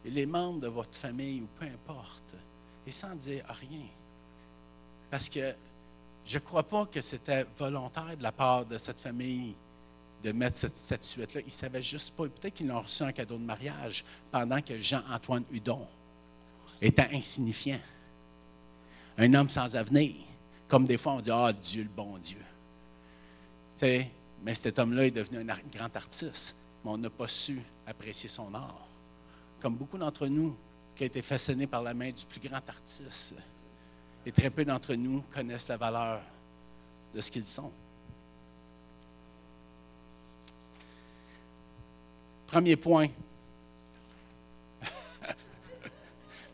et 0.06 0.10
les 0.10 0.26
membres 0.26 0.62
de 0.62 0.68
votre 0.68 0.98
famille, 0.98 1.42
ou 1.42 1.48
peu 1.60 1.66
importe, 1.66 2.34
et 2.88 2.92
sans 2.92 3.16
dire 3.16 3.46
rien. 3.48 3.88
Parce 5.12 5.30
que 5.30 5.53
je 6.26 6.36
ne 6.36 6.43
crois 6.43 6.64
pas 6.64 6.86
que 6.86 7.01
c'était 7.01 7.45
volontaire 7.57 8.16
de 8.18 8.24
la 8.24 8.32
part 8.32 8.66
de 8.66 8.78
cette 8.78 8.99
famille 8.99 9.53
de 10.24 10.32
mettre 10.32 10.57
cette 10.57 10.78
statuette-là. 10.78 11.41
Ils 11.41 11.47
ne 11.47 11.51
savaient 11.51 11.82
juste 11.82 12.14
pas. 12.16 12.24
Peut-être 12.24 12.53
qu'ils 12.53 12.68
l'ont 12.68 12.82
reçu 12.82 13.03
en 13.03 13.12
cadeau 13.12 13.38
de 13.38 13.43
mariage 13.43 14.05
pendant 14.32 14.62
que 14.62 14.80
Jean-Antoine 14.80 15.43
Hudon 15.51 15.86
était 16.82 17.09
insignifiant. 17.12 17.80
Un 19.18 19.34
homme 19.34 19.49
sans 19.49 19.76
avenir. 19.76 20.16
Comme 20.68 20.86
des 20.86 20.97
fois, 20.97 21.14
on 21.14 21.22
dit 21.22 21.32
Ah, 21.32 21.51
Dieu, 21.51 21.84
le 21.84 21.89
bon 21.89 22.18
Dieu. 22.18 22.38
mais 23.82 24.55
cet 24.55 24.80
homme-là 24.80 25.07
est 25.07 25.12
devenu 25.12 25.39
un 25.39 25.57
grand 25.74 25.95
artiste, 25.95 26.55
mais 26.84 26.91
on 26.91 26.97
n'a 26.97 27.09
pas 27.09 27.28
su 27.28 27.62
apprécier 27.86 28.30
son 28.30 28.53
art. 28.53 28.88
Comme 29.59 29.76
beaucoup 29.76 29.97
d'entre 29.97 30.28
nous 30.28 30.55
qui 30.95 31.03
ont 31.03 31.07
été 31.07 31.22
façonnés 31.22 31.68
par 31.68 31.84
la 31.84 31.93
main 31.93 32.12
du 32.12 32.26
plus 32.26 32.39
grand 32.39 32.62
artiste. 32.70 33.36
Et 34.26 34.32
très 34.32 34.49
peu 34.49 34.63
d'entre 34.63 34.93
nous 34.95 35.24
connaissent 35.34 35.67
la 35.67 35.78
valeur 35.78 36.22
de 37.13 37.22
ce 37.22 37.32
qu'ils 37.32 37.45
sont. 37.45 37.72
Premier 42.47 42.76
point. 42.76 43.07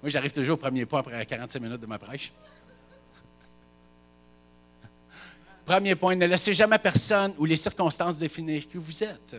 Moi, 0.01 0.09
j'arrive 0.09 0.31
toujours 0.31 0.53
au 0.53 0.57
premier 0.57 0.85
point 0.85 0.99
après 0.99 1.25
45 1.25 1.59
minutes 1.59 1.81
de 1.81 1.87
ma 1.87 1.99
prêche. 1.99 2.31
Premier 5.65 5.95
point, 5.95 6.15
ne 6.15 6.25
laissez 6.25 6.53
jamais 6.53 6.79
personne 6.79 7.33
ou 7.37 7.43
les 7.43 7.57
circonstances 7.57 8.19
définir 8.19 8.65
qui 8.67 8.77
vous 8.77 9.03
êtes. 9.03 9.35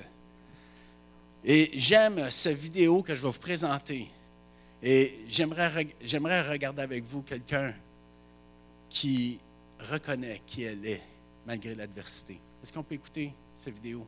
Et 1.43 1.71
j'aime 1.73 2.31
cette 2.31 2.59
vidéo 2.59 3.03
que 3.03 3.15
je 3.15 3.23
vais 3.23 3.31
vous 3.31 3.39
présenter. 3.39 4.11
Et 4.83 5.21
j'aimerais, 5.27 5.89
j'aimerais 6.03 6.43
regarder 6.43 6.83
avec 6.83 7.05
vous 7.05 7.23
quelqu'un 7.23 7.73
qui 8.89 9.39
reconnaît 9.91 10.43
qui 10.47 10.65
elle 10.65 10.85
est 10.87 11.03
malgré 11.47 11.75
l'adversité. 11.75 12.41
Est-ce 12.63 12.73
qu'on 12.73 12.83
peut 12.83 12.95
écouter 12.95 13.33
cette 13.55 13.75
vidéo? 13.75 14.07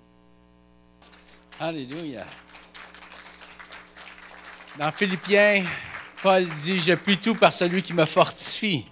Alléluia. 1.59 2.25
Dans 4.79 4.91
Philippiens, 4.93 5.65
Paul 6.23 6.47
dit, 6.49 6.81
je 6.81 6.95
puis 6.95 7.19
tout 7.19 7.35
par 7.35 7.53
celui 7.53 7.83
qui 7.83 7.93
me 7.93 8.05
fortifie. 8.07 8.87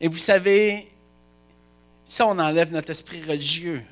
Et 0.00 0.08
vous 0.08 0.18
savez, 0.18 0.88
si 2.04 2.22
on 2.22 2.38
enlève 2.38 2.72
notre 2.72 2.90
esprit 2.90 3.22
religieux, 3.22 3.82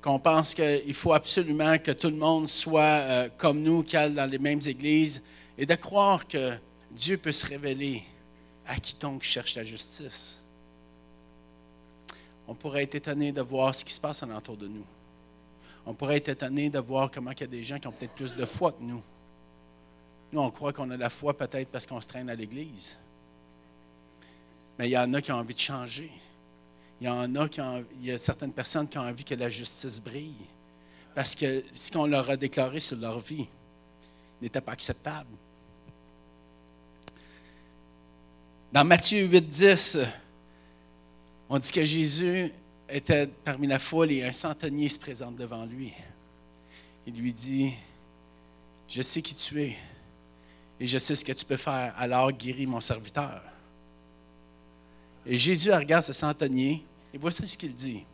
qu'on 0.00 0.18
pense 0.18 0.54
qu'il 0.54 0.94
faut 0.94 1.12
absolument 1.12 1.78
que 1.78 1.90
tout 1.90 2.08
le 2.08 2.16
monde 2.16 2.48
soit 2.48 2.82
euh, 2.82 3.28
comme 3.36 3.60
nous, 3.60 3.82
qui 3.82 3.96
dans 3.96 4.30
les 4.30 4.38
mêmes 4.38 4.60
églises, 4.64 5.22
et 5.58 5.66
de 5.66 5.74
croire 5.74 6.26
que 6.26 6.54
Dieu 6.90 7.18
peut 7.18 7.32
se 7.32 7.46
révéler 7.46 8.02
à 8.70 8.76
quiconque 8.76 9.24
cherche 9.24 9.56
la 9.56 9.64
justice. 9.64 10.40
On 12.46 12.54
pourrait 12.54 12.84
être 12.84 12.94
étonné 12.94 13.32
de 13.32 13.42
voir 13.42 13.74
ce 13.74 13.84
qui 13.84 13.92
se 13.92 14.00
passe 14.00 14.22
alentour 14.22 14.56
de 14.56 14.68
nous. 14.68 14.86
On 15.84 15.92
pourrait 15.92 16.18
être 16.18 16.28
étonné 16.28 16.70
de 16.70 16.78
voir 16.78 17.10
comment 17.10 17.32
il 17.32 17.40
y 17.40 17.44
a 17.44 17.48
des 17.48 17.64
gens 17.64 17.80
qui 17.80 17.88
ont 17.88 17.92
peut-être 17.92 18.14
plus 18.14 18.36
de 18.36 18.46
foi 18.46 18.70
que 18.70 18.82
nous. 18.82 19.02
Nous, 20.32 20.40
on 20.40 20.50
croit 20.52 20.72
qu'on 20.72 20.88
a 20.90 20.96
la 20.96 21.10
foi 21.10 21.36
peut-être 21.36 21.68
parce 21.68 21.84
qu'on 21.84 22.00
se 22.00 22.06
traîne 22.06 22.30
à 22.30 22.36
l'Église. 22.36 22.96
Mais 24.78 24.88
il 24.88 24.92
y 24.92 24.98
en 24.98 25.12
a 25.14 25.20
qui 25.20 25.32
ont 25.32 25.36
envie 25.36 25.54
de 25.54 25.60
changer. 25.60 26.12
Il 27.00 27.08
y 27.08 27.10
en 27.10 27.34
a 27.34 27.48
qui 27.48 27.60
ont, 27.60 27.84
il 28.00 28.06
y 28.06 28.12
a 28.12 28.18
certaines 28.18 28.52
personnes 28.52 28.86
qui 28.86 28.98
ont 28.98 29.02
envie 29.02 29.24
que 29.24 29.34
la 29.34 29.48
justice 29.48 30.00
brille. 30.00 30.46
Parce 31.12 31.34
que 31.34 31.64
ce 31.74 31.90
qu'on 31.90 32.06
leur 32.06 32.30
a 32.30 32.36
déclaré 32.36 32.78
sur 32.78 32.98
leur 32.98 33.18
vie 33.18 33.48
n'était 34.40 34.60
pas 34.60 34.72
acceptable. 34.72 35.36
Dans 38.72 38.84
Matthieu 38.84 39.26
8, 39.26 39.48
10, 39.48 39.98
on 41.48 41.58
dit 41.58 41.72
que 41.72 41.84
Jésus 41.84 42.52
était 42.88 43.26
parmi 43.26 43.66
la 43.66 43.80
foule 43.80 44.12
et 44.12 44.22
un 44.22 44.32
centenier 44.32 44.88
se 44.88 44.96
présente 44.96 45.34
devant 45.34 45.64
lui. 45.64 45.92
Il 47.04 47.14
lui 47.14 47.32
dit, 47.32 47.72
je 48.88 49.02
sais 49.02 49.22
qui 49.22 49.34
tu 49.34 49.60
es 49.60 49.76
et 50.78 50.86
je 50.86 50.98
sais 50.98 51.16
ce 51.16 51.24
que 51.24 51.32
tu 51.32 51.44
peux 51.44 51.56
faire, 51.56 51.92
alors 51.96 52.30
guéris 52.30 52.68
mon 52.68 52.80
serviteur. 52.80 53.42
Et 55.26 55.36
Jésus 55.36 55.72
regarde 55.72 56.04
ce 56.04 56.12
centenier 56.12 56.84
et 57.12 57.18
voici 57.18 57.48
ce 57.48 57.58
qu'il 57.58 57.74
dit. 57.74 58.04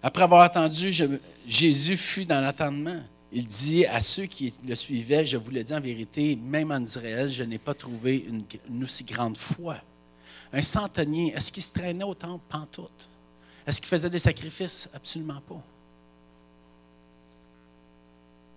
Après 0.00 0.22
avoir 0.22 0.42
attendu, 0.42 0.92
Jésus 1.44 1.96
fut 1.96 2.24
dans 2.24 2.40
l'attendement. 2.40 3.02
Il 3.30 3.46
dit 3.46 3.84
à 3.84 4.00
ceux 4.00 4.24
qui 4.24 4.52
le 4.66 4.74
suivaient, 4.74 5.26
je 5.26 5.36
vous 5.36 5.50
le 5.50 5.62
dis 5.62 5.74
en 5.74 5.80
vérité, 5.80 6.36
même 6.36 6.70
en 6.70 6.80
Israël, 6.80 7.30
je 7.30 7.42
n'ai 7.42 7.58
pas 7.58 7.74
trouvé 7.74 8.26
une, 8.26 8.82
aussi 8.82 9.04
grande 9.04 9.36
foi. 9.36 9.76
Un 10.52 10.62
centenier, 10.62 11.34
est-ce 11.36 11.52
qu'il 11.52 11.62
se 11.62 11.72
traînait 11.72 12.04
au 12.04 12.14
temple 12.14 12.44
pantoute? 12.48 13.08
Est-ce 13.66 13.80
qu'il 13.80 13.88
faisait 13.88 14.08
des 14.08 14.18
sacrifices? 14.18 14.88
Absolument 14.94 15.42
pas. 15.46 15.62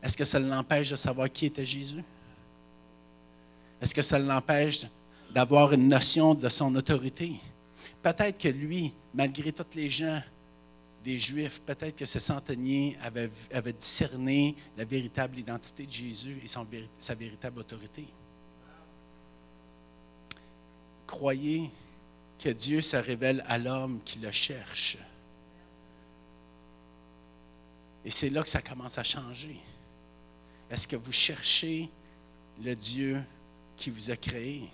Est-ce 0.01 0.15
que 0.15 0.23
ça 0.23 0.39
l'empêche 0.39 0.89
de 0.89 0.95
savoir 0.95 1.29
qui 1.29 1.47
était 1.47 1.65
Jésus? 1.65 2.03
Est-ce 3.81 3.93
que 3.93 4.01
ça 4.01 4.17
l'empêche 4.17 4.81
d'avoir 5.33 5.73
une 5.73 5.89
notion 5.89 6.33
de 6.33 6.47
son 6.47 6.73
autorité? 6.75 7.33
Peut-être 8.01 8.37
que 8.37 8.47
lui, 8.47 8.93
malgré 9.13 9.51
toutes 9.51 9.75
les 9.75 9.89
gens 9.89 10.21
des 11.03 11.17
Juifs, 11.17 11.61
peut-être 11.61 11.95
que 11.95 12.05
ce 12.05 12.19
centenier 12.19 12.97
avait, 13.01 13.73
discerné 13.73 14.55
la 14.77 14.85
véritable 14.85 15.39
identité 15.39 15.85
de 15.85 15.91
Jésus 15.91 16.39
et 16.43 16.47
sa 16.47 17.15
véritable 17.15 17.59
autorité. 17.59 18.07
Croyez 21.07 21.71
que 22.39 22.49
Dieu 22.49 22.81
se 22.81 22.97
révèle 22.97 23.43
à 23.47 23.57
l'homme 23.57 23.99
qui 24.05 24.19
le 24.19 24.31
cherche. 24.31 24.97
Et 28.03 28.09
c'est 28.09 28.29
là 28.29 28.43
que 28.43 28.49
ça 28.49 28.61
commence 28.61 28.97
à 28.97 29.03
changer. 29.03 29.59
Est-ce 30.69 30.87
que 30.87 30.95
vous 30.95 31.11
cherchez 31.11 31.89
le 32.63 32.75
Dieu 32.75 33.23
qui 33.77 33.89
vous 33.89 34.09
a 34.09 34.15
créé? 34.15 34.69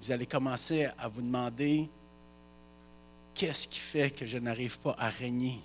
Vous 0.00 0.10
allez 0.10 0.26
commencer 0.26 0.88
à 0.98 1.08
vous 1.08 1.22
demander 1.22 1.88
Qu'est-ce 3.34 3.66
qui 3.66 3.80
fait 3.80 4.10
que 4.10 4.26
je 4.26 4.38
n'arrive 4.38 4.78
pas 4.78 4.94
à 4.98 5.08
régner? 5.08 5.60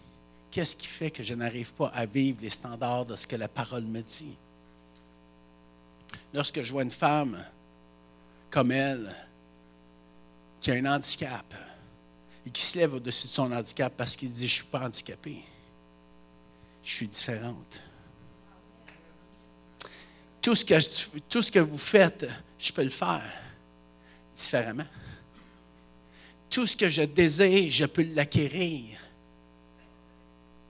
Qu'est-ce 0.51 0.76
qui 0.76 0.88
fait 0.88 1.11
que 1.11 1.24
je 1.24 1.34
n'arrive 1.34 1.74
pas 1.74 1.88
à 1.88 2.05
vivre 2.05 2.39
les 2.41 2.49
standards 2.49 3.05
de 3.05 3.15
ce 3.15 3.28
que 3.28 3.36
la 3.36 3.47
parole 3.47 3.84
me 3.84 4.01
dit? 4.01 4.38
Lorsque 6.34 6.61
je 6.61 6.72
vois 6.72 6.84
une 6.84 6.91
femme 6.91 7.43
comme 8.49 8.72
elle, 8.72 9.13
qui 10.61 10.72
a 10.72 10.76
un 10.76 10.86
handicap, 10.86 11.53
et 12.45 12.49
qui 12.49 12.61
se 12.61 12.78
lève 12.78 12.93
au-dessus 12.93 13.28
de 13.28 13.32
son 13.32 13.51
handicap 13.51 13.93
parce 13.95 14.15
qu'il 14.15 14.32
dit, 14.32 14.47
je 14.47 14.53
ne 14.53 14.57
suis 14.57 14.63
pas 14.63 14.80
handicapé, 14.80 15.43
je 16.82 16.89
suis 16.89 17.07
différente. 17.07 17.82
Tout 20.41 20.55
ce, 20.55 20.63
que, 20.63 21.20
tout 21.28 21.41
ce 21.41 21.51
que 21.51 21.59
vous 21.59 21.78
faites, 21.78 22.26
je 22.57 22.72
peux 22.72 22.84
le 22.84 22.89
faire 22.89 23.22
différemment 24.34 24.86
tout 26.49 26.65
ce 26.65 26.75
que 26.77 26.87
je 26.87 27.03
désire, 27.03 27.69
je 27.69 27.85
peux 27.85 28.03
l'acquérir. 28.03 28.99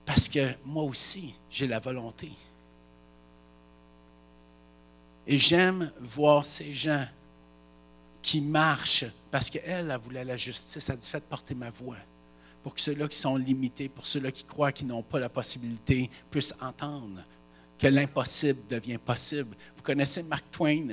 Parce 0.04 0.28
que 0.28 0.54
moi 0.64 0.84
aussi, 0.84 1.34
j'ai 1.50 1.66
la 1.66 1.80
volonté. 1.80 2.32
Et 5.26 5.36
j'aime 5.36 5.92
voir 6.00 6.46
ces 6.46 6.72
gens 6.72 7.04
qui 8.22 8.40
marchent 8.40 9.04
parce 9.30 9.50
qu'elle, 9.50 9.90
elle 9.90 10.00
voulait 10.00 10.24
la 10.24 10.36
justice. 10.36 10.88
Elle 10.88 10.96
dit 10.96 11.08
Faites 11.08 11.24
porter 11.24 11.54
ma 11.54 11.70
voix. 11.70 11.98
Pour 12.62 12.74
que 12.74 12.80
ceux-là 12.80 13.06
qui 13.08 13.18
sont 13.18 13.36
limités, 13.36 13.88
pour 13.88 14.06
ceux-là 14.06 14.32
qui 14.32 14.44
croient 14.44 14.72
qu'ils 14.72 14.86
n'ont 14.86 15.02
pas 15.02 15.18
la 15.18 15.28
possibilité, 15.28 16.10
puissent 16.30 16.54
entendre 16.60 17.22
que 17.78 17.86
l'impossible 17.86 18.66
devient 18.68 18.98
possible. 18.98 19.54
Vous 19.76 19.82
connaissez 19.82 20.22
Mark 20.22 20.44
Twain? 20.50 20.88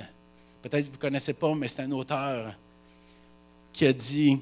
Peut-être 0.62 0.86
que 0.86 0.92
vous 0.92 0.98
ne 0.98 1.02
connaissez 1.02 1.34
pas, 1.34 1.54
mais 1.56 1.68
c'est 1.68 1.82
un 1.82 1.92
auteur 1.92 2.54
qui 3.72 3.86
a 3.88 3.94
dit 3.94 4.42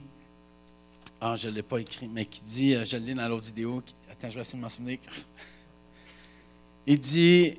ah, 1.25 1.37
je 1.37 1.47
ne 1.47 1.53
l'ai 1.53 1.63
pas 1.63 1.79
écrit, 1.79 2.09
mais 2.09 2.25
qui 2.25 2.41
dit, 2.41 2.75
euh, 2.75 2.83
je 2.83 2.97
l'ai 2.97 3.13
dans 3.13 3.29
l'autre 3.29 3.45
vidéo. 3.45 3.81
Attends, 4.11 4.29
je 4.29 4.35
vais 4.35 4.41
essayer 4.41 4.57
de 4.57 4.63
m'en 4.63 4.69
souvenir. 4.69 4.99
Il 6.85 6.99
dit 6.99 7.57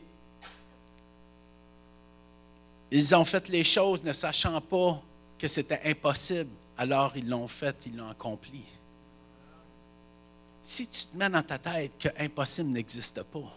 Ils 2.90 3.14
ont 3.14 3.24
fait 3.24 3.48
les 3.48 3.64
choses 3.64 4.04
ne 4.04 4.12
sachant 4.12 4.60
pas 4.60 5.02
que 5.38 5.48
c'était 5.48 5.80
impossible, 5.86 6.50
alors 6.76 7.16
ils 7.16 7.26
l'ont 7.26 7.48
fait, 7.48 7.74
ils 7.86 7.96
l'ont 7.96 8.10
accompli. 8.10 8.66
Si 10.62 10.86
tu 10.86 11.06
te 11.06 11.16
mets 11.16 11.30
dans 11.30 11.42
ta 11.42 11.58
tête 11.58 11.92
que 11.98 12.08
impossible 12.18 12.68
n'existe 12.68 13.22
pas, 13.22 13.52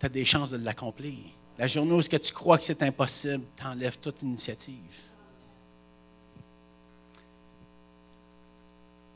tu 0.00 0.06
as 0.06 0.08
des 0.08 0.24
chances 0.24 0.50
de 0.50 0.56
l'accomplir. 0.56 1.18
La 1.58 1.66
journée 1.66 1.92
où 1.92 2.02
tu 2.02 2.32
crois 2.32 2.56
que 2.56 2.64
c'est 2.64 2.82
impossible, 2.82 3.44
tu 3.54 3.64
enlèves 3.64 3.98
toute 3.98 4.22
initiative. 4.22 5.06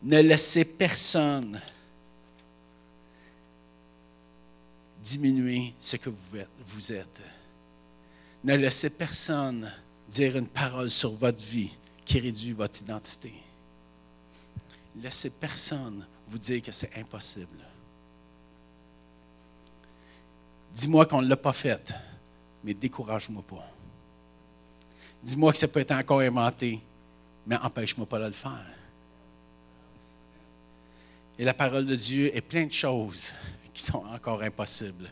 Ne 0.03 0.21
laissez 0.21 0.65
personne 0.65 1.61
diminuer 5.03 5.75
ce 5.81 5.97
que 5.97 6.11
vous 6.65 6.93
êtes. 6.93 7.23
Ne 8.43 8.57
laissez 8.57 8.91
personne 8.91 9.71
dire 10.09 10.37
une 10.37 10.47
parole 10.47 10.91
sur 10.91 11.13
votre 11.13 11.43
vie 11.43 11.71
qui 12.05 12.19
réduit 12.19 12.53
votre 12.53 12.81
identité. 12.81 13.33
Laissez 14.97 15.31
personne 15.31 16.07
vous 16.27 16.39
dire 16.39 16.63
que 16.63 16.73
c'est 16.73 16.97
impossible. 16.97 17.59
Dis-moi 20.73 21.07
qu'on 21.07 21.21
ne 21.23 21.29
l'a 21.29 21.37
pas 21.37 21.53
fait, 21.53 21.93
mais 22.65 22.75
décourage-moi 22.75 23.43
pas. 23.43 23.67
Dis-moi 25.23 25.53
que 25.53 25.59
ça 25.59 25.69
peut 25.69 25.81
être 25.81 25.93
encore 25.93 26.21
inventé, 26.21 26.81
mais 27.47 27.57
empêche-moi 27.57 28.07
pas 28.07 28.19
de 28.19 28.27
le 28.27 28.33
faire. 28.33 28.67
Et 31.41 31.45
la 31.45 31.55
parole 31.55 31.87
de 31.87 31.97
Dieu 31.97 32.37
est 32.37 32.43
plein 32.43 32.67
de 32.67 32.73
choses 32.73 33.33
qui 33.73 33.83
sont 33.83 34.05
encore 34.05 34.43
impossibles. 34.43 35.11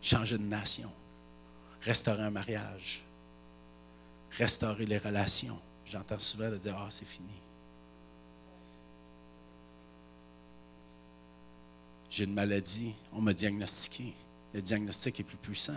Changer 0.00 0.38
de 0.38 0.42
nation, 0.42 0.90
restaurer 1.82 2.22
un 2.22 2.30
mariage, 2.30 3.04
restaurer 4.30 4.86
les 4.86 4.96
relations. 4.96 5.60
J'entends 5.84 6.18
souvent 6.18 6.48
de 6.48 6.56
dire 6.56 6.74
Ah, 6.78 6.88
c'est 6.88 7.06
fini. 7.06 7.42
J'ai 12.08 12.24
une 12.24 12.32
maladie, 12.32 12.94
on 13.12 13.20
m'a 13.20 13.34
diagnostiqué. 13.34 14.14
Le 14.54 14.62
diagnostic 14.62 15.20
est 15.20 15.24
plus 15.24 15.36
puissant 15.36 15.76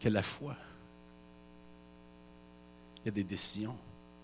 que 0.00 0.08
la 0.08 0.22
foi. 0.22 0.56
Il 3.02 3.04
y 3.04 3.08
a 3.08 3.12
des 3.12 3.24
décisions. 3.24 3.76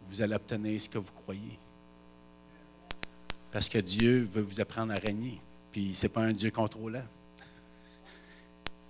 Vous 0.09 0.23
allez 0.23 0.37
obtenir 0.37 0.81
ce 0.81 0.89
que 0.89 0.97
vous 0.97 1.13
croyez. 1.13 1.59
Parce 3.51 3.69
que 3.69 3.79
Dieu 3.79 4.29
veut 4.31 4.43
vous 4.43 4.61
apprendre 4.61 4.93
à 4.93 4.97
régner. 4.97 5.41
Puis 5.73 5.95
ce 5.95 6.07
n'est 6.07 6.13
pas 6.13 6.23
un 6.23 6.33
Dieu 6.33 6.51
contrôlant. 6.51 7.05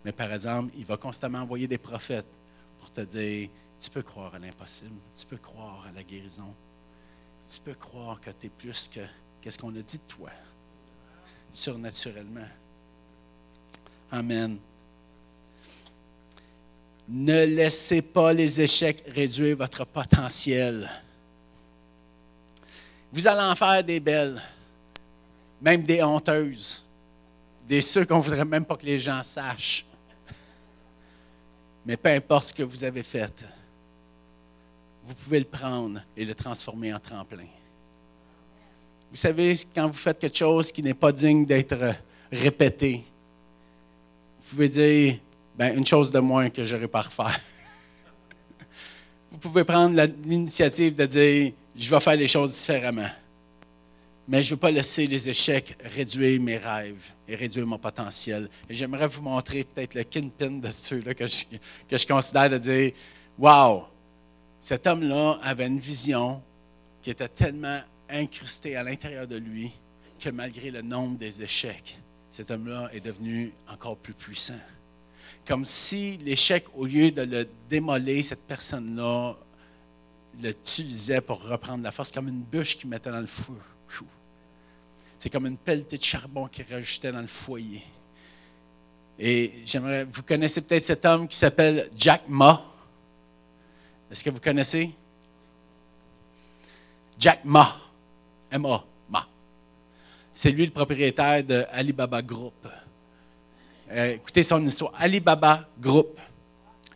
Mais 0.05 0.13
par 0.13 0.33
exemple, 0.33 0.73
il 0.77 0.85
va 0.85 0.97
constamment 0.97 1.41
envoyer 1.41 1.67
des 1.67 1.79
prophètes 1.79 2.27
pour 2.79 2.91
te 2.93 3.01
dire, 3.01 3.49
tu 3.79 3.91
peux 3.91 4.03
croire 4.03 4.35
à 4.35 4.39
l'impossible, 4.39 4.97
tu 5.17 5.27
peux 5.27 5.37
croire 5.37 5.87
à 5.89 5.93
la 5.93 6.03
guérison, 6.03 6.55
tu 7.47 7.61
peux 7.61 7.75
croire 7.75 8.21
que 8.21 8.31
tu 8.31 8.47
es 8.47 8.49
plus 8.49 8.89
que 8.89 9.01
qu'est-ce 9.41 9.59
qu'on 9.59 9.75
a 9.77 9.83
dit 9.83 9.99
de 9.99 10.03
toi, 10.09 10.31
surnaturellement. 11.51 12.49
Amen. 14.11 14.59
Ne 17.09 17.45
laissez 17.45 18.03
pas 18.03 18.33
les 18.33 18.61
échecs 18.61 19.03
réduire 19.15 19.57
votre 19.57 19.85
potentiel. 19.87 20.91
Vous 23.13 23.27
allez 23.27 23.43
en 23.43 23.55
faire 23.55 23.83
des 23.83 24.01
belles, 24.01 24.41
même 25.61 25.83
des 25.83 26.03
honteuses, 26.03 26.85
des 27.67 27.83
ceux 27.83 28.05
qu'on 28.05 28.19
ne 28.19 28.23
voudrait 28.23 28.45
même 28.45 28.65
pas 28.65 28.77
que 28.77 28.87
les 28.87 28.99
gens 28.99 29.23
sachent. 29.23 29.85
Mais 31.87 31.97
peu 31.97 32.11
importe 32.11 32.49
ce 32.49 32.55
que 32.55 32.63
vous 32.63 32.85
avez 32.85 33.03
fait, 33.03 33.45
vous 35.05 35.15
pouvez 35.15 35.39
le 35.39 35.47
prendre 35.47 36.03
et 36.15 36.25
le 36.25 36.35
transformer 36.35 36.93
en 36.93 36.99
tremplin. 36.99 37.47
Vous 39.11 39.17
savez, 39.17 39.59
quand 39.75 39.87
vous 39.87 39.95
faites 39.95 40.19
quelque 40.19 40.37
chose 40.37 40.71
qui 40.71 40.83
n'est 40.83 40.93
pas 40.93 41.13
digne 41.13 41.47
d'être 41.47 41.95
répété, 42.31 43.05
vous 44.41 44.51
pouvez 44.51 44.69
dire, 44.69 45.19
ben, 45.57 45.77
une 45.77 45.87
chose 45.87 46.11
de 46.11 46.21
moins 46.21 46.51
que 46.51 46.65
je 46.65 46.75
n'aurais 46.75 46.89
pas 46.89 47.01
à 47.01 47.03
refaire. 47.03 47.41
Vous 49.33 49.39
pouvez 49.39 49.65
prendre 49.65 50.01
l'initiative 50.25 50.97
de 50.97 51.05
dire, 51.05 51.53
je 51.79 51.89
vais 51.89 52.01
faire 52.01 52.17
les 52.17 52.29
choses 52.29 52.55
différemment. 52.55 53.09
Mais 54.27 54.43
je 54.43 54.49
ne 54.49 54.51
veux 54.57 54.61
pas 54.61 54.71
laisser 54.71 55.07
les 55.07 55.29
échecs 55.29 55.79
réduire 55.83 56.41
mes 56.41 56.59
rêves 56.59 57.13
et 57.27 57.35
réduire 57.35 57.67
mon 57.67 57.79
potentiel. 57.79 58.49
J'aimerais 58.69 59.07
vous 59.07 59.23
montrer 59.23 59.65
peut-être 59.65 59.95
le 59.95 60.03
kinpin 60.03 60.51
de 60.51 60.71
ceux-là 60.71 61.15
que 61.15 61.27
je, 61.27 61.45
que 61.89 61.97
je 61.97 62.07
considère 62.07 62.51
de 62.51 62.59
dire 62.59 62.93
Wow, 63.39 63.85
cet 64.61 64.87
homme-là 64.87 65.39
avait 65.43 65.67
une 65.67 65.79
vision 65.79 66.43
qui 67.01 67.11
était 67.11 67.29
tellement 67.29 67.81
incrusté 68.11 68.77
à 68.77 68.83
l'intérieur 68.83 69.27
de 69.27 69.37
lui 69.37 69.71
que 70.21 70.31
malgré 70.31 70.71
le 70.71 70.83
nombre 70.83 71.17
des 71.17 71.43
échecs, 71.43 71.99
cet 72.29 72.51
homme-là 72.51 72.91
est 72.93 73.01
devenu 73.01 73.53
encore 73.73 73.97
plus 73.97 74.15
puissant. 74.15 74.61
Comme 75.47 75.65
si 75.65 76.19
l'échec, 76.19 76.67
au 76.75 76.85
lieu 76.85 77.11
de 77.13 77.23
le 77.23 77.49
démolir, 77.71 78.25
cette 78.25 78.43
personne-là 78.43 79.37
l'utilisait 80.41 81.21
pour 81.21 81.43
reprendre 81.43 81.83
la 81.83 81.93
force, 81.93 82.13
comme 82.13 82.29
une 82.29 82.43
bûche 82.43 82.77
qu'il 82.77 82.89
mettait 82.89 83.11
dans 83.11 83.21
le 83.21 83.27
feu. 83.27 83.55
C'est 85.19 85.31
comme 85.31 85.47
une 85.47 85.57
pelletée 85.57 85.99
de 85.99 86.03
charbon 86.03 86.47
qu'il 86.47 86.65
rajoutait 86.71 87.11
dans 87.11 87.21
le 87.21 87.27
foyer. 87.27 87.83
Et 89.19 89.63
j'aimerais, 89.65 90.05
vous 90.05 90.23
connaissez 90.23 90.61
peut-être 90.61 90.85
cet 90.85 91.05
homme 91.05 91.27
qui 91.27 91.37
s'appelle 91.37 91.91
Jack 91.97 92.23
Ma. 92.29 92.65
Est-ce 94.11 94.23
que 94.23 94.31
vous 94.31 94.39
connaissez? 94.39 94.91
Jack 97.19 97.45
Ma. 97.45 97.77
M-A. 98.51 98.85
Ma. 99.11 99.27
C'est 100.33 100.53
lui 100.53 100.67
le 100.67 100.71
propriétaire 100.71 101.43
de 101.43 101.65
Alibaba 101.73 102.23
Group. 102.23 102.69
Euh, 103.91 104.13
écoutez 104.13 104.45
son 104.45 104.65
histoire. 104.65 104.93
Alibaba 104.97 105.69
Group, 105.81 106.21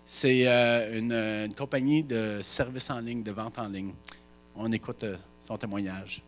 c'est 0.05 0.47
euh, 0.47 1.47
une, 1.47 1.55
compagnie 1.55 2.03
de 2.03 2.41
services 2.43 2.91
en 2.91 3.01
ligne, 3.01 3.23
de 3.23 3.33
vente 3.33 3.59
en 3.59 3.69
ligne. 3.69 3.93
On 4.55 4.71
écoute 4.73 5.05
euh, 5.05 5.17
son 5.41 5.57
témoignage. 5.57 6.23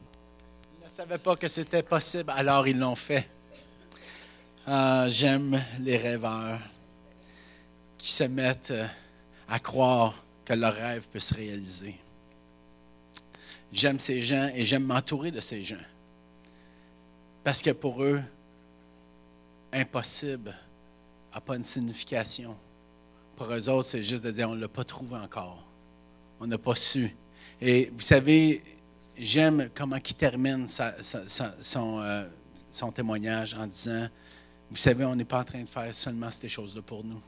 Ils 0.81 0.85
ne 0.85 0.91
savaient 0.91 1.19
pas 1.19 1.37
que 1.37 1.49
c'était 1.49 1.83
possible, 1.83 2.33
alors 2.35 2.67
ils 2.67 2.79
l'ont 2.79 2.95
fait. 2.95 3.29
Ah, 4.67 5.07
j'aime 5.09 5.63
les 5.81 5.97
rêveurs 5.97 6.61
qui 7.99 8.11
se 8.13 8.25
mettent 8.25 8.73
à 9.49 9.59
croire 9.59 10.25
que 10.45 10.55
leur 10.55 10.75
rêve 10.75 11.09
peut 11.09 11.21
se 11.21 11.35
réaliser. 11.35 11.97
J'aime 13.73 13.99
ces 13.99 14.23
gens 14.23 14.51
et 14.55 14.65
j'aime 14.65 14.85
m'entourer 14.85 15.31
de 15.31 15.41
ces 15.41 15.63
gens. 15.63 15.77
Parce 17.43 17.61
que 17.61 17.71
pour 17.71 18.03
eux, 18.03 18.23
impossible 19.73 20.57
n'a 21.35 21.41
pas 21.41 21.57
une 21.57 21.65
signification. 21.65 22.57
Pour 23.37 23.53
eux 23.53 23.69
autres, 23.69 23.89
c'est 23.89 24.03
juste 24.03 24.25
de 24.25 24.31
dire 24.31 24.49
on 24.49 24.55
ne 24.55 24.61
l'a 24.61 24.69
pas 24.69 24.85
trouvé 24.85 25.17
encore. 25.17 25.63
On 26.41 26.47
n'a 26.47 26.59
pas 26.59 26.75
su. 26.75 27.15
Et 27.61 27.91
vous 27.93 28.03
savez, 28.03 28.63
j'aime 29.17 29.71
comment 29.75 29.97
il 29.97 30.15
termine 30.15 30.67
son, 30.69 32.01
euh, 32.01 32.29
son 32.71 32.93
témoignage 32.93 33.55
en 33.55 33.67
disant 33.67 34.09
Vous 34.71 34.77
savez, 34.77 35.05
on 35.05 35.17
n'est 35.17 35.25
pas 35.25 35.41
en 35.41 35.45
train 35.45 35.63
de 35.63 35.69
faire 35.69 35.95
seulement 35.95 36.31
ces 36.31 36.49
choses-là 36.49 36.83
pour 36.83 37.05
nous. 37.05 37.21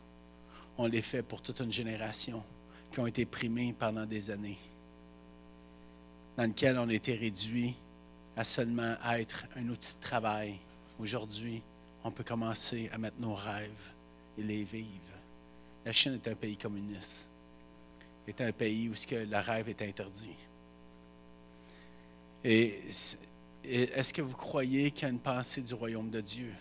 On 0.79 0.87
les 0.87 1.03
fait 1.03 1.23
pour 1.23 1.43
toute 1.43 1.61
une 1.61 1.73
génération 1.73 2.43
qui 2.93 3.01
ont 3.01 3.07
été 3.07 3.25
primés 3.25 3.75
pendant 3.77 4.07
des 4.07 4.31
années, 4.31 4.59
dans 6.37 6.45
lequel 6.45 6.79
on 6.79 6.89
a 6.89 6.95
été 6.95 7.15
réduit 7.15 7.75
à 8.37 8.45
seulement 8.45 8.95
être 9.13 9.47
un 9.57 9.69
outil 9.69 9.97
de 9.97 10.01
travail. 10.01 10.59
Aujourd'hui, 10.99 11.63
on 12.05 12.11
peut 12.11 12.25
commencer 12.25 12.91
à 12.93 12.99
mettre 12.99 13.17
nos 13.19 13.35
rêves 13.35 13.93
et 14.39 14.43
les 14.43 14.63
vivre. 14.65 15.16
La 15.87 15.93
Chine 15.93 16.15
est 16.15 16.29
un 16.29 16.35
pays 16.35 16.57
communiste. 16.57 17.29
C'est 18.27 18.41
un 18.41 18.51
pays 18.51 18.89
où 18.89 18.97
ce 18.97 19.25
le 19.25 19.39
rêve 19.39 19.69
est 19.69 19.83
interdit. 19.83 20.35
Et 22.43 22.83
est-ce 23.63 24.13
que 24.13 24.21
vous 24.21 24.35
croyez 24.35 24.91
qu'il 24.91 25.05
y 25.05 25.07
a 25.07 25.11
une 25.11 25.21
pensée 25.21 25.63
du 25.63 25.75
royaume 25.75 26.11
de 26.11 26.21
Dieu 26.21 26.53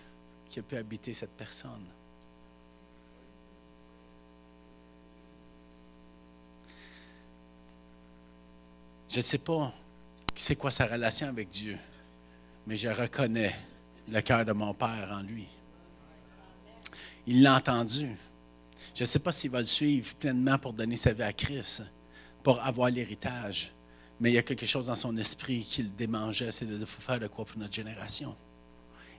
qui 0.47 0.59
a 0.59 0.61
pu 0.61 0.76
habiter 0.76 1.15
cette 1.15 1.32
personne? 1.32 1.88
Je 9.09 9.17
ne 9.17 9.21
sais 9.21 9.39
pas 9.39 9.73
c'est 10.36 10.55
quoi 10.55 10.69
sa 10.69 10.86
relation 10.86 11.30
avec 11.30 11.49
Dieu, 11.49 11.80
mais 12.67 12.78
je 12.78 12.89
reconnais 12.89 13.55
le 14.07 14.21
cœur 14.21 14.45
de 14.45 14.51
mon 14.51 14.76
Père 14.76 15.09
en 15.11 15.23
lui. 15.23 15.47
Il 17.26 17.41
l'a 17.41 17.55
entendu. 17.55 18.15
Je 18.96 19.04
ne 19.04 19.06
sais 19.06 19.20
pas 19.20 19.34
s'il 19.34 19.52
va 19.52 19.60
le 19.60 19.66
suivre 19.66 20.16
pleinement 20.16 20.58
pour 20.58 20.72
donner 20.72 20.96
sa 20.96 21.12
vie 21.12 21.24
à 21.24 21.34
Christ, 21.34 21.84
pour 22.41 22.62
avoir 22.62 22.89
l'héritage, 22.89 23.74
mais 24.22 24.32
il 24.32 24.36
y 24.36 24.38
a 24.38 24.43
quelque 24.43 24.66
chose 24.66 24.88
dans 24.88 24.96
son 24.96 25.18
esprit 25.18 25.68
qui 25.70 25.84
le 25.84 25.89
démangeait, 25.89 26.54
c'est 26.54 26.66
de 26.66 26.86
faire 26.86 27.20
de 27.20 27.28
quoi 27.28 27.43
pour 27.43 27.58
notre 27.58 27.74
génération. 27.74 28.34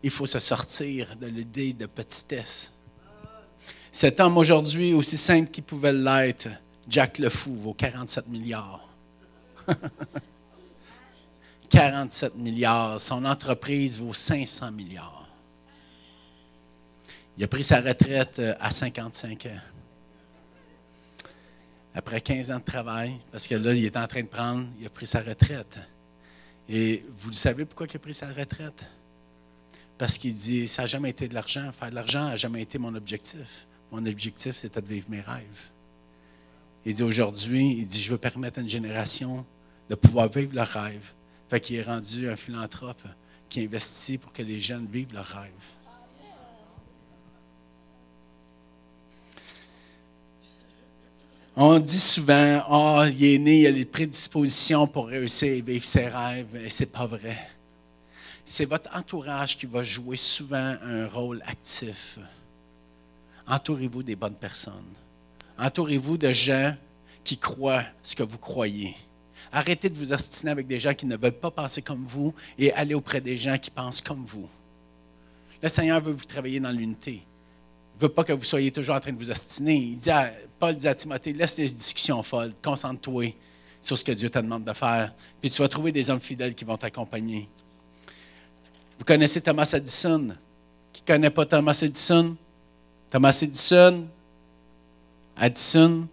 Il 0.03 0.11
faut 0.11 0.25
se 0.25 0.39
sortir 0.39 1.15
de 1.17 1.27
l'idée 1.27 1.75
de 1.75 1.85
petitesse. 1.85 2.73
Cet 3.93 4.19
homme 4.19 4.39
aujourd'hui, 4.39 4.95
aussi 4.95 5.19
simple 5.19 5.51
qu'il 5.51 5.65
pouvait 5.65 5.93
l'être, 5.93 6.49
Jack 6.89 7.19
le 7.19 7.29
Fou, 7.29 7.55
vaut 7.55 7.75
47 7.75 8.29
milliards. 8.29 8.89
47 11.69 12.37
milliards. 12.37 12.99
Son 13.01 13.25
entreprise 13.27 13.99
vaut 13.99 14.15
500 14.15 14.73
milliards. 14.73 15.26
Il 17.39 17.45
a 17.45 17.49
pris 17.49 17.63
sa 17.63 17.81
retraite 17.81 18.39
euh, 18.39 18.55
à 18.59 18.71
55 18.71 19.47
ans. 19.47 19.61
Après 21.95 22.21
15 22.21 22.51
ans 22.51 22.59
de 22.59 22.65
travail, 22.65 23.17
parce 23.31 23.47
que 23.47 23.55
là, 23.55 23.75
il 23.75 23.85
est 23.85 23.97
en 23.97 24.07
train 24.07 24.23
de 24.23 24.27
prendre, 24.27 24.67
il 24.81 24.87
a 24.87 24.91
pris 24.91 25.07
sa 25.07 25.21
retraite. 25.21 25.79
Et 26.69 27.05
vous 27.11 27.33
savez 27.33 27.65
pourquoi 27.65 27.87
il 27.91 27.97
a 27.97 27.99
pris 27.99 28.15
sa 28.15 28.29
retraite? 28.29 28.87
Parce 29.99 30.19
qu'il 30.19 30.35
dit, 30.35 30.69
ça 30.69 30.83
n'a 30.83 30.87
jamais 30.87 31.11
été 31.11 31.29
de 31.29 31.35
l'argent. 31.35 31.71
Faire 31.73 31.91
de 31.91 31.95
l'argent 31.95 32.29
n'a 32.29 32.37
jamais 32.37 32.63
été 32.63 32.79
mon 32.79 32.95
objectif. 32.95 33.67
Mon 33.91 34.05
objectif, 34.05 34.57
c'était 34.57 34.83
de 34.83 34.89
vivre 34.89 35.11
mes 35.11 35.21
rêves. 35.21 35.71
Il 36.85 36.95
dit 36.95 37.03
aujourd'hui, 37.03 37.79
il 37.79 37.87
dit, 37.87 38.01
je 38.01 38.13
veux 38.13 38.19
permettre 38.19 38.59
à 38.59 38.63
une 38.63 38.69
génération 38.69 39.45
de 39.89 39.95
pouvoir 39.95 40.29
vivre 40.29 40.55
leurs 40.55 40.69
rêves. 40.69 41.15
Fait 41.49 41.61
qu'il 41.61 41.77
est 41.77 41.83
rendu 41.83 42.29
un 42.29 42.37
philanthrope 42.37 43.03
qui 43.49 43.63
investit 43.63 44.19
pour 44.19 44.33
que 44.33 44.43
les 44.43 44.61
jeunes 44.61 44.87
vivent 44.87 45.15
leurs 45.15 45.27
rêves. 45.27 45.76
On 51.59 51.79
dit 51.79 51.99
souvent, 51.99 52.63
oh, 52.69 53.03
il 53.11 53.25
est 53.25 53.39
né, 53.39 53.61
il 53.61 53.67
a 53.67 53.71
les 53.71 53.87
prédispositions 53.87 54.87
pour 54.87 55.07
réussir 55.07 55.55
et 55.55 55.63
vivre 55.63 55.87
ses 55.87 56.07
rêves, 56.07 56.55
et 56.55 56.69
ce 56.69 56.83
n'est 56.83 56.91
pas 56.91 57.07
vrai. 57.07 57.39
C'est 58.45 58.67
votre 58.67 58.95
entourage 58.95 59.57
qui 59.57 59.65
va 59.65 59.83
jouer 59.83 60.19
souvent 60.19 60.77
un 60.83 61.09
rôle 61.09 61.41
actif. 61.47 62.19
Entourez-vous 63.47 64.03
des 64.03 64.17
bonnes 64.17 64.35
personnes. 64.35 64.93
Entourez-vous 65.59 66.19
de 66.19 66.31
gens 66.31 66.77
qui 67.25 67.39
croient 67.39 67.85
ce 68.03 68.15
que 68.15 68.23
vous 68.23 68.39
croyez. 68.39 68.95
Arrêtez 69.51 69.89
de 69.89 69.97
vous 69.97 70.13
ostiner 70.13 70.51
avec 70.51 70.67
des 70.67 70.79
gens 70.79 70.93
qui 70.93 71.07
ne 71.07 71.17
veulent 71.17 71.33
pas 71.33 71.51
penser 71.51 71.81
comme 71.81 72.05
vous 72.05 72.35
et 72.59 72.71
allez 72.75 72.95
auprès 72.95 73.23
des 73.23 73.39
gens 73.39 73.57
qui 73.57 73.71
pensent 73.71 74.03
comme 74.03 74.27
vous. 74.27 74.47
Le 75.63 75.71
Seigneur 75.71 76.03
veut 76.03 76.13
vous 76.13 76.27
travailler 76.27 76.61
dans 76.61 76.71
l'unité. 76.71 77.23
Il 77.95 77.97
ne 77.97 78.01
veut 78.03 78.13
pas 78.13 78.25
que 78.25 78.35
vous 78.35 78.45
soyez 78.45 78.71
toujours 78.71 78.95
en 78.95 79.01
train 79.01 79.13
de 79.13 79.19
vous 79.19 79.31
ostiner. 79.31 79.77
Il 79.77 79.97
dit 79.97 80.11
Paul 80.59 80.77
dit 80.77 80.89
à 80.89 80.95
Timothée, 80.95 81.33
laisse 81.33 81.57
les 81.59 81.69
discussions 81.69 82.23
folles, 82.23 82.53
concentre-toi 82.63 83.35
sur 83.81 83.99
ce 83.99 84.05
que 84.05 84.13
Dieu 84.13 84.31
te 84.31 84.39
demande 84.39 84.65
de 84.65 84.73
faire, 84.73 85.15
puis 85.41 85.51
tu 85.51 85.61
vas 85.61 85.69
trouver 85.69 85.93
des 85.93 86.09
hommes 86.11 86.21
fidèles 86.21 86.55
qui 86.55 86.65
vont 86.65 86.77
t'accompagner. 86.77 87.49
Vous 88.99 89.05
connaissez 89.05 89.41
Thomas 89.41 89.71
Edison? 89.75 90.35
Qui 90.93 91.03
ne 91.03 91.07
connaît 91.07 91.31
pas 91.31 91.45
Thomas 91.45 91.79
Edison? 91.83 92.37
Thomas 93.11 93.39
Edison, 93.43 94.07
Edison, 95.41 96.09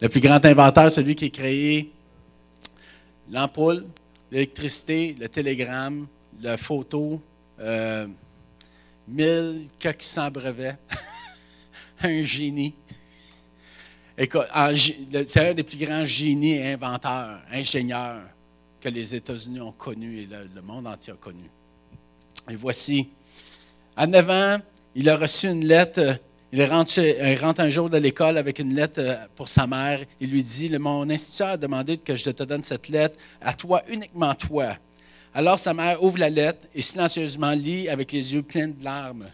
le 0.00 0.08
plus 0.08 0.20
grand 0.20 0.44
inventeur, 0.44 0.90
celui 0.90 1.14
qui 1.14 1.26
a 1.26 1.28
créé 1.28 1.92
l'ampoule, 3.30 3.86
l'électricité, 4.30 5.14
le 5.18 5.28
télégramme, 5.28 6.06
la 6.40 6.56
photo, 6.56 7.20
euh, 7.60 8.06
1400 9.08 10.30
brevets, 10.30 10.76
un 12.00 12.22
génie. 12.22 12.74
C'est 14.16 15.40
un 15.40 15.54
des 15.54 15.64
plus 15.64 15.78
grands 15.78 16.04
génies 16.04 16.60
inventeurs, 16.60 17.40
ingénieurs 17.50 18.22
que 18.80 18.88
les 18.88 19.14
États-Unis 19.14 19.60
ont 19.60 19.72
connus 19.72 20.20
et 20.20 20.28
le, 20.54 20.62
monde 20.62 20.86
entier 20.86 21.12
a 21.12 21.16
connu. 21.16 21.50
Et 22.48 22.54
voici, 22.54 23.08
à 23.96 24.06
9 24.06 24.30
ans, 24.30 24.58
il 24.94 25.08
a 25.08 25.16
reçu 25.16 25.48
une 25.48 25.66
lettre. 25.66 26.18
Il 26.52 26.62
rentre, 26.64 26.98
il 26.98 27.38
rentre 27.40 27.62
un 27.62 27.68
jour 27.68 27.90
de 27.90 27.96
l'école 27.96 28.38
avec 28.38 28.60
une 28.60 28.74
lettre 28.74 29.00
euh, 29.00 29.16
pour 29.34 29.48
sa 29.48 29.66
mère. 29.66 30.04
Il 30.20 30.30
lui 30.30 30.42
dit 30.42 30.70
Mon 30.78 31.10
instituteur 31.10 31.48
a 31.48 31.56
demandé 31.56 31.96
que 31.96 32.14
je 32.14 32.30
te 32.30 32.44
donne 32.44 32.62
cette 32.62 32.88
lettre 32.88 33.16
à 33.40 33.54
toi, 33.54 33.82
uniquement 33.88 34.34
toi. 34.34 34.76
Alors 35.32 35.58
sa 35.58 35.74
mère 35.74 36.00
ouvre 36.00 36.18
la 36.18 36.30
lettre 36.30 36.68
et 36.72 36.80
silencieusement 36.80 37.50
lit 37.50 37.88
avec 37.88 38.12
les 38.12 38.34
yeux 38.34 38.42
pleins 38.42 38.68
de 38.68 38.84
larmes. 38.84 39.26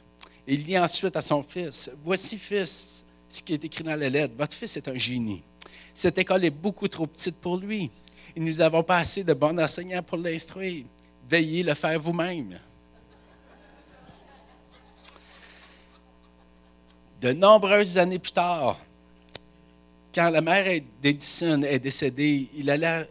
Il 0.47 0.64
dit 0.64 0.78
ensuite 0.78 1.14
à 1.14 1.20
son 1.20 1.43
fils, 1.43 1.91
Voici, 2.03 2.39
fils, 2.39 3.05
ce 3.31 3.43
qui 3.43 3.55
est 3.55 3.64
écrit 3.64 3.85
dans 3.85 3.97
la 3.97 4.11
lettre. 4.11 4.35
Votre 4.37 4.55
fils 4.55 4.76
est 4.76 4.89
un 4.89 4.97
génie. 4.97 5.43
Cette 5.95 6.18
école 6.18 6.45
est 6.45 6.51
beaucoup 6.51 6.89
trop 6.89 7.07
petite 7.07 7.37
pour 7.37 7.57
lui. 7.57 7.91
Nous 8.37 8.55
n'avons 8.55 8.83
pas 8.83 8.99
assez 8.99 9.24
de 9.24 9.33
bons 9.33 9.59
enseignants 9.59 10.03
pour 10.03 10.18
l'instruire. 10.18 10.85
Veillez 11.28 11.62
le 11.62 11.74
faire 11.74 11.99
vous-même. 11.99 12.59
De 17.20 17.33
nombreuses 17.33 17.99
années 17.99 18.18
plus 18.18 18.33
tard, 18.33 18.78
quand 20.12 20.31
la 20.31 20.41
mère 20.41 20.81
d'Edison 21.01 21.62
est 21.62 21.78
décédée, 21.78 22.49
il 22.57 22.68
allait, 22.70 23.07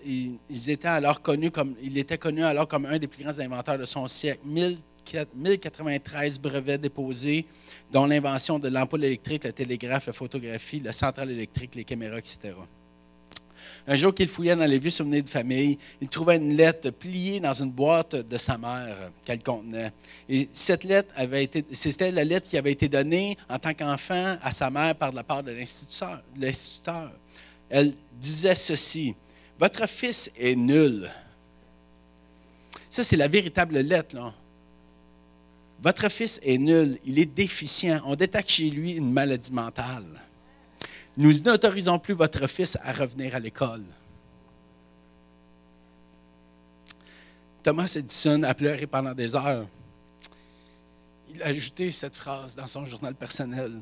alors 0.84 1.22
connus 1.22 1.52
comme, 1.52 1.76
il 1.82 1.98
était 1.98 2.18
connu 2.18 2.44
alors 2.44 2.68
comme 2.68 2.86
un 2.86 2.98
des 2.98 3.08
plus 3.08 3.24
grands 3.24 3.40
inventeurs 3.40 3.78
de 3.78 3.86
son 3.86 4.08
siècle. 4.08 4.42
1093 5.36 6.40
brevets 6.40 6.80
déposés, 6.80 7.46
dont 7.92 8.06
l'invention 8.06 8.60
de 8.60 8.68
l'ampoule 8.68 9.04
électrique, 9.04 9.44
le 9.44 9.52
télégraphe, 9.52 10.08
la 10.08 10.14
photographie, 10.14 10.80
la 10.80 10.94
centrale 10.94 11.32
électrique, 11.32 11.76
les 11.76 11.84
caméras, 11.84 12.20
etc. 12.20 12.54
Un 13.88 13.96
jour 13.96 14.14
qu'il 14.14 14.28
fouillait 14.28 14.56
dans 14.56 14.70
les 14.70 14.80
vieux 14.80 14.92
souvenirs 14.92 15.24
de 15.24 15.30
famille, 15.30 15.78
il 16.02 16.08
trouvait 16.08 16.38
une 16.38 16.56
lettre 16.56 16.92
pliée 16.92 17.40
dans 17.40 17.54
une 17.54 17.72
boîte 17.72 18.16
de 18.16 18.38
sa 18.38 18.58
mère 18.58 19.12
qu'elle 19.26 19.42
contenait. 19.42 19.92
Et 20.28 20.48
cette 20.54 20.84
lettre 20.84 21.14
avait 21.16 21.44
été, 21.44 21.66
c'était 21.72 22.12
la 22.12 22.24
lettre 22.24 22.48
qui 22.50 22.58
avait 22.58 22.72
été 22.72 22.88
donnée 22.88 23.38
en 23.50 23.58
tant 23.58 23.74
qu'enfant 23.74 24.38
à 24.42 24.52
sa 24.52 24.70
mère 24.70 24.96
par 24.96 25.12
la 25.12 25.24
part 25.24 25.44
de 25.44 25.52
l'instituteur. 25.52 27.12
Elle 27.70 27.94
disait 28.14 28.56
ceci 28.56 29.16
Votre 29.58 29.88
fils 29.88 30.32
est 30.38 30.56
nul. 30.56 31.10
Ça, 32.90 33.04
c'est 33.04 33.18
la 33.18 33.28
véritable 33.28 33.80
lettre. 33.80 34.16
Là. 34.16 34.34
Votre 35.82 36.10
fils 36.10 36.40
est 36.44 36.58
nul, 36.58 37.00
il 37.06 37.20
est 37.20 37.26
déficient. 37.26 38.02
On 38.06 38.16
détecte 38.16 38.50
chez 38.50 38.70
lui 38.70 38.92
une 38.92 39.12
maladie 39.12 39.52
mentale. 39.52 40.22
Nous 41.16 41.40
n'autorisons 41.40 42.00
plus 42.00 42.14
votre 42.14 42.48
fils 42.48 42.78
à 42.82 42.92
revenir 42.92 43.36
à 43.36 43.40
l'école. 43.40 43.84
Thomas 47.64 47.92
Edison 47.96 48.44
a 48.44 48.54
pleuré 48.54 48.88
pendant 48.88 49.14
des 49.14 49.36
heures. 49.36 49.68
Il 51.34 51.42
a 51.44 51.48
ajouté 51.48 51.92
cette 51.92 52.16
phrase 52.16 52.56
dans 52.56 52.68
son 52.68 52.86
journal 52.86 53.16
personnel. 53.16 53.80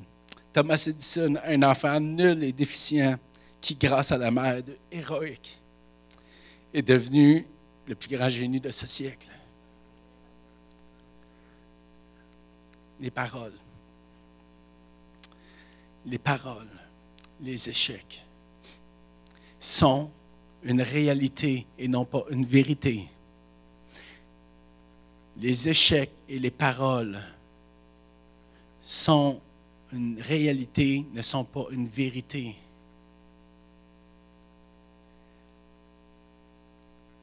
Thomas 0.54 0.84
Edison, 0.88 1.36
un 1.46 1.64
enfant 1.64 2.00
nul 2.00 2.44
et 2.44 2.52
déficient 2.52 3.18
qui, 3.62 3.76
grâce 3.76 4.12
à 4.12 4.18
la 4.18 4.32
mère 4.32 4.62
héroïque, 4.92 5.62
est 6.74 6.82
devenu 6.82 7.46
le 7.88 7.96
plus 7.96 8.16
grand 8.16 8.30
génie 8.30 8.60
de 8.60 8.72
ce 8.72 8.86
siècle. 8.86 9.30
Les 13.00 13.12
paroles. 13.12 13.54
Les 16.06 16.18
paroles 16.18 16.68
les 17.42 17.70
échecs 17.70 18.26
sont 19.60 20.10
une 20.64 20.82
réalité 20.82 21.66
et 21.78 21.88
non 21.88 22.06
pas 22.06 22.24
une 22.30 22.46
vérité. 22.46 23.08
Les 25.38 25.70
échecs 25.70 26.12
et 26.28 26.40
les 26.40 26.52
paroles 26.52 27.22
sont 28.82 29.40
une 29.94 30.20
réalité, 30.20 31.06
ne 31.14 31.22
sont 31.22 31.44
pas 31.44 31.66
une 31.72 31.88
vérité. 31.88 32.56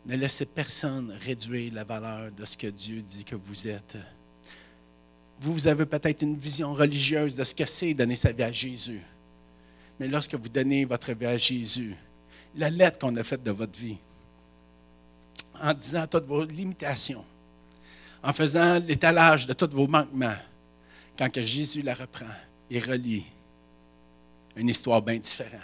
Ne 0.06 0.16
laissez 0.16 0.46
personne 0.46 1.10
réduire 1.20 1.72
la 1.72 1.84
valeur 1.84 2.30
de 2.30 2.44
ce 2.44 2.56
que 2.56 2.66
Dieu 2.66 3.02
dit 3.02 3.24
que 3.24 3.34
vous 3.34 3.66
êtes. 3.66 3.96
Vous, 5.44 5.52
vous 5.52 5.68
avez 5.68 5.84
peut-être 5.84 6.22
une 6.22 6.38
vision 6.38 6.72
religieuse 6.72 7.36
de 7.36 7.44
ce 7.44 7.54
que 7.54 7.66
c'est 7.66 7.92
donner 7.92 8.16
sa 8.16 8.32
vie 8.32 8.44
à 8.44 8.50
Jésus. 8.50 9.02
Mais 10.00 10.08
lorsque 10.08 10.34
vous 10.34 10.48
donnez 10.48 10.86
votre 10.86 11.12
vie 11.12 11.26
à 11.26 11.36
Jésus, 11.36 11.94
la 12.56 12.70
lettre 12.70 12.98
qu'on 12.98 13.14
a 13.16 13.22
faite 13.22 13.42
de 13.42 13.50
votre 13.50 13.78
vie, 13.78 13.98
en 15.60 15.74
disant 15.74 16.06
toutes 16.06 16.24
vos 16.24 16.44
limitations, 16.44 17.26
en 18.22 18.32
faisant 18.32 18.78
l'étalage 18.78 19.46
de 19.46 19.52
tous 19.52 19.68
vos 19.76 19.86
manquements, 19.86 20.38
quand 21.18 21.30
que 21.30 21.42
Jésus 21.42 21.82
la 21.82 21.92
reprend 21.92 22.24
et 22.70 22.80
relit 22.80 23.26
une 24.56 24.70
histoire 24.70 25.02
bien 25.02 25.18
différente. 25.18 25.60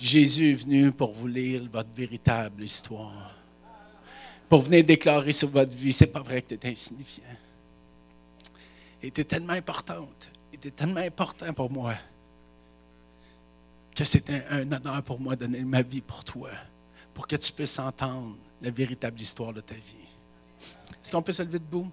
Jésus 0.00 0.52
est 0.52 0.62
venu 0.62 0.92
pour 0.92 1.12
vous 1.12 1.26
lire 1.26 1.68
votre 1.72 1.90
véritable 1.92 2.62
histoire. 2.62 3.34
Pour 4.48 4.62
venir 4.62 4.84
déclarer 4.84 5.32
sur 5.32 5.48
votre 5.48 5.76
vie, 5.76 5.92
c'est 5.92 6.06
pas 6.06 6.20
vrai 6.20 6.40
que 6.40 6.54
tu 6.54 6.64
es 6.64 6.70
insignifiant. 6.70 7.24
Tu 9.10 9.24
tellement 9.24 9.52
importante. 9.52 10.30
était 10.52 10.70
tellement 10.70 11.00
important 11.00 11.52
pour 11.52 11.70
moi 11.70 11.94
que 13.94 14.04
c'est 14.04 14.28
un, 14.30 14.70
honneur 14.72 15.02
pour 15.02 15.18
moi 15.18 15.36
de 15.36 15.46
donner 15.46 15.62
ma 15.62 15.80
vie 15.80 16.02
pour 16.02 16.22
toi, 16.22 16.50
pour 17.14 17.26
que 17.26 17.36
tu 17.36 17.50
puisses 17.52 17.78
entendre 17.78 18.36
la 18.60 18.70
véritable 18.70 19.18
histoire 19.20 19.52
de 19.54 19.60
ta 19.62 19.74
vie. 19.74 20.06
Est-ce 21.02 21.12
qu'on 21.12 21.22
peut 21.22 21.32
se 21.32 21.42
lever 21.42 21.58
debout? 21.58 21.90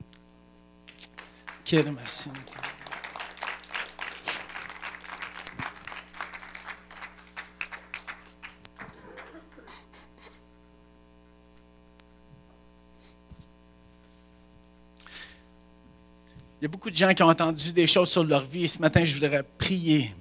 Il 16.64 16.68
y 16.68 16.68
a 16.68 16.70
beaucoup 16.70 16.89
de 16.89 16.95
gens 16.95 17.14
qui 17.14 17.22
ont 17.22 17.28
entendu 17.28 17.74
des 17.74 17.86
choses 17.86 18.09
sur 18.09 18.24
leur 18.24 18.45
vie 18.45 18.64
et 18.64 18.68
ce 18.70 18.80
matin, 18.80 19.03
je 19.03 19.14
voudrais 19.16 19.43
prier 19.43 20.16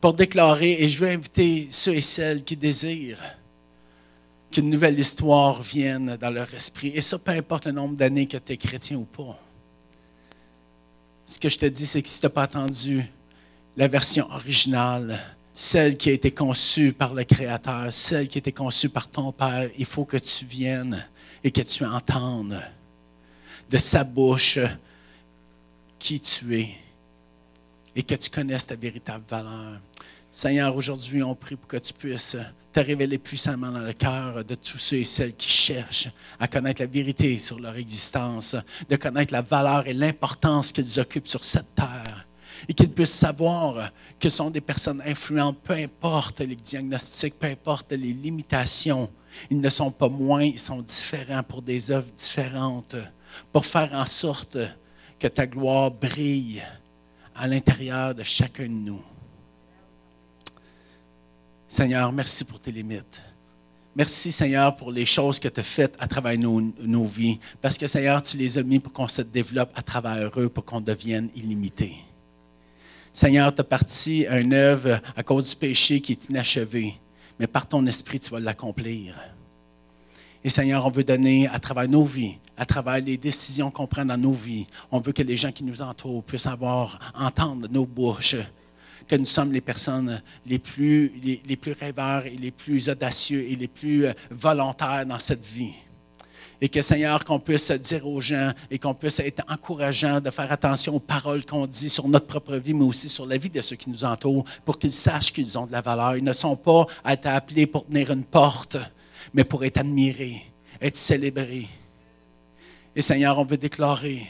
pour 0.00 0.14
déclarer, 0.14 0.82
et 0.82 0.88
je 0.88 0.98
veux 0.98 1.08
inviter 1.08 1.68
ceux 1.70 1.94
et 1.94 2.02
celles 2.02 2.42
qui 2.42 2.56
désirent 2.56 3.22
qu'une 4.50 4.68
nouvelle 4.68 4.98
histoire 4.98 5.62
vienne 5.62 6.16
dans 6.20 6.30
leur 6.30 6.52
esprit. 6.52 6.88
Et 6.92 7.00
ça, 7.00 7.20
peu 7.20 7.30
importe 7.30 7.66
le 7.66 7.70
nombre 7.70 7.94
d'années 7.94 8.26
que 8.26 8.36
tu 8.36 8.50
es 8.50 8.56
chrétien 8.56 8.96
ou 8.96 9.04
pas. 9.04 9.38
Ce 11.24 11.38
que 11.38 11.48
je 11.48 11.56
te 11.56 11.66
dis, 11.66 11.86
c'est 11.86 12.02
que 12.02 12.08
si 12.08 12.18
tu 12.18 12.26
n'as 12.26 12.30
pas 12.30 12.42
entendu 12.42 13.04
la 13.76 13.86
version 13.86 14.28
originale, 14.32 15.16
celle 15.54 15.96
qui 15.96 16.10
a 16.10 16.14
été 16.14 16.32
conçue 16.32 16.92
par 16.94 17.14
le 17.14 17.22
Créateur, 17.22 17.92
celle 17.92 18.26
qui 18.26 18.38
a 18.38 18.40
été 18.40 18.50
conçue 18.50 18.88
par 18.88 19.06
ton 19.06 19.30
Père, 19.30 19.70
il 19.78 19.86
faut 19.86 20.04
que 20.04 20.16
tu 20.16 20.46
viennes 20.46 21.06
et 21.44 21.52
que 21.52 21.60
tu 21.60 21.84
entendes 21.84 22.60
de 23.70 23.78
sa 23.78 24.02
bouche 24.02 24.58
qui 25.98 26.20
tu 26.20 26.60
es 26.60 26.70
et 27.94 28.02
que 28.02 28.14
tu 28.14 28.30
connaisses 28.30 28.66
ta 28.66 28.76
véritable 28.76 29.24
valeur. 29.28 29.80
Seigneur, 30.30 30.76
aujourd'hui, 30.76 31.22
on 31.22 31.34
prie 31.34 31.56
pour 31.56 31.66
que 31.66 31.78
tu 31.78 31.94
puisses 31.94 32.36
te 32.70 32.80
révéler 32.80 33.16
puissamment 33.16 33.70
dans 33.70 33.80
le 33.80 33.94
cœur 33.94 34.44
de 34.44 34.54
tous 34.54 34.76
ceux 34.76 34.98
et 34.98 35.04
celles 35.04 35.34
qui 35.34 35.48
cherchent 35.48 36.10
à 36.38 36.46
connaître 36.46 36.82
la 36.82 36.86
vérité 36.86 37.38
sur 37.38 37.58
leur 37.58 37.74
existence, 37.76 38.54
de 38.86 38.96
connaître 38.96 39.32
la 39.32 39.40
valeur 39.40 39.86
et 39.86 39.94
l'importance 39.94 40.72
qu'ils 40.72 41.00
occupent 41.00 41.26
sur 41.26 41.42
cette 41.42 41.74
terre. 41.74 42.26
Et 42.68 42.74
qu'ils 42.74 42.90
puissent 42.90 43.14
savoir 43.14 43.90
que 44.20 44.28
sont 44.28 44.50
des 44.50 44.60
personnes 44.60 45.02
influentes, 45.06 45.58
peu 45.62 45.72
importe 45.72 46.40
les 46.40 46.56
diagnostics, 46.56 47.38
peu 47.38 47.46
importe 47.46 47.92
les 47.92 48.12
limitations. 48.12 49.10
Ils 49.50 49.60
ne 49.60 49.70
sont 49.70 49.90
pas 49.90 50.08
moins, 50.10 50.42
ils 50.42 50.60
sont 50.60 50.82
différents 50.82 51.42
pour 51.42 51.62
des 51.62 51.90
œuvres 51.90 52.12
différentes, 52.14 52.96
pour 53.52 53.64
faire 53.64 53.90
en 53.94 54.06
sorte 54.06 54.58
que 55.18 55.28
ta 55.28 55.46
gloire 55.46 55.90
brille 55.90 56.62
à 57.34 57.46
l'intérieur 57.46 58.14
de 58.14 58.22
chacun 58.22 58.64
de 58.64 58.68
nous. 58.68 59.02
Seigneur, 61.68 62.12
merci 62.12 62.44
pour 62.44 62.60
tes 62.60 62.72
limites. 62.72 63.22
Merci, 63.94 64.30
Seigneur, 64.30 64.76
pour 64.76 64.92
les 64.92 65.06
choses 65.06 65.40
que 65.40 65.48
tu 65.48 65.60
as 65.60 65.64
faites 65.64 65.94
à 65.98 66.06
travers 66.06 66.38
nos, 66.38 66.60
nos, 66.60 67.06
vies. 67.06 67.38
Parce 67.62 67.78
que, 67.78 67.86
Seigneur, 67.86 68.22
tu 68.22 68.36
les 68.36 68.58
as 68.58 68.62
mis 68.62 68.78
pour 68.78 68.92
qu'on 68.92 69.08
se 69.08 69.22
développe 69.22 69.72
à 69.74 69.82
travers 69.82 70.38
eux, 70.38 70.50
pour 70.50 70.66
qu'on 70.66 70.82
devienne 70.82 71.30
illimité. 71.34 71.96
Seigneur, 73.12 73.54
tu 73.54 73.62
as 73.62 73.64
parti 73.64 74.26
une 74.26 74.52
œuvre 74.52 75.00
à 75.16 75.22
cause 75.22 75.48
du 75.48 75.56
péché 75.56 76.02
qui 76.02 76.12
est 76.12 76.28
inachevé, 76.28 76.94
mais 77.38 77.46
par 77.46 77.66
ton 77.66 77.86
esprit, 77.86 78.20
tu 78.20 78.30
vas 78.30 78.40
l'accomplir. 78.40 79.18
Et 80.44 80.50
Seigneur, 80.50 80.84
on 80.84 80.90
veut 80.90 81.04
donner 81.04 81.48
à 81.48 81.58
travers 81.58 81.88
nos 81.88 82.04
vies, 82.04 82.38
à 82.56 82.64
travers 82.64 83.00
les 83.00 83.16
décisions 83.16 83.70
qu'on 83.70 83.86
prend 83.86 84.04
dans 84.04 84.16
nos 84.16 84.32
vies, 84.32 84.66
on 84.90 85.00
veut 85.00 85.12
que 85.12 85.22
les 85.22 85.36
gens 85.36 85.52
qui 85.52 85.64
nous 85.64 85.82
entourent 85.82 86.24
puissent 86.24 86.46
avoir, 86.46 86.98
entendre 87.14 87.68
nos 87.70 87.86
bouches 87.86 88.36
que 89.06 89.16
nous 89.16 89.24
sommes 89.24 89.52
les 89.52 89.60
personnes 89.60 90.20
les 90.46 90.58
plus, 90.58 91.12
les, 91.46 91.56
plus 91.56 91.72
rêveurs 91.72 92.26
et 92.26 92.36
les 92.36 92.50
plus 92.50 92.88
audacieux 92.88 93.42
et 93.48 93.56
les 93.56 93.68
plus 93.68 94.06
euh, 94.06 94.12
volontaires 94.30 95.06
dans 95.06 95.18
cette 95.18 95.44
vie. 95.44 95.74
Et 96.60 96.68
que, 96.68 96.80
Seigneur, 96.80 97.22
qu'on 97.24 97.38
puisse 97.38 97.70
dire 97.70 98.06
aux 98.06 98.20
gens 98.20 98.50
et 98.70 98.78
qu'on 98.78 98.94
puisse 98.94 99.20
être 99.20 99.44
encourageant 99.48 100.20
de 100.20 100.30
faire 100.30 100.50
attention 100.50 100.96
aux 100.96 101.00
paroles 101.00 101.44
qu'on 101.44 101.66
dit 101.66 101.90
sur 101.90 102.08
notre 102.08 102.26
propre 102.26 102.56
vie, 102.56 102.72
mais 102.72 102.84
aussi 102.84 103.10
sur 103.10 103.26
la 103.26 103.36
vie 103.36 103.50
de 103.50 103.60
ceux 103.60 103.76
qui 103.76 103.90
nous 103.90 104.04
entourent, 104.04 104.44
pour 104.64 104.78
qu'ils 104.78 104.92
sachent 104.92 105.32
qu'ils 105.32 105.58
ont 105.58 105.66
de 105.66 105.72
la 105.72 105.82
valeur. 105.82 106.16
Ils 106.16 106.24
ne 106.24 106.32
sont 106.32 106.56
pas 106.56 106.86
à 107.04 107.12
être 107.12 107.26
appelés 107.26 107.66
pour 107.66 107.86
tenir 107.86 108.10
une 108.10 108.24
porte, 108.24 108.78
mais 109.34 109.44
pour 109.44 109.64
être 109.64 109.76
admiré, 109.76 110.44
être 110.80 110.96
célébré. 110.96 111.68
Et 112.96 113.02
Seigneur, 113.02 113.38
on 113.38 113.44
veut 113.44 113.58
déclarer, 113.58 114.26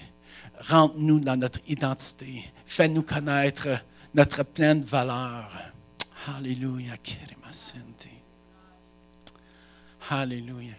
rentre-nous 0.69 1.21
dans 1.21 1.37
notre 1.37 1.61
identité, 1.69 2.45
fais-nous 2.67 3.03
connaître 3.03 3.69
notre 4.13 4.43
pleine 4.43 4.83
valeur. 4.83 5.49
Alléluia, 6.27 6.95
Alléluia, 10.11 10.75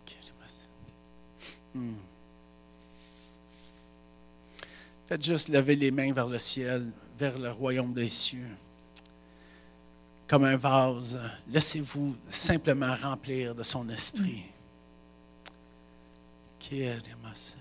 hmm. 1.73 1.93
Faites 5.07 5.23
juste 5.23 5.47
lever 5.47 5.77
les 5.77 5.91
mains 5.91 6.11
vers 6.11 6.27
le 6.27 6.39
ciel, 6.39 6.91
vers 7.17 7.39
le 7.39 7.51
royaume 7.51 7.93
des 7.93 8.09
cieux. 8.09 8.49
comme 10.27 10.43
un 10.43 10.57
vase. 10.57 11.17
Laissez-vous 11.47 12.17
simplement 12.29 12.93
remplir 13.01 13.55
de 13.55 13.63
son 13.63 13.87
esprit. 13.87 14.43
Ramassé? 16.69 17.55